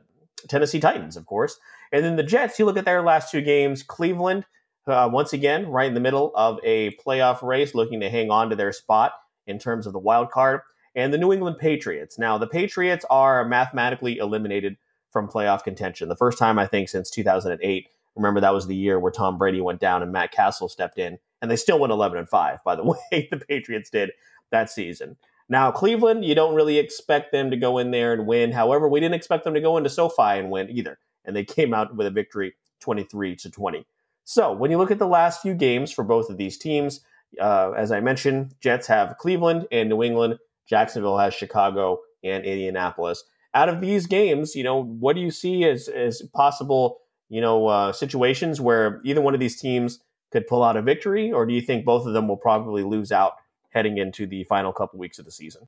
Tennessee 0.49 0.81
Titans, 0.81 1.17
of 1.17 1.27
course. 1.27 1.59
And 1.93 2.05
then 2.05 2.17
the 2.17 2.23
Jets, 2.23 2.59
you 2.59 2.65
look 2.65 2.77
at 2.77 2.85
their 2.85 3.03
last 3.03 3.31
two 3.31 3.43
games, 3.43 3.83
Cleveland– 3.83 4.47
uh, 4.87 5.09
once 5.13 5.33
again, 5.33 5.67
right 5.69 5.89
in 5.89 5.95
the 5.95 6.01
middle 6.01 6.33
of 6.35 6.59
a 6.65 6.97
playoff 6.97 7.43
race, 7.43 7.75
looking 7.75 8.01
to 8.01 8.11
hang 8.11 8.31
on 8.31 8.51
to 8.51 8.57
their 8.57 8.73
spot 8.73 9.13
in 9.47 9.59
terms 9.59 9.87
of 9.87 9.93
the 9.93 9.99
wild 9.99 10.31
card, 10.31 10.61
and 10.95 11.13
the 11.13 11.19
New 11.19 11.33
England 11.33 11.59
Patriots. 11.59 12.19
Now, 12.19 12.39
the 12.39 12.47
Patriots 12.47 13.05
are 13.11 13.45
mathematically 13.45 14.19
eliminated 14.19 14.77
from 15.11 15.29
playoff 15.29 15.65
contention. 15.65 16.09
The 16.09 16.17
first 16.17 16.39
time, 16.39 16.59
I 16.59 16.67
think, 16.67 16.89
since 16.89 17.11
2008 17.11 17.89
Remember 18.17 18.41
that 18.41 18.55
was 18.55 18.67
the 18.67 18.77
year 18.77 18.99
where 18.99 19.13
Tom 19.13 19.39
Brady 19.39 19.61
went 19.61 19.81
down 19.81 20.03
and 20.03 20.13
Matt 20.13 20.33
Cassel 20.33 20.69
stepped 20.69 20.99
in, 20.99 21.19
and 21.41 21.51
they 21.51 21.57
still 21.57 21.79
went 21.79 21.93
11 21.93 22.19
and 22.19 22.29
five. 22.29 22.63
By 22.65 22.77
the 22.77 22.85
way, 23.13 23.29
the 23.31 23.39
Patriots 23.39 23.91
did 23.91 24.11
that 24.51 24.71
season. 24.71 25.17
Now 25.49 25.71
Cleveland, 25.71 26.25
you 26.25 26.35
don't 26.35 26.55
really 26.55 26.79
expect 26.79 27.33
them 27.33 27.51
to 27.51 27.57
go 27.57 27.79
in 27.79 27.91
there 27.91 28.13
and 28.13 28.27
win. 28.27 28.53
However, 28.53 28.89
we 28.89 29.01
didn't 29.01 29.15
expect 29.15 29.45
them 29.45 29.55
to 29.55 29.61
go 29.61 29.77
into 29.77 29.91
SoFi 29.91 30.39
and 30.39 30.51
win 30.51 30.71
either, 30.71 30.99
and 31.25 31.35
they 31.35 31.45
came 31.45 31.75
out 31.75 31.97
with 31.97 32.07
a 32.07 32.11
victory, 32.11 32.55
23 32.81 33.37
to 33.37 33.51
20. 33.51 33.87
So 34.25 34.53
when 34.53 34.71
you 34.71 34.79
look 34.79 34.91
at 34.91 34.99
the 34.99 35.07
last 35.07 35.43
few 35.43 35.55
games 35.55 35.91
for 35.91 36.05
both 36.05 36.31
of 36.31 36.37
these 36.37 36.57
teams, 36.59 37.01
uh, 37.41 37.73
as 37.73 37.93
I 37.93 38.01
mentioned, 38.01 38.55
Jets 38.61 38.87
have 38.87 39.17
Cleveland 39.19 39.67
and 39.71 39.89
New 39.89 40.03
England. 40.03 40.39
Jacksonville 40.67 41.19
has 41.19 41.35
Chicago 41.35 42.01
and 42.23 42.45
Indianapolis. 42.45 43.25
Out 43.55 43.69
of 43.69 43.81
these 43.81 44.07
games, 44.07 44.55
you 44.55 44.63
know, 44.63 44.83
what 44.83 45.17
do 45.17 45.23
you 45.23 45.31
see 45.31 45.65
as, 45.65 45.89
as 45.89 46.23
possible, 46.35 46.99
you 47.29 47.41
know, 47.41 47.67
uh, 47.67 47.93
situations 47.93 48.61
where 48.61 49.01
either 49.05 49.21
one 49.21 49.35
of 49.35 49.41
these 49.41 49.61
teams 49.61 50.01
could 50.31 50.47
pull 50.47 50.63
out 50.63 50.77
a 50.77 50.83
victory, 50.83 51.33
or 51.33 51.45
do 51.45 51.53
you 51.53 51.61
think 51.61 51.85
both 51.85 52.07
of 52.07 52.13
them 52.13 52.29
will 52.29 52.37
probably 52.37 52.85
lose 52.85 53.11
out 53.11 53.35
heading 53.71 53.99
into 53.99 54.27
the 54.27 54.45
final 54.45 54.73
couple 54.73 54.99
weeks 54.99 55.19
of 55.19 55.25
the 55.25 55.33
season? 55.33 55.67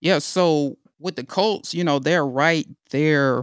Yeah, 0.00 0.18
so 0.18 0.76
with 1.00 1.16
the 1.16 1.24
Colts, 1.24 1.74
you 1.74 1.82
know, 1.82 1.98
they're 1.98 2.26
right 2.26 2.66
there 2.90 3.42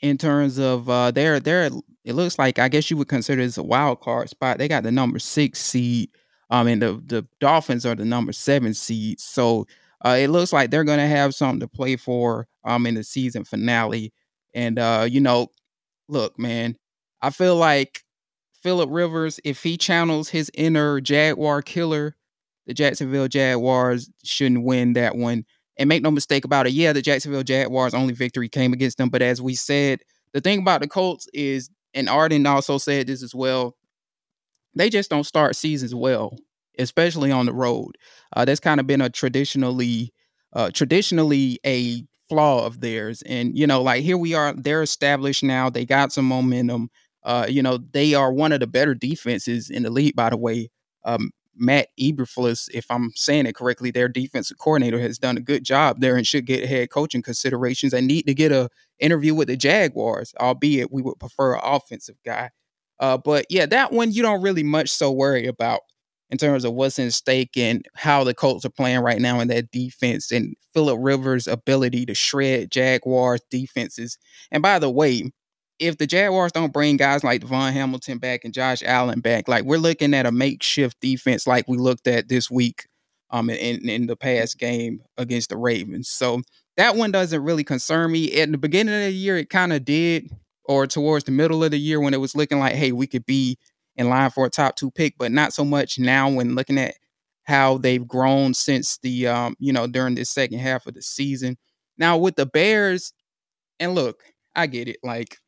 in 0.00 0.18
terms 0.18 0.58
of 0.58 0.88
uh 0.90 1.10
they're 1.10 1.40
they're 1.40 1.70
it 2.04 2.14
looks 2.14 2.38
like 2.38 2.58
I 2.58 2.68
guess 2.68 2.90
you 2.90 2.96
would 2.98 3.08
consider 3.08 3.42
this 3.42 3.58
a 3.58 3.62
wild 3.62 4.00
card 4.00 4.28
spot. 4.30 4.58
They 4.58 4.68
got 4.68 4.82
the 4.82 4.92
number 4.92 5.18
six 5.18 5.60
seed. 5.60 6.10
Um 6.50 6.66
and 6.68 6.82
the 6.82 7.02
the 7.06 7.26
Dolphins 7.40 7.86
are 7.86 7.94
the 7.94 8.04
number 8.04 8.32
seven 8.32 8.74
seed. 8.74 9.20
So 9.20 9.66
uh 10.04 10.16
it 10.20 10.28
looks 10.28 10.52
like 10.52 10.70
they're 10.70 10.84
gonna 10.84 11.08
have 11.08 11.34
something 11.34 11.60
to 11.60 11.68
play 11.68 11.96
for 11.96 12.46
um 12.64 12.86
in 12.86 12.94
the 12.94 13.04
season 13.04 13.44
finale. 13.44 14.12
And 14.54 14.78
uh, 14.78 15.06
you 15.10 15.20
know, 15.20 15.48
look, 16.08 16.38
man, 16.38 16.76
I 17.22 17.30
feel 17.30 17.56
like 17.56 18.02
Philip 18.62 18.88
Rivers, 18.92 19.40
if 19.44 19.62
he 19.62 19.76
channels 19.76 20.28
his 20.28 20.50
inner 20.54 21.00
Jaguar 21.00 21.62
killer, 21.62 22.16
the 22.66 22.74
Jacksonville 22.74 23.28
Jaguars 23.28 24.10
shouldn't 24.24 24.64
win 24.64 24.94
that 24.94 25.16
one. 25.16 25.44
And 25.76 25.88
make 25.88 26.02
no 26.02 26.10
mistake 26.12 26.44
about 26.44 26.68
it, 26.68 26.72
yeah, 26.72 26.92
the 26.92 27.02
Jacksonville 27.02 27.42
Jaguars' 27.42 27.94
only 27.94 28.14
victory 28.14 28.48
came 28.48 28.72
against 28.72 28.96
them. 28.96 29.08
But 29.08 29.22
as 29.22 29.42
we 29.42 29.56
said, 29.56 30.00
the 30.32 30.40
thing 30.40 30.60
about 30.60 30.80
the 30.80 30.86
Colts 30.88 31.26
is, 31.34 31.68
and 31.94 32.08
Arden 32.08 32.46
also 32.46 32.78
said 32.78 33.06
this 33.06 33.22
as 33.22 33.34
well, 33.34 33.76
they 34.74 34.90
just 34.90 35.10
don't 35.10 35.24
start 35.24 35.56
seasons 35.56 35.94
well, 35.94 36.36
especially 36.78 37.30
on 37.30 37.46
the 37.46 37.52
road. 37.52 37.96
Uh, 38.34 38.44
that's 38.44 38.60
kind 38.60 38.80
of 38.80 38.86
been 38.86 39.00
a 39.00 39.08
traditionally, 39.08 40.12
uh, 40.52 40.70
traditionally 40.72 41.60
a 41.64 42.02
flaw 42.28 42.66
of 42.66 42.80
theirs. 42.80 43.22
And 43.22 43.56
you 43.56 43.66
know, 43.66 43.82
like 43.82 44.02
here 44.02 44.18
we 44.18 44.34
are, 44.34 44.52
they're 44.54 44.82
established 44.82 45.42
now. 45.42 45.70
They 45.70 45.84
got 45.84 46.12
some 46.12 46.26
momentum. 46.26 46.90
Uh, 47.22 47.46
you 47.48 47.62
know, 47.62 47.78
they 47.92 48.14
are 48.14 48.32
one 48.32 48.52
of 48.52 48.60
the 48.60 48.66
better 48.66 48.94
defenses 48.94 49.70
in 49.70 49.82
the 49.82 49.90
league, 49.90 50.16
by 50.16 50.30
the 50.30 50.36
way. 50.36 50.70
Um, 51.04 51.30
Matt 51.56 51.88
Eberflus, 52.00 52.68
if 52.72 52.86
I'm 52.90 53.12
saying 53.14 53.46
it 53.46 53.54
correctly, 53.54 53.90
their 53.90 54.08
defensive 54.08 54.58
coordinator 54.58 54.98
has 55.00 55.18
done 55.18 55.36
a 55.36 55.40
good 55.40 55.64
job 55.64 56.00
there 56.00 56.16
and 56.16 56.26
should 56.26 56.46
get 56.46 56.68
head 56.68 56.90
coaching 56.90 57.22
considerations. 57.22 57.92
They 57.92 58.00
need 58.00 58.26
to 58.26 58.34
get 58.34 58.52
a 58.52 58.68
interview 58.98 59.34
with 59.34 59.48
the 59.48 59.56
Jaguars, 59.56 60.34
albeit 60.40 60.92
we 60.92 61.02
would 61.02 61.18
prefer 61.18 61.54
an 61.54 61.60
offensive 61.62 62.16
guy. 62.24 62.50
Uh, 63.00 63.18
but 63.18 63.46
yeah, 63.50 63.66
that 63.66 63.92
one 63.92 64.12
you 64.12 64.22
don't 64.22 64.42
really 64.42 64.62
much 64.62 64.88
so 64.88 65.10
worry 65.10 65.46
about 65.46 65.80
in 66.30 66.38
terms 66.38 66.64
of 66.64 66.72
what's 66.72 66.98
in 66.98 67.10
stake 67.10 67.56
and 67.56 67.84
how 67.94 68.24
the 68.24 68.34
Colts 68.34 68.64
are 68.64 68.70
playing 68.70 69.00
right 69.00 69.20
now 69.20 69.40
in 69.40 69.48
that 69.48 69.70
defense 69.70 70.32
and 70.32 70.54
Philip 70.72 70.98
Rivers' 71.00 71.46
ability 71.46 72.06
to 72.06 72.14
shred 72.14 72.70
Jaguars 72.70 73.40
defenses. 73.50 74.18
And 74.50 74.62
by 74.62 74.78
the 74.78 74.90
way, 74.90 75.30
if 75.78 75.98
the 75.98 76.06
Jaguars 76.06 76.52
don't 76.52 76.72
bring 76.72 76.96
guys 76.96 77.24
like 77.24 77.42
DaVon 77.42 77.72
Hamilton 77.72 78.18
back 78.18 78.44
and 78.44 78.54
Josh 78.54 78.82
Allen 78.84 79.20
back, 79.20 79.48
like 79.48 79.64
we're 79.64 79.78
looking 79.78 80.14
at 80.14 80.26
a 80.26 80.32
makeshift 80.32 81.00
defense 81.00 81.46
like 81.46 81.66
we 81.68 81.76
looked 81.76 82.06
at 82.06 82.28
this 82.28 82.50
week 82.50 82.86
um 83.30 83.50
in, 83.50 83.88
in 83.88 84.06
the 84.06 84.16
past 84.16 84.58
game 84.58 85.00
against 85.16 85.48
the 85.50 85.56
Ravens. 85.56 86.08
So 86.08 86.42
that 86.76 86.96
one 86.96 87.10
doesn't 87.10 87.42
really 87.42 87.64
concern 87.64 88.12
me. 88.12 88.32
At 88.40 88.50
the 88.50 88.58
beginning 88.58 88.94
of 88.94 89.02
the 89.02 89.12
year, 89.12 89.36
it 89.36 89.50
kind 89.50 89.72
of 89.72 89.84
did, 89.84 90.30
or 90.64 90.86
towards 90.86 91.24
the 91.24 91.32
middle 91.32 91.62
of 91.62 91.70
the 91.70 91.78
year 91.78 92.00
when 92.00 92.14
it 92.14 92.20
was 92.20 92.34
looking 92.34 92.58
like, 92.58 92.74
hey, 92.74 92.92
we 92.92 93.06
could 93.06 93.26
be 93.26 93.58
in 93.96 94.08
line 94.08 94.30
for 94.30 94.46
a 94.46 94.50
top 94.50 94.76
two 94.76 94.90
pick, 94.90 95.14
but 95.18 95.30
not 95.32 95.52
so 95.52 95.64
much 95.64 95.98
now 95.98 96.28
when 96.28 96.54
looking 96.54 96.78
at 96.78 96.94
how 97.44 97.78
they've 97.78 98.06
grown 98.06 98.54
since 98.54 98.98
the 99.02 99.26
um, 99.28 99.54
you 99.58 99.72
know, 99.72 99.86
during 99.86 100.14
this 100.14 100.30
second 100.30 100.58
half 100.58 100.86
of 100.86 100.94
the 100.94 101.02
season. 101.02 101.56
Now 101.98 102.16
with 102.16 102.36
the 102.36 102.46
Bears, 102.46 103.12
and 103.78 103.94
look, 103.94 104.22
I 104.56 104.66
get 104.66 104.88
it. 104.88 104.96
Like 105.02 105.38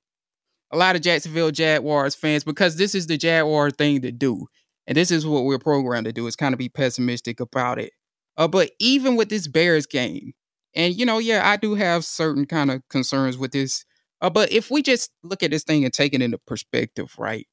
a 0.70 0.76
lot 0.76 0.96
of 0.96 1.02
Jacksonville 1.02 1.50
Jaguars 1.50 2.14
fans 2.14 2.44
because 2.44 2.76
this 2.76 2.94
is 2.94 3.07
the 3.07 3.16
Jaguar 3.16 3.70
thing 3.70 4.02
to 4.02 4.12
do. 4.12 4.46
And 4.87 4.96
this 4.96 5.11
is 5.11 5.26
what 5.26 5.44
we're 5.44 5.59
programmed 5.59 6.07
to 6.07 6.12
do 6.12 6.26
is 6.26 6.37
kind 6.37 6.52
of 6.52 6.59
be 6.59 6.68
pessimistic 6.68 7.40
about 7.40 7.79
it. 7.79 7.92
Uh, 8.37 8.48
but 8.48 8.70
even 8.79 9.16
with 9.16 9.29
this 9.29 9.48
Bears 9.48 9.87
game, 9.87 10.33
and 10.74 10.94
you 10.94 11.07
know, 11.07 11.18
yeah, 11.18 11.48
I 11.48 11.57
do 11.57 11.74
have 11.74 12.05
certain 12.05 12.46
kind 12.46 12.70
of 12.70 12.87
concerns 12.88 13.38
with 13.38 13.52
this. 13.52 13.85
Uh, 14.20 14.31
but 14.31 14.52
if 14.52 14.70
we 14.70 14.83
just 14.83 15.11
look 15.22 15.42
at 15.42 15.50
this 15.50 15.64
thing 15.64 15.85
and 15.85 15.92
take 15.92 16.14
it 16.14 16.22
into 16.22 16.38
perspective, 16.38 17.14
right? 17.18 17.46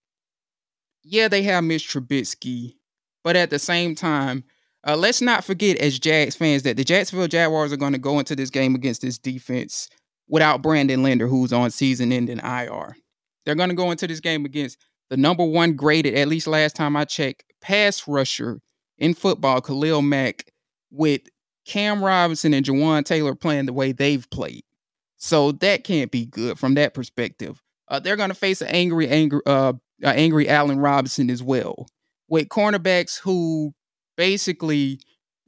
Yeah, 1.04 1.28
they 1.28 1.44
have 1.44 1.64
Mitch 1.64 1.88
Trubisky, 1.88 2.76
but 3.24 3.36
at 3.36 3.50
the 3.50 3.60
same 3.60 3.96
time, 3.96 4.44
uh, 4.86 4.96
let's 4.96 5.22
not 5.22 5.44
forget 5.44 5.78
as 5.78 6.00
Jags 6.00 6.36
fans 6.36 6.64
that 6.64 6.78
the 6.78 6.84
Jacksonville 6.84 7.28
Jaguars 7.28 7.72
are 7.72 7.78
going 7.78 7.94
to 7.94 7.98
go 8.00 8.20
into 8.20 8.36
this 8.36 8.50
game 8.50 8.76
against 8.76 9.02
this 9.02 9.18
defense 9.18 9.90
without 10.28 10.62
Brandon 10.62 11.04
Linder, 11.04 11.28
who's 11.28 11.54
on 11.54 11.72
season-ending 11.72 12.40
IR. 12.40 12.96
They're 13.46 13.56
going 13.56 13.70
to 13.70 13.76
go 13.76 13.92
into 13.92 14.08
this 14.08 14.20
game 14.20 14.46
against 14.46 14.78
the 15.10 15.18
number 15.18 15.44
one 15.44 15.74
graded, 15.74 16.16
at 16.16 16.28
least 16.28 16.48
last 16.48 16.76
time 16.76 16.96
I 16.96 17.06
checked, 17.06 17.44
pass 17.62 18.08
rusher 18.08 18.62
in 18.98 19.14
football, 19.14 19.62
Khalil 19.62 20.02
Mack, 20.02 20.52
with 20.92 21.22
Cam 21.66 22.04
Robinson 22.04 22.54
and 22.54 22.66
Jawaan 22.66 23.06
Taylor 23.06 23.36
playing 23.36 23.66
the 23.66 23.74
way 23.74 23.92
they've 23.92 24.30
played. 24.30 24.64
So 25.18 25.52
that 25.54 25.84
can't 25.84 26.12
be 26.12 26.26
good 26.26 26.60
from 26.60 26.74
that 26.76 26.94
perspective. 26.94 27.62
Uh, 27.88 28.00
they're 28.00 28.16
going 28.16 28.30
to 28.30 28.36
face 28.36 28.62
an 28.62 28.70
angry, 28.70 29.08
angry, 29.08 29.42
uh, 29.46 29.74
angry 30.04 30.50
Allen 30.50 30.80
Robinson 30.80 31.30
as 31.30 31.42
well, 31.44 31.88
with 32.28 32.50
cornerbacks 32.50 33.20
who 33.20 33.74
basically 34.18 35.00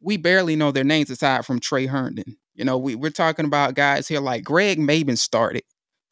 we 0.01 0.17
barely 0.17 0.55
know 0.55 0.71
their 0.71 0.83
names 0.83 1.09
aside 1.09 1.45
from 1.45 1.59
Tre 1.59 1.87
Herndon. 1.87 2.37
You 2.53 2.63
know, 2.63 2.77
we, 2.77 2.95
we're 2.95 3.09
talking 3.09 3.45
about 3.45 3.73
guys 3.73 4.07
here 4.07 4.21
like 4.21 4.43
Greg 4.43 4.79
Mabin 4.79 5.17
started 5.17 5.63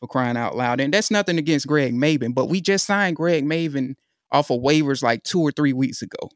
for 0.04 0.08
crying 0.08 0.36
out 0.36 0.58
loud. 0.58 0.82
And 0.82 0.94
that's 0.94 1.10
nothing 1.10 1.38
against 1.38 1.66
Greg 1.66 1.94
Mabin, 1.94 2.34
but 2.34 2.48
we 2.48 2.60
just 2.60 2.86
signed 2.86 3.16
Greg 3.16 3.46
Mabin 3.46 3.96
off 4.34 4.52
of 4.52 4.60
waivers 4.60 5.02
like 5.02 5.24
two 5.24 5.40
or 5.40 5.50
three 5.50 5.72
weeks 5.72 6.02
ago. 6.02 6.30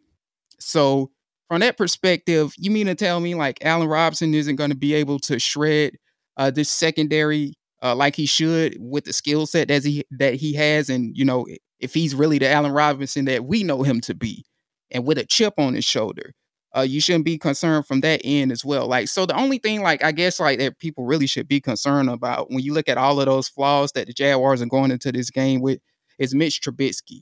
So 0.58 1.12
from 1.50 1.60
that 1.60 1.76
perspective, 1.76 2.54
you 2.58 2.72
mean 2.72 2.88
to 2.88 2.96
tell 2.96 3.20
me 3.20 3.36
like 3.36 3.58
Allen 3.66 3.90
Robinson 3.90 4.34
isn't 4.34 4.56
going 4.56 4.70
to 4.70 4.76
be 4.76 4.94
able 4.94 5.20
to 5.20 5.38
shred 5.38 5.98
uh, 6.38 6.50
this 6.50 6.70
secondary 6.70 7.56
uh, 7.84 7.94
like 7.94 8.16
he 8.16 8.26
should 8.26 8.78
with 8.80 9.04
the 9.04 9.12
skill 9.12 9.46
set 9.46 9.68
that 9.68 9.84
he 9.84 10.06
that 10.12 10.36
he 10.36 10.54
has, 10.54 10.90
and 10.90 11.16
you 11.16 11.26
know 11.26 11.46
if 11.80 11.94
he's 11.94 12.16
really 12.16 12.40
the 12.40 12.50
Allen 12.50 12.72
Robinson 12.72 13.26
that 13.26 13.46
we 13.46 13.64
know 13.64 13.84
him 13.84 14.00
to 14.02 14.16
be, 14.16 14.46
and 14.92 15.06
with 15.06 15.18
a 15.18 15.26
chip 15.26 15.56
on 15.58 15.74
his 15.74 15.86
shoulder, 15.86 16.34
uh, 16.76 16.82
you 16.82 17.00
shouldn't 17.02 17.26
be 17.26 17.38
concerned 17.38 17.86
from 17.86 18.02
that 18.02 18.22
end 18.24 18.52
as 18.52 18.64
well. 18.64 18.88
Like, 18.88 19.08
so 19.08 19.26
the 19.26 19.38
only 19.38 19.58
thing, 19.58 19.82
like, 19.82 20.04
I 20.04 20.12
guess, 20.12 20.40
like, 20.40 20.60
that 20.60 20.80
people 20.80 21.06
really 21.06 21.28
should 21.28 21.48
be 21.48 21.62
concerned 21.62 22.10
about 22.10 22.52
when 22.52 22.64
you 22.64 22.74
look 22.74 22.90
at 22.90 22.98
all 22.98 23.20
of 23.20 23.26
those 23.26 23.48
flaws 23.48 23.92
that 23.94 24.08
the 24.08 24.14
Jaguars 24.14 24.62
are 24.62 24.68
going 24.68 24.92
into 24.92 25.12
this 25.12 25.30
game 25.30 25.62
with 25.62 25.80
is 26.20 26.36
Mitch 26.36 26.62
Trubisky. 26.62 27.22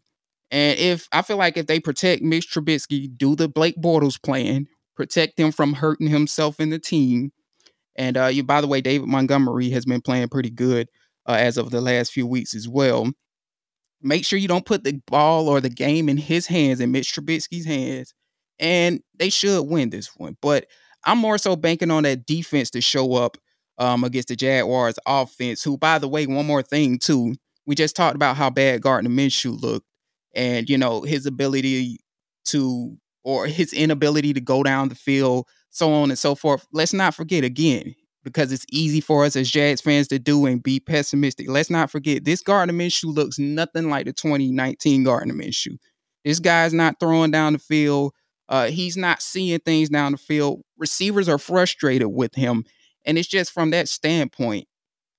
And 0.52 0.78
if 0.80 1.08
I 1.12 1.22
feel 1.22 1.38
like 1.38 1.58
if 1.58 1.68
they 1.68 1.80
protect 1.80 2.22
Mitch 2.22 2.52
Trubisky, 2.52 3.10
do 3.16 3.36
the 3.36 3.48
Blake 3.48 3.76
Bortles 3.78 4.22
plan, 4.22 4.68
protect 4.96 5.40
him 5.40 5.52
from 5.52 5.74
hurting 5.74 6.08
himself 6.08 6.60
in 6.60 6.70
the 6.70 6.80
team. 6.80 7.32
And 7.96 8.18
uh, 8.18 8.28
you, 8.28 8.44
by 8.44 8.62
the 8.62 8.68
way, 8.68 8.82
David 8.82 9.08
Montgomery 9.08 9.70
has 9.70 9.86
been 9.86 10.02
playing 10.02 10.30
pretty 10.30 10.50
good 10.50 10.90
uh, 11.28 11.34
as 11.34 11.58
of 11.58 11.72
the 11.72 11.82
last 11.82 12.12
few 12.12 12.28
weeks 12.28 12.54
as 12.54 12.68
well. 12.68 13.12
Make 14.02 14.26
sure 14.26 14.38
you 14.38 14.48
don't 14.48 14.66
put 14.66 14.84
the 14.84 15.02
ball 15.08 15.50
or 15.50 15.62
the 15.62 15.70
game 15.70 16.10
in 16.10 16.18
his 16.18 16.48
hands, 16.48 16.80
in 16.80 16.92
Mitch 16.92 17.14
Trubisky's 17.14 17.66
hands, 17.66 18.14
and 18.60 19.02
they 19.18 19.30
should 19.30 19.64
win 19.64 19.90
this 19.90 20.16
one. 20.16 20.38
But 20.42 20.66
I'm 21.06 21.18
more 21.18 21.38
so 21.38 21.56
banking 21.56 21.92
on 21.92 22.04
that 22.04 22.26
defense 22.26 22.70
to 22.72 22.82
show 22.82 23.14
up 23.14 23.38
um, 23.78 24.04
against 24.04 24.30
the 24.30 24.36
Jaguars 24.36 24.98
offense. 25.06 25.64
Who, 25.64 25.78
by 25.78 26.00
the 26.00 26.08
way, 26.08 26.26
one 26.26 26.46
more 26.46 26.64
thing 26.64 26.98
too, 26.98 27.36
we 27.66 27.76
just 27.76 27.96
talked 27.96 28.16
about 28.16 28.38
how 28.38 28.50
bad 28.50 28.82
Gardner 28.82 29.10
Minshew 29.10 29.60
looked, 29.62 29.88
and 30.34 30.70
you 30.70 30.78
know 30.78 31.02
his 31.02 31.26
ability 31.26 32.00
to 32.46 32.98
or 33.24 33.48
his 33.48 33.74
inability 33.74 34.34
to 34.34 34.42
go 34.42 34.62
down 34.64 34.90
the 34.90 34.96
field, 34.96 35.48
so 35.72 35.92
on 35.92 36.12
and 36.12 36.20
so 36.20 36.36
forth. 36.36 36.68
Let's 36.72 36.94
not 36.94 37.16
forget 37.16 37.44
again, 37.44 37.96
because 38.24 38.52
it's 38.52 38.66
easy 38.70 39.02
for 39.02 39.26
us 39.26 39.36
as 39.36 39.50
Jags 39.50 39.82
fans 39.82 40.08
to 40.10 40.20
do 40.20 40.46
and 40.46 40.62
be 40.62 40.80
pessimistic. 40.80 41.50
Let's 41.50 41.70
not 41.70 41.90
forget 41.90 42.26
this 42.26 42.42
Gardner 42.42 42.74
Minshew 42.74 43.16
looks 43.16 43.40
nothing 43.40 43.90
like 43.90 44.06
the 44.06 44.14
2019 44.14 45.04
Gardner 45.04 45.34
Minshew. 45.34 45.78
This 46.24 46.40
guy's 46.40 46.74
not 46.74 47.00
throwing 47.00 47.32
down 47.32 47.54
the 47.54 47.60
field 47.60 48.14
uh, 48.50 48.68
he's 48.68 48.98
not 48.98 49.22
seeing 49.22 49.60
things 49.60 49.90
down 49.90 50.12
the 50.12 50.18
field. 50.18 50.62
Receivers 50.78 51.28
are 51.30 51.38
frustrated 51.38 52.08
with 52.08 52.36
him. 52.36 52.66
And 53.06 53.18
it's 53.18 53.28
just 53.28 53.52
from 53.52 53.72
that 53.72 53.88
standpoint, 53.88 54.68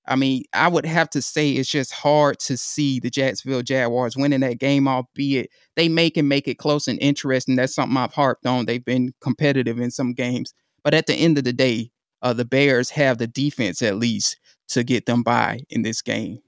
I 0.07 0.15
mean, 0.15 0.43
I 0.53 0.69
would 0.69 0.85
have 0.85 1.09
to 1.11 1.21
say 1.21 1.51
it's 1.51 1.69
just 1.69 1.91
hard 1.91 2.39
to 2.39 2.55
see 2.55 2.99
the 2.99 3.09
Jacksonville 3.09 3.61
Jaguars 3.61 4.15
winning 4.15 4.39
that 4.39 4.59
game, 4.59 4.87
albeit 4.87 5.49
they 5.75 5.89
make 5.89 6.15
and 6.15 6.29
make 6.29 6.47
it 6.47 6.57
close 6.57 6.87
and 6.87 6.99
interesting. 7.01 7.55
That's 7.55 7.75
something 7.75 7.97
I've 7.97 8.13
harped 8.13 8.45
on. 8.45 8.65
They've 8.65 8.83
been 8.83 9.13
competitive 9.19 9.79
in 9.79 9.91
some 9.91 10.13
games. 10.13 10.53
But 10.83 10.93
at 10.93 11.07
the 11.07 11.15
end 11.15 11.37
of 11.37 11.43
the 11.43 11.53
day, 11.53 11.91
uh, 12.21 12.33
the 12.33 12.45
Bears 12.45 12.91
have 12.91 13.17
the 13.17 13.27
defense 13.27 13.81
at 13.81 13.97
least 13.97 14.37
to 14.69 14.83
get 14.83 15.05
them 15.05 15.23
by 15.23 15.59
in 15.69 15.81
this 15.81 16.01
game. 16.01 16.39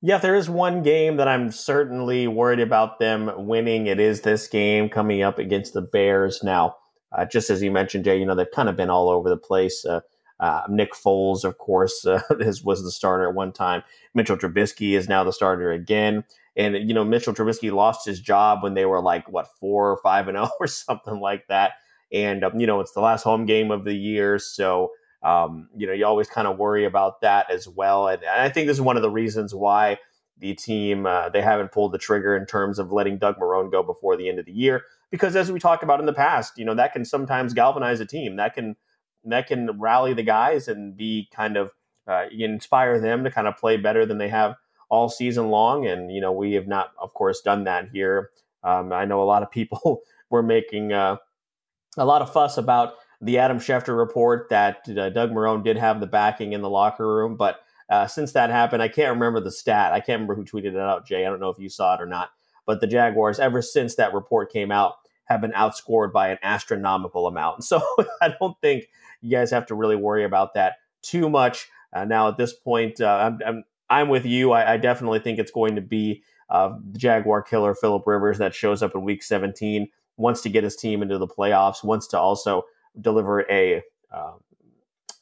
Yeah, 0.00 0.18
there 0.18 0.36
is 0.36 0.48
one 0.48 0.82
game 0.82 1.16
that 1.16 1.26
I'm 1.26 1.50
certainly 1.50 2.28
worried 2.28 2.60
about 2.60 3.00
them 3.00 3.32
winning. 3.46 3.88
It 3.88 3.98
is 3.98 4.20
this 4.20 4.46
game 4.46 4.88
coming 4.88 5.22
up 5.22 5.38
against 5.38 5.72
the 5.72 5.82
Bears. 5.82 6.42
Now, 6.42 6.76
uh, 7.10 7.24
just 7.24 7.50
as 7.50 7.62
you 7.62 7.72
mentioned, 7.72 8.04
Jay, 8.04 8.18
you 8.18 8.24
know, 8.24 8.36
they've 8.36 8.50
kind 8.54 8.68
of 8.68 8.76
been 8.76 8.90
all 8.90 9.08
over 9.08 9.28
the 9.28 9.36
place. 9.36 9.84
Uh, 9.84 10.00
uh, 10.38 10.62
Nick 10.68 10.92
Foles, 10.92 11.42
of 11.42 11.58
course, 11.58 12.06
uh, 12.06 12.22
was 12.64 12.84
the 12.84 12.92
starter 12.92 13.28
at 13.28 13.34
one 13.34 13.52
time. 13.52 13.82
Mitchell 14.14 14.36
Trubisky 14.36 14.92
is 14.92 15.08
now 15.08 15.24
the 15.24 15.32
starter 15.32 15.72
again. 15.72 16.22
And, 16.56 16.76
you 16.76 16.94
know, 16.94 17.04
Mitchell 17.04 17.34
Trubisky 17.34 17.72
lost 17.72 18.06
his 18.06 18.20
job 18.20 18.62
when 18.62 18.74
they 18.74 18.84
were 18.84 19.02
like, 19.02 19.28
what, 19.28 19.48
four 19.58 19.90
or 19.90 19.96
five 19.96 20.28
and 20.28 20.36
oh 20.36 20.50
or 20.60 20.68
something 20.68 21.18
like 21.18 21.48
that. 21.48 21.72
And, 22.12 22.44
um, 22.44 22.60
you 22.60 22.68
know, 22.68 22.78
it's 22.78 22.92
the 22.92 23.00
last 23.00 23.24
home 23.24 23.46
game 23.46 23.72
of 23.72 23.84
the 23.84 23.94
year. 23.94 24.38
So, 24.38 24.92
um, 25.22 25.68
you 25.76 25.86
know, 25.86 25.92
you 25.92 26.06
always 26.06 26.28
kind 26.28 26.46
of 26.46 26.58
worry 26.58 26.84
about 26.84 27.20
that 27.22 27.50
as 27.50 27.68
well. 27.68 28.08
And, 28.08 28.22
and, 28.22 28.40
I 28.40 28.48
think 28.48 28.66
this 28.66 28.76
is 28.76 28.80
one 28.80 28.96
of 28.96 29.02
the 29.02 29.10
reasons 29.10 29.54
why 29.54 29.98
the 30.38 30.54
team, 30.54 31.06
uh, 31.06 31.28
they 31.28 31.42
haven't 31.42 31.72
pulled 31.72 31.92
the 31.92 31.98
trigger 31.98 32.36
in 32.36 32.46
terms 32.46 32.78
of 32.78 32.92
letting 32.92 33.18
Doug 33.18 33.36
Marrone 33.36 33.70
go 33.70 33.82
before 33.82 34.16
the 34.16 34.28
end 34.28 34.38
of 34.38 34.46
the 34.46 34.52
year. 34.52 34.84
Because 35.10 35.34
as 35.34 35.50
we 35.50 35.58
talked 35.58 35.82
about 35.82 36.00
in 36.00 36.06
the 36.06 36.12
past, 36.12 36.52
you 36.56 36.64
know, 36.64 36.74
that 36.74 36.92
can 36.92 37.04
sometimes 37.04 37.54
galvanize 37.54 37.98
a 37.98 38.06
team. 38.06 38.36
That 38.36 38.54
can 38.54 38.76
that 39.24 39.48
can 39.48 39.80
rally 39.80 40.14
the 40.14 40.22
guys 40.22 40.68
and 40.68 40.96
be 40.96 41.28
kind 41.34 41.56
of 41.56 41.70
uh, 42.06 42.26
inspire 42.30 43.00
them 43.00 43.24
to 43.24 43.30
kind 43.30 43.48
of 43.48 43.56
play 43.56 43.76
better 43.76 44.06
than 44.06 44.18
they 44.18 44.28
have 44.28 44.54
all 44.88 45.08
season 45.08 45.48
long. 45.48 45.86
And 45.86 46.12
you 46.12 46.20
know, 46.20 46.32
we 46.32 46.52
have 46.52 46.68
not, 46.68 46.92
of 47.00 47.12
course, 47.14 47.40
done 47.40 47.64
that 47.64 47.88
here. 47.92 48.30
Um, 48.62 48.92
I 48.92 49.04
know 49.04 49.22
a 49.22 49.24
lot 49.24 49.42
of 49.42 49.50
people 49.50 50.02
were 50.30 50.42
making 50.42 50.92
uh, 50.92 51.16
a 51.96 52.04
lot 52.04 52.22
of 52.22 52.32
fuss 52.32 52.58
about 52.58 52.94
the 53.20 53.38
Adam 53.38 53.58
Schefter 53.58 53.96
report 53.96 54.48
that 54.50 54.88
uh, 54.88 55.10
Doug 55.10 55.30
Marrone 55.30 55.64
did 55.64 55.76
have 55.76 56.00
the 56.00 56.06
backing 56.06 56.52
in 56.52 56.62
the 56.62 56.70
locker 56.70 57.06
room, 57.06 57.36
but 57.36 57.60
uh, 57.90 58.06
since 58.06 58.32
that 58.32 58.50
happened, 58.50 58.82
I 58.82 58.88
can't 58.88 59.14
remember 59.14 59.40
the 59.40 59.50
stat. 59.50 59.92
I 59.92 60.00
can't 60.00 60.20
remember 60.20 60.34
who 60.34 60.44
tweeted 60.44 60.74
it 60.74 60.76
out, 60.76 61.06
Jay. 61.06 61.24
I 61.24 61.30
don't 61.30 61.40
know 61.40 61.48
if 61.48 61.58
you 61.58 61.68
saw 61.68 61.94
it 61.94 62.02
or 62.02 62.06
not. 62.06 62.30
But 62.66 62.80
the 62.80 62.86
Jaguars, 62.86 63.40
ever 63.40 63.62
since 63.62 63.94
that 63.94 64.12
report 64.12 64.52
came 64.52 64.70
out, 64.70 64.96
have 65.24 65.40
been 65.40 65.52
outscored 65.52 66.12
by 66.12 66.28
an 66.28 66.38
astronomical 66.42 67.26
amount. 67.26 67.64
So 67.64 67.80
I 68.20 68.34
don't 68.38 68.60
think 68.60 68.88
you 69.20 69.30
guys 69.30 69.50
have 69.50 69.66
to 69.66 69.74
really 69.74 69.96
worry 69.96 70.24
about 70.24 70.54
that 70.54 70.76
too 71.02 71.30
much. 71.30 71.68
Uh, 71.92 72.04
now, 72.04 72.28
at 72.28 72.36
this 72.36 72.52
point, 72.52 73.00
uh, 73.00 73.06
I'm, 73.06 73.38
I'm, 73.46 73.64
I'm 73.88 74.08
with 74.08 74.26
you. 74.26 74.52
I, 74.52 74.74
I, 74.74 74.76
definitely 74.76 75.20
think 75.20 75.38
it's 75.38 75.50
going 75.50 75.74
to 75.76 75.80
be 75.80 76.22
uh, 76.50 76.76
the 76.92 76.98
Jaguar 76.98 77.40
killer 77.42 77.74
Philip 77.74 78.06
Rivers 78.06 78.38
that 78.38 78.54
shows 78.54 78.82
up 78.82 78.94
in 78.94 79.02
Week 79.02 79.22
17, 79.22 79.88
wants 80.18 80.42
to 80.42 80.50
get 80.50 80.64
his 80.64 80.76
team 80.76 81.00
into 81.00 81.16
the 81.16 81.26
playoffs, 81.26 81.82
wants 81.82 82.06
to 82.08 82.18
also 82.18 82.64
deliver 83.00 83.50
a 83.50 83.82
um, 84.12 84.40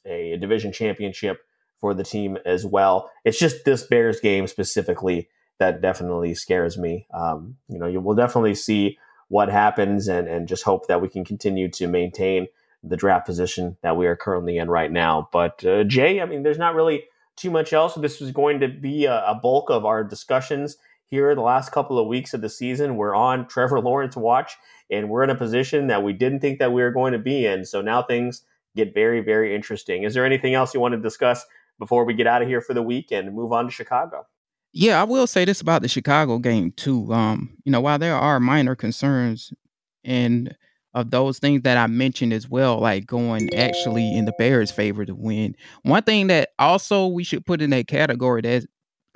a 0.05 0.37
division 0.37 0.73
championship 0.73 1.41
for 1.81 1.93
the 1.95 2.05
team 2.05 2.39
as 2.47 2.65
well. 2.65 3.11
It's 3.25 3.39
just 3.39 3.65
this 3.65 3.83
Bears 3.83 4.21
game 4.21 4.47
specifically 4.47 5.29
that 5.59 5.81
definitely 5.81 6.35
scares 6.35 6.79
me. 6.79 7.07
Um, 7.13 7.57
you 7.69 7.79
know, 7.79 7.87
you 7.87 8.01
will 8.01 8.15
definitely 8.15 8.55
see 8.55 8.99
what 9.29 9.49
happens 9.49 10.09
and, 10.09 10.29
and 10.29 10.47
just 10.47 10.63
hope 10.63 10.87
that 10.87 11.01
we 11.01 11.09
can 11.09 11.25
continue 11.25 11.69
to 11.71 11.87
maintain 11.87 12.47
the 12.83 12.97
draft 12.97 13.27
position 13.27 13.77
that 13.83 13.97
we 13.97 14.07
are 14.07 14.17
currently 14.17 14.59
in 14.59 14.71
right 14.71 14.93
now. 14.93 15.29
But 15.33 15.65
uh, 15.65 15.85
Jay, 15.85 16.21
I 16.21 16.27
mean, 16.27 16.43
there's 16.43 16.59
not 16.59 16.75
really 16.75 17.05
too 17.37 17.51
much 17.51 17.73
else. 17.73 17.95
This 17.95 18.21
was 18.21 18.31
going 18.31 18.61
to 18.61 18.69
be 18.69 19.07
a, 19.07 19.25
a, 19.27 19.35
bulk 19.35 19.71
of 19.71 19.85
our 19.85 20.05
discussions 20.05 20.77
here 21.07 21.35
the 21.35 21.41
last 21.41 21.73
couple 21.73 21.99
of 21.99 22.07
weeks 22.07 22.33
of 22.33 22.41
the 22.41 22.49
season. 22.49 22.97
We're 22.97 23.15
on 23.15 23.47
Trevor 23.49 23.81
Lawrence 23.81 24.17
watch, 24.17 24.57
and 24.91 25.09
we're 25.09 25.25
in 25.25 25.31
a 25.31 25.35
position 25.35 25.89
that 25.89 26.03
we 26.03 26.13
didn't 26.13 26.41
think 26.41 26.59
that 26.59 26.73
we 26.73 26.83
were 26.83 26.91
going 26.91 27.13
to 27.13 27.19
be 27.19 27.47
in. 27.47 27.65
So 27.65 27.81
now 27.81 28.03
things 28.03 28.43
get 28.77 28.95
very, 28.95 29.21
very 29.21 29.55
interesting. 29.55 30.05
Is 30.05 30.15
there 30.15 30.25
anything 30.25 30.55
else 30.55 30.75
you 30.75 30.81
want 30.81 30.93
to 30.93 31.01
discuss 31.01 31.45
before 31.79 32.05
we 32.05 32.15
get 32.15 32.27
out 32.27 32.43
of 32.43 32.49
here 32.49 32.61
for 32.61 32.75
the 32.75 32.83
week 32.83 33.11
and 33.11 33.35
move 33.35 33.53
on 33.53 33.67
to 33.67 33.71
Chicago? 33.71 34.27
Yeah, 34.73 35.01
I 35.01 35.05
will 35.05 35.27
say 35.27 35.45
this 35.45 35.61
about 35.61 35.83
the 35.83 35.89
Chicago 35.89 36.39
game 36.39 36.73
too. 36.73 37.13
Um, 37.13 37.57
you 37.65 37.73
know, 37.73 37.81
while 37.81 37.99
there 37.99 38.15
are 38.15 38.39
minor 38.39 38.75
concerns 38.75 39.53
and 40.05 40.55
of 40.97 41.11
those 41.11 41.39
things 41.39 41.63
that 41.63 41.77
I 41.77 41.87
mentioned 41.87 42.33
as 42.33 42.49
well, 42.49 42.81
like 42.81 43.07
going 43.07 43.55
actually 43.55 44.17
in 44.17 44.25
the 44.25 44.33
Bears' 44.39 44.71
favor 44.71 45.05
to 45.05 45.15
win. 45.15 45.55
One 45.83 46.03
thing 46.03 46.29
that 46.29 46.51
also 46.59 47.07
we 47.07 47.23
should 47.23 47.45
put 47.45 47.61
in 47.61 47.71
that 47.71 47.87
category 47.87 48.41
that's 48.41 48.67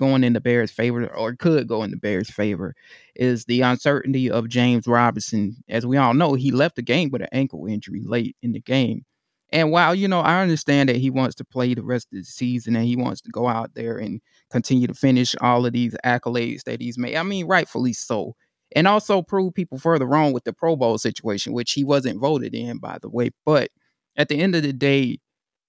going 0.00 0.24
in 0.24 0.32
the 0.32 0.40
Bears' 0.40 0.70
favor 0.70 1.06
or 1.14 1.36
could 1.36 1.68
go 1.68 1.82
in 1.82 1.90
the 1.90 1.96
Bears' 1.98 2.30
favor 2.30 2.74
is 3.14 3.44
the 3.44 3.60
uncertainty 3.60 4.30
of 4.30 4.48
James 4.48 4.86
Robinson. 4.86 5.54
As 5.68 5.84
we 5.84 5.98
all 5.98 6.14
know, 6.14 6.32
he 6.32 6.50
left 6.50 6.76
the 6.76 6.82
game 6.82 7.10
with 7.10 7.20
an 7.20 7.28
ankle 7.32 7.66
injury 7.66 8.02
late 8.02 8.34
in 8.40 8.52
the 8.52 8.60
game. 8.60 9.04
And 9.52 9.70
while, 9.70 9.94
you 9.94 10.08
know, 10.08 10.20
I 10.20 10.40
understand 10.40 10.88
that 10.88 10.96
he 10.96 11.10
wants 11.10 11.34
to 11.36 11.44
play 11.44 11.74
the 11.74 11.82
rest 11.82 12.08
of 12.12 12.18
the 12.18 12.24
season 12.24 12.76
and 12.76 12.86
he 12.86 12.96
wants 12.96 13.20
to 13.22 13.30
go 13.30 13.46
out 13.46 13.74
there 13.74 13.98
and 13.98 14.22
continue 14.50 14.86
to 14.86 14.94
finish 14.94 15.36
all 15.42 15.66
of 15.66 15.74
these 15.74 15.94
accolades 16.02 16.62
that 16.62 16.80
he's 16.80 16.96
made. 16.96 17.16
I 17.16 17.22
mean, 17.22 17.46
rightfully 17.46 17.92
so. 17.92 18.36
And 18.74 18.88
also 18.88 19.20
prove 19.20 19.52
people 19.52 19.78
further 19.78 20.06
wrong 20.06 20.32
with 20.32 20.44
the 20.44 20.54
Pro 20.54 20.76
Bowl 20.76 20.96
situation, 20.96 21.52
which 21.52 21.72
he 21.72 21.84
wasn't 21.84 22.20
voted 22.20 22.54
in, 22.54 22.78
by 22.78 22.98
the 23.02 23.10
way. 23.10 23.30
But 23.44 23.70
at 24.16 24.28
the 24.30 24.40
end 24.40 24.54
of 24.54 24.62
the 24.62 24.72
day, 24.72 25.18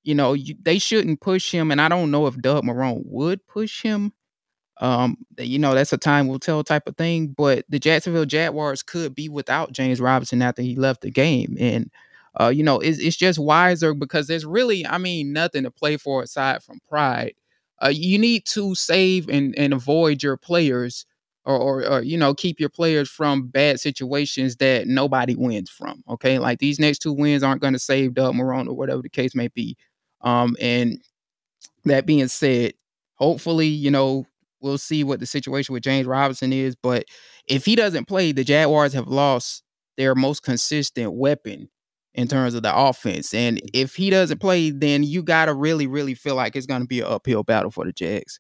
you 0.03 0.15
know, 0.15 0.33
you, 0.33 0.55
they 0.61 0.79
shouldn't 0.79 1.19
push 1.19 1.51
him. 1.51 1.69
And 1.69 1.81
I 1.81 1.89
don't 1.89 2.11
know 2.11 2.27
if 2.27 2.37
Doug 2.37 2.63
Marrone 2.63 3.01
would 3.05 3.45
push 3.45 3.81
him. 3.81 4.13
Um, 4.81 5.17
you 5.37 5.59
know, 5.59 5.73
that's 5.73 5.93
a 5.93 5.97
time 5.97 6.27
will 6.27 6.39
tell 6.39 6.63
type 6.63 6.87
of 6.87 6.97
thing. 6.97 7.27
But 7.27 7.65
the 7.69 7.79
Jacksonville 7.79 8.25
Jaguars 8.25 8.83
could 8.83 9.15
be 9.15 9.29
without 9.29 9.71
James 9.71 10.01
Robinson 10.01 10.41
after 10.41 10.61
he 10.61 10.75
left 10.75 11.01
the 11.01 11.11
game. 11.11 11.55
And 11.59 11.89
uh, 12.39 12.47
you 12.47 12.63
know, 12.63 12.79
it's, 12.79 12.99
it's 12.99 13.17
just 13.17 13.39
wiser 13.39 13.93
because 13.93 14.27
there's 14.27 14.45
really, 14.45 14.85
I 14.85 14.97
mean, 14.97 15.33
nothing 15.33 15.63
to 15.63 15.71
play 15.71 15.97
for 15.97 16.23
aside 16.23 16.63
from 16.63 16.79
pride. 16.87 17.33
Uh, 17.83 17.91
you 17.93 18.17
need 18.17 18.45
to 18.45 18.75
save 18.75 19.27
and, 19.27 19.57
and 19.57 19.73
avoid 19.73 20.23
your 20.23 20.37
players 20.37 21.05
or, 21.45 21.57
or, 21.57 21.85
or, 21.85 22.01
you 22.03 22.17
know, 22.17 22.33
keep 22.33 22.59
your 22.59 22.69
players 22.69 23.09
from 23.09 23.47
bad 23.47 23.79
situations 23.79 24.57
that 24.57 24.87
nobody 24.87 25.35
wins 25.35 25.69
from. 25.69 26.03
Okay. 26.07 26.37
Like 26.37 26.59
these 26.59 26.79
next 26.79 26.99
two 26.99 27.11
wins 27.11 27.43
aren't 27.43 27.61
going 27.61 27.73
to 27.73 27.79
save 27.79 28.13
Doug 28.13 28.35
Marrone 28.35 28.67
or 28.67 28.73
whatever 28.73 29.01
the 29.01 29.09
case 29.09 29.33
may 29.35 29.47
be. 29.47 29.75
Um, 30.21 30.55
and 30.61 31.01
that 31.85 32.05
being 32.05 32.27
said, 32.27 32.73
hopefully, 33.15 33.67
you 33.67 33.89
know, 33.89 34.25
we'll 34.61 34.77
see 34.77 35.03
what 35.03 35.19
the 35.19 35.25
situation 35.25 35.73
with 35.73 35.83
James 35.83 36.07
Robinson 36.07 36.53
is. 36.53 36.75
But 36.75 37.05
if 37.47 37.65
he 37.65 37.75
doesn't 37.75 38.05
play, 38.05 38.31
the 38.31 38.43
Jaguars 38.43 38.93
have 38.93 39.07
lost 39.07 39.63
their 39.97 40.15
most 40.15 40.43
consistent 40.43 41.13
weapon 41.13 41.69
in 42.13 42.27
terms 42.27 42.53
of 42.53 42.63
the 42.63 42.75
offense. 42.75 43.33
And 43.33 43.57
mm. 43.57 43.69
if 43.73 43.95
he 43.95 44.09
doesn't 44.09 44.39
play, 44.39 44.69
then 44.69 45.03
you 45.03 45.23
got 45.23 45.45
to 45.45 45.53
really, 45.53 45.87
really 45.87 46.13
feel 46.13 46.35
like 46.35 46.55
it's 46.55 46.65
going 46.65 46.81
to 46.81 46.87
be 46.87 47.01
an 47.01 47.07
uphill 47.07 47.43
battle 47.43 47.71
for 47.71 47.85
the 47.85 47.91
Jags. 47.91 48.39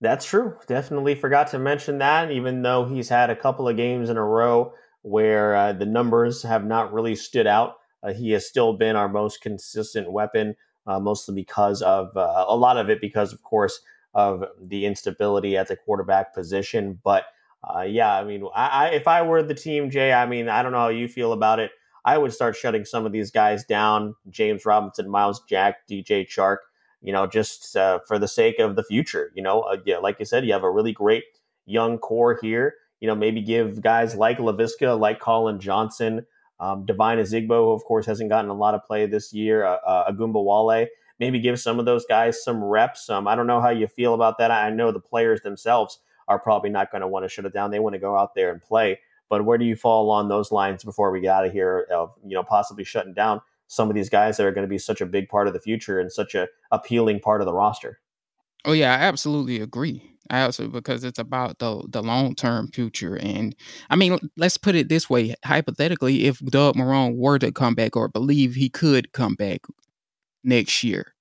That's 0.00 0.26
true. 0.26 0.56
Definitely 0.66 1.14
forgot 1.14 1.48
to 1.48 1.58
mention 1.58 1.98
that, 1.98 2.32
even 2.32 2.62
though 2.62 2.86
he's 2.86 3.08
had 3.08 3.30
a 3.30 3.36
couple 3.36 3.68
of 3.68 3.76
games 3.76 4.10
in 4.10 4.16
a 4.16 4.24
row 4.24 4.72
where 5.02 5.54
uh, 5.54 5.72
the 5.72 5.86
numbers 5.86 6.42
have 6.42 6.64
not 6.64 6.92
really 6.92 7.14
stood 7.14 7.46
out. 7.46 7.76
Uh, 8.02 8.12
he 8.12 8.32
has 8.32 8.46
still 8.46 8.72
been 8.72 8.96
our 8.96 9.08
most 9.08 9.40
consistent 9.40 10.10
weapon, 10.10 10.56
uh, 10.88 10.98
mostly 10.98 11.34
because 11.34 11.82
of 11.82 12.16
uh, 12.16 12.44
a 12.48 12.56
lot 12.56 12.76
of 12.76 12.90
it, 12.90 13.00
because 13.00 13.32
of 13.32 13.42
course 13.42 13.80
of 14.14 14.44
the 14.60 14.86
instability 14.86 15.56
at 15.56 15.68
the 15.68 15.76
quarterback 15.76 16.34
position. 16.34 16.98
But 17.02 17.24
uh, 17.62 17.82
yeah, 17.82 18.14
I 18.14 18.24
mean, 18.24 18.44
I, 18.54 18.66
I, 18.66 18.86
if 18.88 19.06
I 19.06 19.22
were 19.22 19.42
the 19.42 19.54
team, 19.54 19.90
Jay, 19.90 20.12
I 20.12 20.26
mean, 20.26 20.48
I 20.48 20.62
don't 20.62 20.72
know 20.72 20.78
how 20.78 20.88
you 20.88 21.08
feel 21.08 21.32
about 21.32 21.60
it. 21.60 21.70
I 22.04 22.18
would 22.18 22.32
start 22.32 22.56
shutting 22.56 22.84
some 22.84 23.06
of 23.06 23.12
these 23.12 23.30
guys 23.30 23.64
down 23.64 24.16
James 24.28 24.66
Robinson, 24.66 25.08
Myles 25.08 25.42
Jack, 25.48 25.86
DJ 25.88 26.26
Chark, 26.26 26.58
you 27.00 27.12
know, 27.12 27.26
just 27.26 27.76
uh, 27.76 28.00
for 28.06 28.18
the 28.18 28.26
sake 28.26 28.58
of 28.58 28.74
the 28.74 28.82
future. 28.82 29.30
You 29.34 29.42
know, 29.42 29.60
uh, 29.62 29.76
yeah, 29.86 29.98
like 29.98 30.18
you 30.18 30.24
said, 30.24 30.44
you 30.44 30.52
have 30.52 30.64
a 30.64 30.70
really 30.70 30.92
great 30.92 31.24
young 31.64 31.98
core 31.98 32.38
here. 32.42 32.74
You 33.00 33.08
know, 33.08 33.14
maybe 33.14 33.40
give 33.40 33.80
guys 33.80 34.14
like 34.14 34.38
Laviska, 34.38 34.98
like 34.98 35.20
Collin 35.20 35.60
Johnson, 35.60 36.26
um, 36.60 36.86
Azigbo, 36.86 37.20
Ozigbo, 37.20 37.74
of 37.74 37.84
course, 37.84 38.06
hasn't 38.06 38.30
gotten 38.30 38.50
a 38.50 38.54
lot 38.54 38.74
of 38.74 38.84
play 38.84 39.06
this 39.06 39.32
year, 39.32 39.64
uh, 39.64 39.78
uh, 39.84 40.12
Ogunbowale. 40.12 40.86
Maybe 41.18 41.40
give 41.40 41.60
some 41.60 41.78
of 41.78 41.84
those 41.84 42.04
guys 42.06 42.42
some 42.42 42.62
reps. 42.62 43.08
Um, 43.08 43.28
I 43.28 43.34
don't 43.34 43.46
know 43.46 43.60
how 43.60 43.70
you 43.70 43.86
feel 43.86 44.14
about 44.14 44.38
that. 44.38 44.50
I 44.50 44.70
know 44.70 44.90
the 44.90 45.00
players 45.00 45.40
themselves 45.42 45.98
are 46.28 46.38
probably 46.38 46.70
not 46.70 46.90
going 46.90 47.02
to 47.02 47.08
want 47.08 47.24
to 47.24 47.28
shut 47.28 47.44
it 47.44 47.52
down. 47.52 47.70
They 47.70 47.80
want 47.80 47.94
to 47.94 48.00
go 48.00 48.16
out 48.16 48.34
there 48.34 48.50
and 48.50 48.60
play. 48.60 49.00
But 49.28 49.44
where 49.44 49.58
do 49.58 49.64
you 49.64 49.76
fall 49.76 50.04
along 50.04 50.28
those 50.28 50.52
lines 50.52 50.84
before 50.84 51.10
we 51.10 51.20
get 51.20 51.34
out 51.34 51.46
of 51.46 51.52
here 51.52 51.86
of 51.90 52.12
you 52.24 52.34
know 52.34 52.42
possibly 52.42 52.84
shutting 52.84 53.14
down 53.14 53.40
some 53.68 53.88
of 53.88 53.94
these 53.94 54.10
guys 54.10 54.36
that 54.36 54.46
are 54.46 54.52
going 54.52 54.66
to 54.66 54.70
be 54.70 54.78
such 54.78 55.00
a 55.00 55.06
big 55.06 55.28
part 55.28 55.46
of 55.46 55.54
the 55.54 55.60
future 55.60 55.98
and 55.98 56.12
such 56.12 56.34
a 56.34 56.48
appealing 56.70 57.20
part 57.20 57.40
of 57.40 57.46
the 57.46 57.54
roster? 57.54 58.00
Oh 58.64 58.72
yeah, 58.72 58.92
I 58.92 58.98
absolutely 58.98 59.60
agree. 59.60 60.12
I 60.30 60.42
also 60.42 60.68
because 60.68 61.02
it's 61.04 61.18
about 61.18 61.58
the 61.58 61.82
the 61.88 62.02
long 62.02 62.34
term 62.34 62.68
future, 62.68 63.16
and 63.16 63.56
I 63.90 63.96
mean, 63.96 64.18
let's 64.36 64.56
put 64.56 64.74
it 64.74 64.88
this 64.88 65.10
way: 65.10 65.34
hypothetically, 65.44 66.26
if 66.26 66.38
Doug 66.40 66.76
Marrone 66.76 67.16
were 67.16 67.38
to 67.38 67.50
come 67.50 67.74
back 67.74 67.96
or 67.96 68.08
believe 68.08 68.54
he 68.54 68.68
could 68.68 69.12
come 69.12 69.34
back 69.34 69.62
next 70.44 70.84
year, 70.84 71.14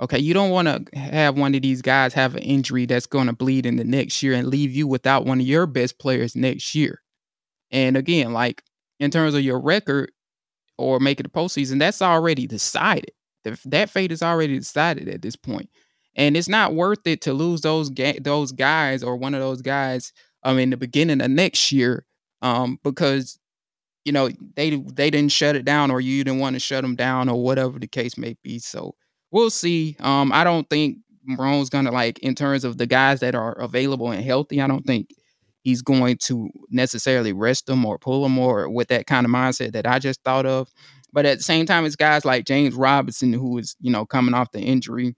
Okay, 0.00 0.18
you 0.18 0.34
don't 0.34 0.50
want 0.50 0.68
to 0.68 0.98
have 0.98 1.38
one 1.38 1.54
of 1.54 1.62
these 1.62 1.80
guys 1.80 2.12
have 2.14 2.34
an 2.34 2.42
injury 2.42 2.84
that's 2.84 3.06
going 3.06 3.28
to 3.28 3.32
bleed 3.32 3.64
in 3.64 3.76
the 3.76 3.84
next 3.84 4.22
year 4.22 4.34
and 4.34 4.48
leave 4.48 4.72
you 4.72 4.86
without 4.86 5.24
one 5.24 5.40
of 5.40 5.46
your 5.46 5.66
best 5.66 5.98
players 5.98 6.36
next 6.36 6.74
year. 6.74 7.00
And 7.70 7.96
again, 7.96 8.32
like 8.32 8.62
in 9.00 9.10
terms 9.10 9.34
of 9.34 9.42
your 9.42 9.60
record 9.60 10.12
or 10.78 11.00
making 11.00 11.24
the 11.24 11.30
postseason, 11.30 11.78
that's 11.78 12.02
already 12.02 12.46
decided. 12.46 13.12
that 13.66 13.90
fate 13.90 14.12
is 14.12 14.22
already 14.22 14.58
decided 14.58 15.08
at 15.08 15.22
this 15.22 15.36
point, 15.36 15.70
and 16.16 16.36
it's 16.36 16.48
not 16.48 16.74
worth 16.74 17.06
it 17.06 17.20
to 17.22 17.32
lose 17.32 17.60
those 17.62 17.90
ga- 17.90 18.18
those 18.18 18.52
guys 18.52 19.02
or 19.02 19.16
one 19.16 19.34
of 19.34 19.40
those 19.40 19.62
guys 19.62 20.12
um 20.42 20.58
in 20.58 20.70
the 20.70 20.76
beginning 20.76 21.20
of 21.20 21.30
next 21.30 21.72
year 21.72 22.04
um 22.42 22.78
because 22.82 23.38
you 24.06 24.12
know 24.12 24.30
they 24.54 24.70
they 24.76 25.10
didn't 25.10 25.32
shut 25.32 25.56
it 25.56 25.64
down 25.64 25.90
or 25.90 26.00
you 26.00 26.22
didn't 26.22 26.38
want 26.38 26.54
to 26.54 26.60
shut 26.60 26.82
them 26.82 26.94
down 26.94 27.28
or 27.28 27.42
whatever 27.42 27.78
the 27.80 27.88
case 27.88 28.16
may 28.16 28.36
be. 28.44 28.60
So 28.60 28.94
we'll 29.32 29.50
see. 29.50 29.96
Um, 29.98 30.30
I 30.32 30.44
don't 30.44 30.70
think 30.70 30.98
Marrone's 31.24 31.70
gonna 31.70 31.90
like 31.90 32.20
in 32.20 32.36
terms 32.36 32.64
of 32.64 32.78
the 32.78 32.86
guys 32.86 33.18
that 33.20 33.34
are 33.34 33.52
available 33.54 34.12
and 34.12 34.24
healthy. 34.24 34.62
I 34.62 34.68
don't 34.68 34.86
think 34.86 35.10
he's 35.62 35.82
going 35.82 36.18
to 36.18 36.48
necessarily 36.70 37.32
rest 37.32 37.66
them 37.66 37.84
or 37.84 37.98
pull 37.98 38.22
them 38.22 38.38
or 38.38 38.70
with 38.70 38.86
that 38.88 39.08
kind 39.08 39.26
of 39.26 39.32
mindset 39.32 39.72
that 39.72 39.88
I 39.88 39.98
just 39.98 40.22
thought 40.22 40.46
of. 40.46 40.68
But 41.12 41.26
at 41.26 41.38
the 41.38 41.44
same 41.44 41.66
time, 41.66 41.84
it's 41.84 41.96
guys 41.96 42.24
like 42.24 42.46
James 42.46 42.74
Robinson 42.76 43.32
who 43.32 43.58
is 43.58 43.74
you 43.80 43.90
know 43.90 44.06
coming 44.06 44.34
off 44.34 44.52
the 44.52 44.60
injury. 44.60 45.16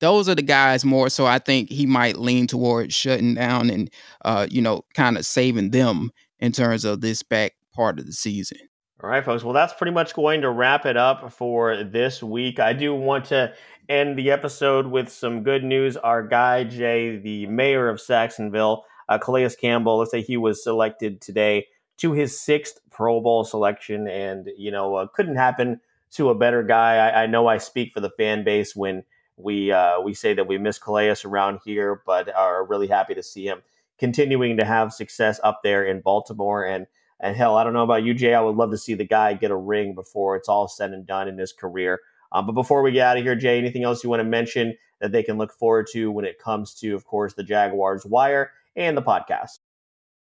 Those 0.00 0.28
are 0.28 0.34
the 0.34 0.42
guys 0.42 0.84
more 0.84 1.08
so 1.08 1.24
I 1.24 1.38
think 1.38 1.70
he 1.70 1.86
might 1.86 2.18
lean 2.18 2.46
towards 2.46 2.94
shutting 2.94 3.34
down 3.34 3.70
and 3.70 3.90
uh, 4.22 4.46
you 4.50 4.60
know, 4.60 4.82
kind 4.94 5.16
of 5.16 5.24
saving 5.24 5.70
them 5.70 6.10
in 6.40 6.52
terms 6.52 6.84
of 6.84 7.00
this 7.00 7.22
back 7.22 7.54
part 7.78 8.00
of 8.00 8.06
the 8.06 8.12
season. 8.12 8.58
All 9.00 9.08
right, 9.08 9.24
folks. 9.24 9.44
Well, 9.44 9.54
that's 9.54 9.72
pretty 9.72 9.92
much 9.92 10.12
going 10.12 10.40
to 10.40 10.50
wrap 10.50 10.84
it 10.84 10.96
up 10.96 11.32
for 11.32 11.84
this 11.84 12.20
week. 12.20 12.58
I 12.58 12.72
do 12.72 12.92
want 12.92 13.26
to 13.26 13.54
end 13.88 14.18
the 14.18 14.32
episode 14.32 14.88
with 14.88 15.08
some 15.08 15.44
good 15.44 15.62
news. 15.62 15.96
Our 15.96 16.26
guy, 16.26 16.64
Jay, 16.64 17.18
the 17.18 17.46
mayor 17.46 17.88
of 17.88 18.00
Sacksonville, 18.00 18.84
uh, 19.08 19.18
Calais 19.18 19.54
Campbell, 19.60 19.98
let's 19.98 20.10
say 20.10 20.20
he 20.20 20.36
was 20.36 20.64
selected 20.64 21.20
today 21.20 21.68
to 21.98 22.10
his 22.10 22.40
sixth 22.40 22.80
Pro 22.90 23.20
Bowl 23.20 23.44
selection. 23.44 24.08
And, 24.08 24.50
you 24.58 24.72
know, 24.72 24.96
uh, 24.96 25.06
couldn't 25.06 25.36
happen 25.36 25.80
to 26.14 26.30
a 26.30 26.34
better 26.34 26.64
guy. 26.64 26.96
I, 26.96 27.22
I, 27.22 27.26
know 27.26 27.46
I 27.46 27.58
speak 27.58 27.92
for 27.92 28.00
the 28.00 28.10
fan 28.10 28.42
base 28.42 28.74
when 28.74 29.04
we 29.36 29.70
uh, 29.70 30.00
we 30.00 30.14
say 30.14 30.34
that 30.34 30.48
we 30.48 30.58
miss 30.58 30.80
Calais 30.80 31.14
around 31.24 31.60
here, 31.64 32.02
but 32.04 32.34
are 32.34 32.66
really 32.66 32.88
happy 32.88 33.14
to 33.14 33.22
see 33.22 33.46
him 33.46 33.62
continuing 33.98 34.56
to 34.56 34.64
have 34.64 34.92
success 34.92 35.38
up 35.44 35.60
there 35.62 35.84
in 35.84 36.00
Baltimore. 36.00 36.64
And 36.64 36.88
and 37.20 37.36
hell, 37.36 37.56
I 37.56 37.64
don't 37.64 37.72
know 37.72 37.82
about 37.82 38.04
you, 38.04 38.14
Jay. 38.14 38.34
I 38.34 38.40
would 38.40 38.56
love 38.56 38.70
to 38.70 38.78
see 38.78 38.94
the 38.94 39.04
guy 39.04 39.34
get 39.34 39.50
a 39.50 39.56
ring 39.56 39.94
before 39.94 40.36
it's 40.36 40.48
all 40.48 40.68
said 40.68 40.92
and 40.92 41.06
done 41.06 41.28
in 41.28 41.38
his 41.38 41.52
career. 41.52 42.00
Um, 42.32 42.46
but 42.46 42.52
before 42.52 42.82
we 42.82 42.92
get 42.92 43.06
out 43.06 43.16
of 43.16 43.24
here, 43.24 43.34
Jay, 43.34 43.58
anything 43.58 43.84
else 43.84 44.04
you 44.04 44.10
want 44.10 44.20
to 44.20 44.24
mention 44.24 44.76
that 45.00 45.12
they 45.12 45.22
can 45.22 45.38
look 45.38 45.52
forward 45.52 45.86
to 45.92 46.10
when 46.10 46.24
it 46.24 46.38
comes 46.38 46.74
to, 46.74 46.94
of 46.94 47.04
course, 47.04 47.34
the 47.34 47.42
Jaguars 47.42 48.04
Wire 48.04 48.52
and 48.76 48.96
the 48.96 49.02
podcast? 49.02 49.58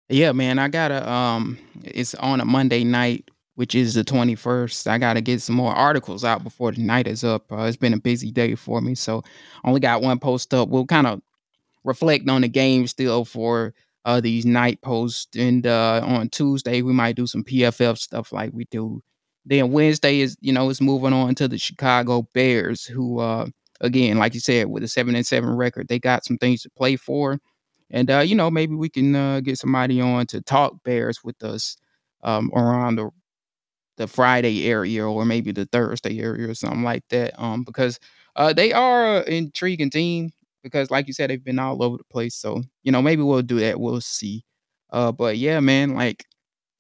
Yeah, 0.10 0.32
man, 0.32 0.58
I 0.58 0.70
gotta. 0.70 1.08
Um, 1.10 1.58
it's 1.84 2.16
on 2.16 2.40
a 2.40 2.46
Monday 2.46 2.86
night, 2.86 3.30
which 3.56 3.76
is 3.76 3.94
the 3.94 4.06
twenty 4.06 4.36
first. 4.36 4.88
I 4.88 4.98
gotta 4.98 5.20
get 5.20 5.42
some 5.42 5.56
more 5.56 5.74
articles 5.74 6.24
out 6.24 6.46
before 6.46 6.72
the 6.72 6.82
night 6.82 7.08
is 7.08 7.26
up. 7.26 7.52
Uh, 7.52 7.64
it's 7.64 7.76
been 7.76 7.94
a 7.94 8.00
busy 8.00 8.32
day 8.32 8.56
for 8.56 8.80
me, 8.80 8.96
so 8.96 9.22
only 9.66 9.82
got 9.82 10.02
one 10.02 10.18
post 10.18 10.54
up. 10.54 10.70
We'll 10.70 10.86
kind 10.86 11.08
of 11.08 11.22
reflect 11.84 12.30
on 12.30 12.42
the 12.42 12.48
game 12.48 12.88
still 12.88 13.26
for 13.26 13.74
uh, 14.08 14.22
these 14.22 14.46
night 14.46 14.82
posts. 14.82 15.28
And 15.38 15.68
uh, 15.68 16.02
on 16.04 16.30
Tuesday, 16.30 16.82
we 16.82 16.94
might 16.94 17.18
do 17.18 17.28
some 17.28 17.44
PFF 17.44 17.98
stuff 17.98 18.32
like 18.32 18.52
we 18.54 18.64
do. 18.72 19.04
Then 19.46 19.74
Wednesday 19.74 20.22
is, 20.22 20.38
you 20.40 20.54
know, 20.54 20.70
it's 20.70 20.80
moving 20.82 21.12
on 21.12 21.36
to 21.36 21.48
the 21.50 21.58
Chicago 21.58 22.26
Bears, 22.34 22.86
who, 22.86 23.20
uh, 23.20 23.48
again, 23.82 24.18
like 24.18 24.34
you 24.34 24.40
said, 24.40 24.70
with 24.70 24.84
a 24.84 24.88
seven 24.88 25.14
and 25.14 25.28
seven 25.28 25.50
record, 25.50 25.90
they 25.90 26.00
got 26.00 26.24
some 26.24 26.38
things 26.38 26.62
to 26.62 26.70
play 26.70 26.96
for. 26.96 27.38
And 27.92 28.10
uh, 28.10 28.20
you 28.20 28.36
know, 28.36 28.50
maybe 28.50 28.76
we 28.76 28.90
can 28.90 29.14
uh, 29.14 29.42
get 29.42 29.58
somebody 29.58 30.00
on 30.00 30.26
to 30.28 30.42
talk 30.42 30.84
Bears 30.84 31.24
with 31.24 31.44
us 31.44 31.78
um, 32.24 32.50
around 32.56 32.96
the 32.96 33.10
the 33.98 34.08
Friday 34.08 34.68
area 34.70 35.06
or 35.06 35.26
maybe 35.26 35.52
the 35.52 35.66
Thursday 35.66 36.20
area 36.20 36.50
or 36.50 36.54
something 36.54 36.84
like 36.84 37.04
that. 37.10 37.34
Um, 37.42 37.64
because 37.64 38.00
uh, 38.36 38.54
they 38.54 38.72
are 38.72 39.18
an 39.18 39.34
intriguing 39.34 39.90
team 39.90 40.32
because 40.68 40.92
like 40.92 41.08
you 41.08 41.14
said, 41.14 41.30
they've 41.30 41.44
been 41.44 41.60
all 41.60 41.82
over 41.82 41.98
the 41.98 42.04
place. 42.06 42.36
So, 42.36 42.62
you 42.84 42.92
know, 42.92 43.02
maybe 43.02 43.22
we'll 43.22 43.42
do 43.42 43.60
that. 43.60 43.80
We'll 43.80 44.02
see. 44.02 44.44
Uh, 44.92 45.12
but 45.12 45.38
yeah, 45.38 45.60
man, 45.60 45.96
like 45.96 46.26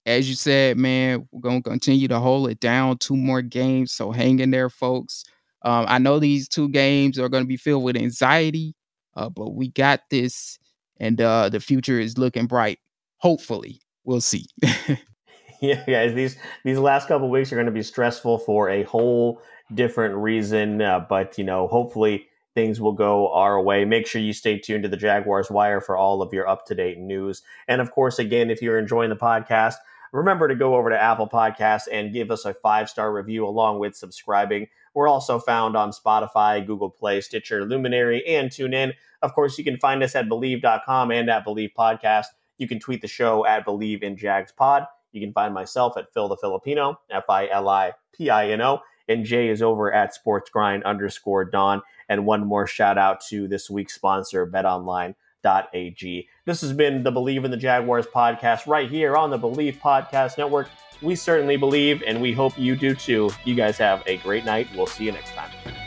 as 0.05 0.29
you 0.29 0.35
said, 0.35 0.77
man, 0.77 1.27
we're 1.31 1.41
gonna 1.41 1.61
continue 1.61 2.07
to 2.07 2.19
hold 2.19 2.49
it 2.49 2.59
down. 2.59 2.97
Two 2.97 3.17
more 3.17 3.41
games. 3.41 3.91
So 3.91 4.11
hang 4.11 4.39
in 4.39 4.51
there, 4.51 4.69
folks. 4.69 5.25
Um, 5.63 5.85
I 5.87 5.97
know 5.97 6.19
these 6.19 6.47
two 6.47 6.69
games 6.69 7.19
are 7.19 7.29
gonna 7.29 7.45
be 7.45 7.57
filled 7.57 7.83
with 7.83 7.97
anxiety, 7.97 8.73
uh, 9.15 9.29
but 9.29 9.53
we 9.53 9.69
got 9.69 10.01
this, 10.09 10.57
and 10.99 11.19
uh, 11.19 11.49
the 11.49 11.59
future 11.59 11.99
is 11.99 12.17
looking 12.17 12.45
bright. 12.47 12.79
Hopefully, 13.17 13.81
we'll 14.05 14.21
see. 14.21 14.45
yeah, 15.61 15.83
guys, 15.85 16.13
these 16.13 16.37
these 16.63 16.77
last 16.77 17.07
couple 17.07 17.29
weeks 17.29 17.51
are 17.51 17.55
going 17.55 17.65
to 17.65 17.71
be 17.71 17.83
stressful 17.83 18.39
for 18.39 18.69
a 18.69 18.83
whole 18.83 19.41
different 19.73 20.15
reason. 20.15 20.81
Uh, 20.81 20.99
but 21.01 21.37
you 21.37 21.43
know, 21.43 21.67
hopefully, 21.67 22.27
things 22.57 22.81
will 22.81 22.91
go 22.91 23.31
our 23.33 23.61
way. 23.61 23.85
Make 23.85 24.07
sure 24.07 24.19
you 24.19 24.33
stay 24.33 24.57
tuned 24.57 24.81
to 24.81 24.89
the 24.89 24.97
Jaguars 24.97 25.51
Wire 25.51 25.79
for 25.79 25.95
all 25.95 26.23
of 26.23 26.33
your 26.33 26.47
up 26.47 26.65
to 26.65 26.73
date 26.73 26.97
news. 26.97 27.43
And 27.67 27.79
of 27.79 27.91
course, 27.91 28.17
again, 28.17 28.49
if 28.49 28.63
you're 28.63 28.79
enjoying 28.79 29.11
the 29.11 29.15
podcast, 29.15 29.75
remember 30.11 30.47
to 30.47 30.55
go 30.55 30.75
over 30.75 30.89
to 30.89 30.99
Apple 30.99 31.29
Podcasts 31.29 31.87
and 31.91 32.11
give 32.11 32.31
us 32.31 32.45
a 32.45 32.55
five 32.55 32.89
star 32.89 33.13
review 33.13 33.45
along 33.45 33.77
with 33.77 33.95
subscribing. 33.95 34.65
We're 34.95 35.07
also 35.07 35.37
found 35.37 35.77
on 35.77 35.91
Spotify, 35.91 36.65
Google 36.65 36.89
Play, 36.89 37.21
Stitcher, 37.21 37.63
Luminary, 37.63 38.25
and 38.25 38.49
TuneIn. 38.49 38.93
Of 39.21 39.35
course, 39.35 39.59
you 39.59 39.63
can 39.63 39.77
find 39.77 40.01
us 40.01 40.15
at 40.15 40.27
Bleav.com 40.27 41.11
and 41.11 41.29
at 41.29 41.45
Bleav 41.45 41.73
Podcast. 41.77 42.25
You 42.57 42.67
can 42.67 42.79
tweet 42.79 43.01
the 43.01 43.07
show 43.07 43.45
at 43.45 43.67
Bleav 43.67 44.01
in 44.01 44.17
Jags 44.17 44.51
Pod. 44.51 44.87
You 45.11 45.21
can 45.21 45.31
find 45.31 45.53
myself 45.53 45.95
at 45.95 46.11
Phil 46.11 46.27
the 46.27 46.37
Filipino, 46.37 46.99
F 47.11 47.25
I 47.29 47.49
L 47.49 47.69
I 47.69 47.91
P 48.13 48.31
I 48.31 48.49
N 48.49 48.61
O, 48.61 48.79
and 49.07 49.25
Jay 49.25 49.49
is 49.49 49.61
over 49.61 49.93
at 49.93 50.13
Sports 50.13 50.49
Grind 50.49 50.83
underscore 50.83 51.45
Don. 51.45 51.81
And 52.09 52.25
one 52.25 52.45
more 52.45 52.67
shout 52.67 52.97
out 52.97 53.21
to 53.29 53.47
this 53.47 53.69
week's 53.69 53.93
sponsor, 53.95 54.47
betonline.ag. 54.47 56.27
This 56.45 56.61
has 56.61 56.73
been 56.73 57.03
the 57.03 57.11
Bleav 57.11 57.45
in 57.45 57.51
the 57.51 57.57
Jaguars 57.57 58.07
podcast 58.07 58.67
right 58.67 58.89
here 58.89 59.15
on 59.15 59.29
the 59.29 59.39
Bleav 59.39 59.79
Podcast 59.79 60.37
Network. 60.37 60.69
We 61.01 61.15
certainly 61.15 61.57
believe, 61.57 62.01
and 62.07 62.21
we 62.21 62.33
hope 62.33 62.57
you 62.57 62.75
do 62.75 62.95
too. 62.95 63.29
You 63.45 63.55
guys 63.55 63.77
have 63.77 64.03
a 64.07 64.17
great 64.17 64.45
night. 64.45 64.67
We'll 64.75 64.87
see 64.87 65.05
you 65.05 65.11
next 65.11 65.33
time. 65.33 65.86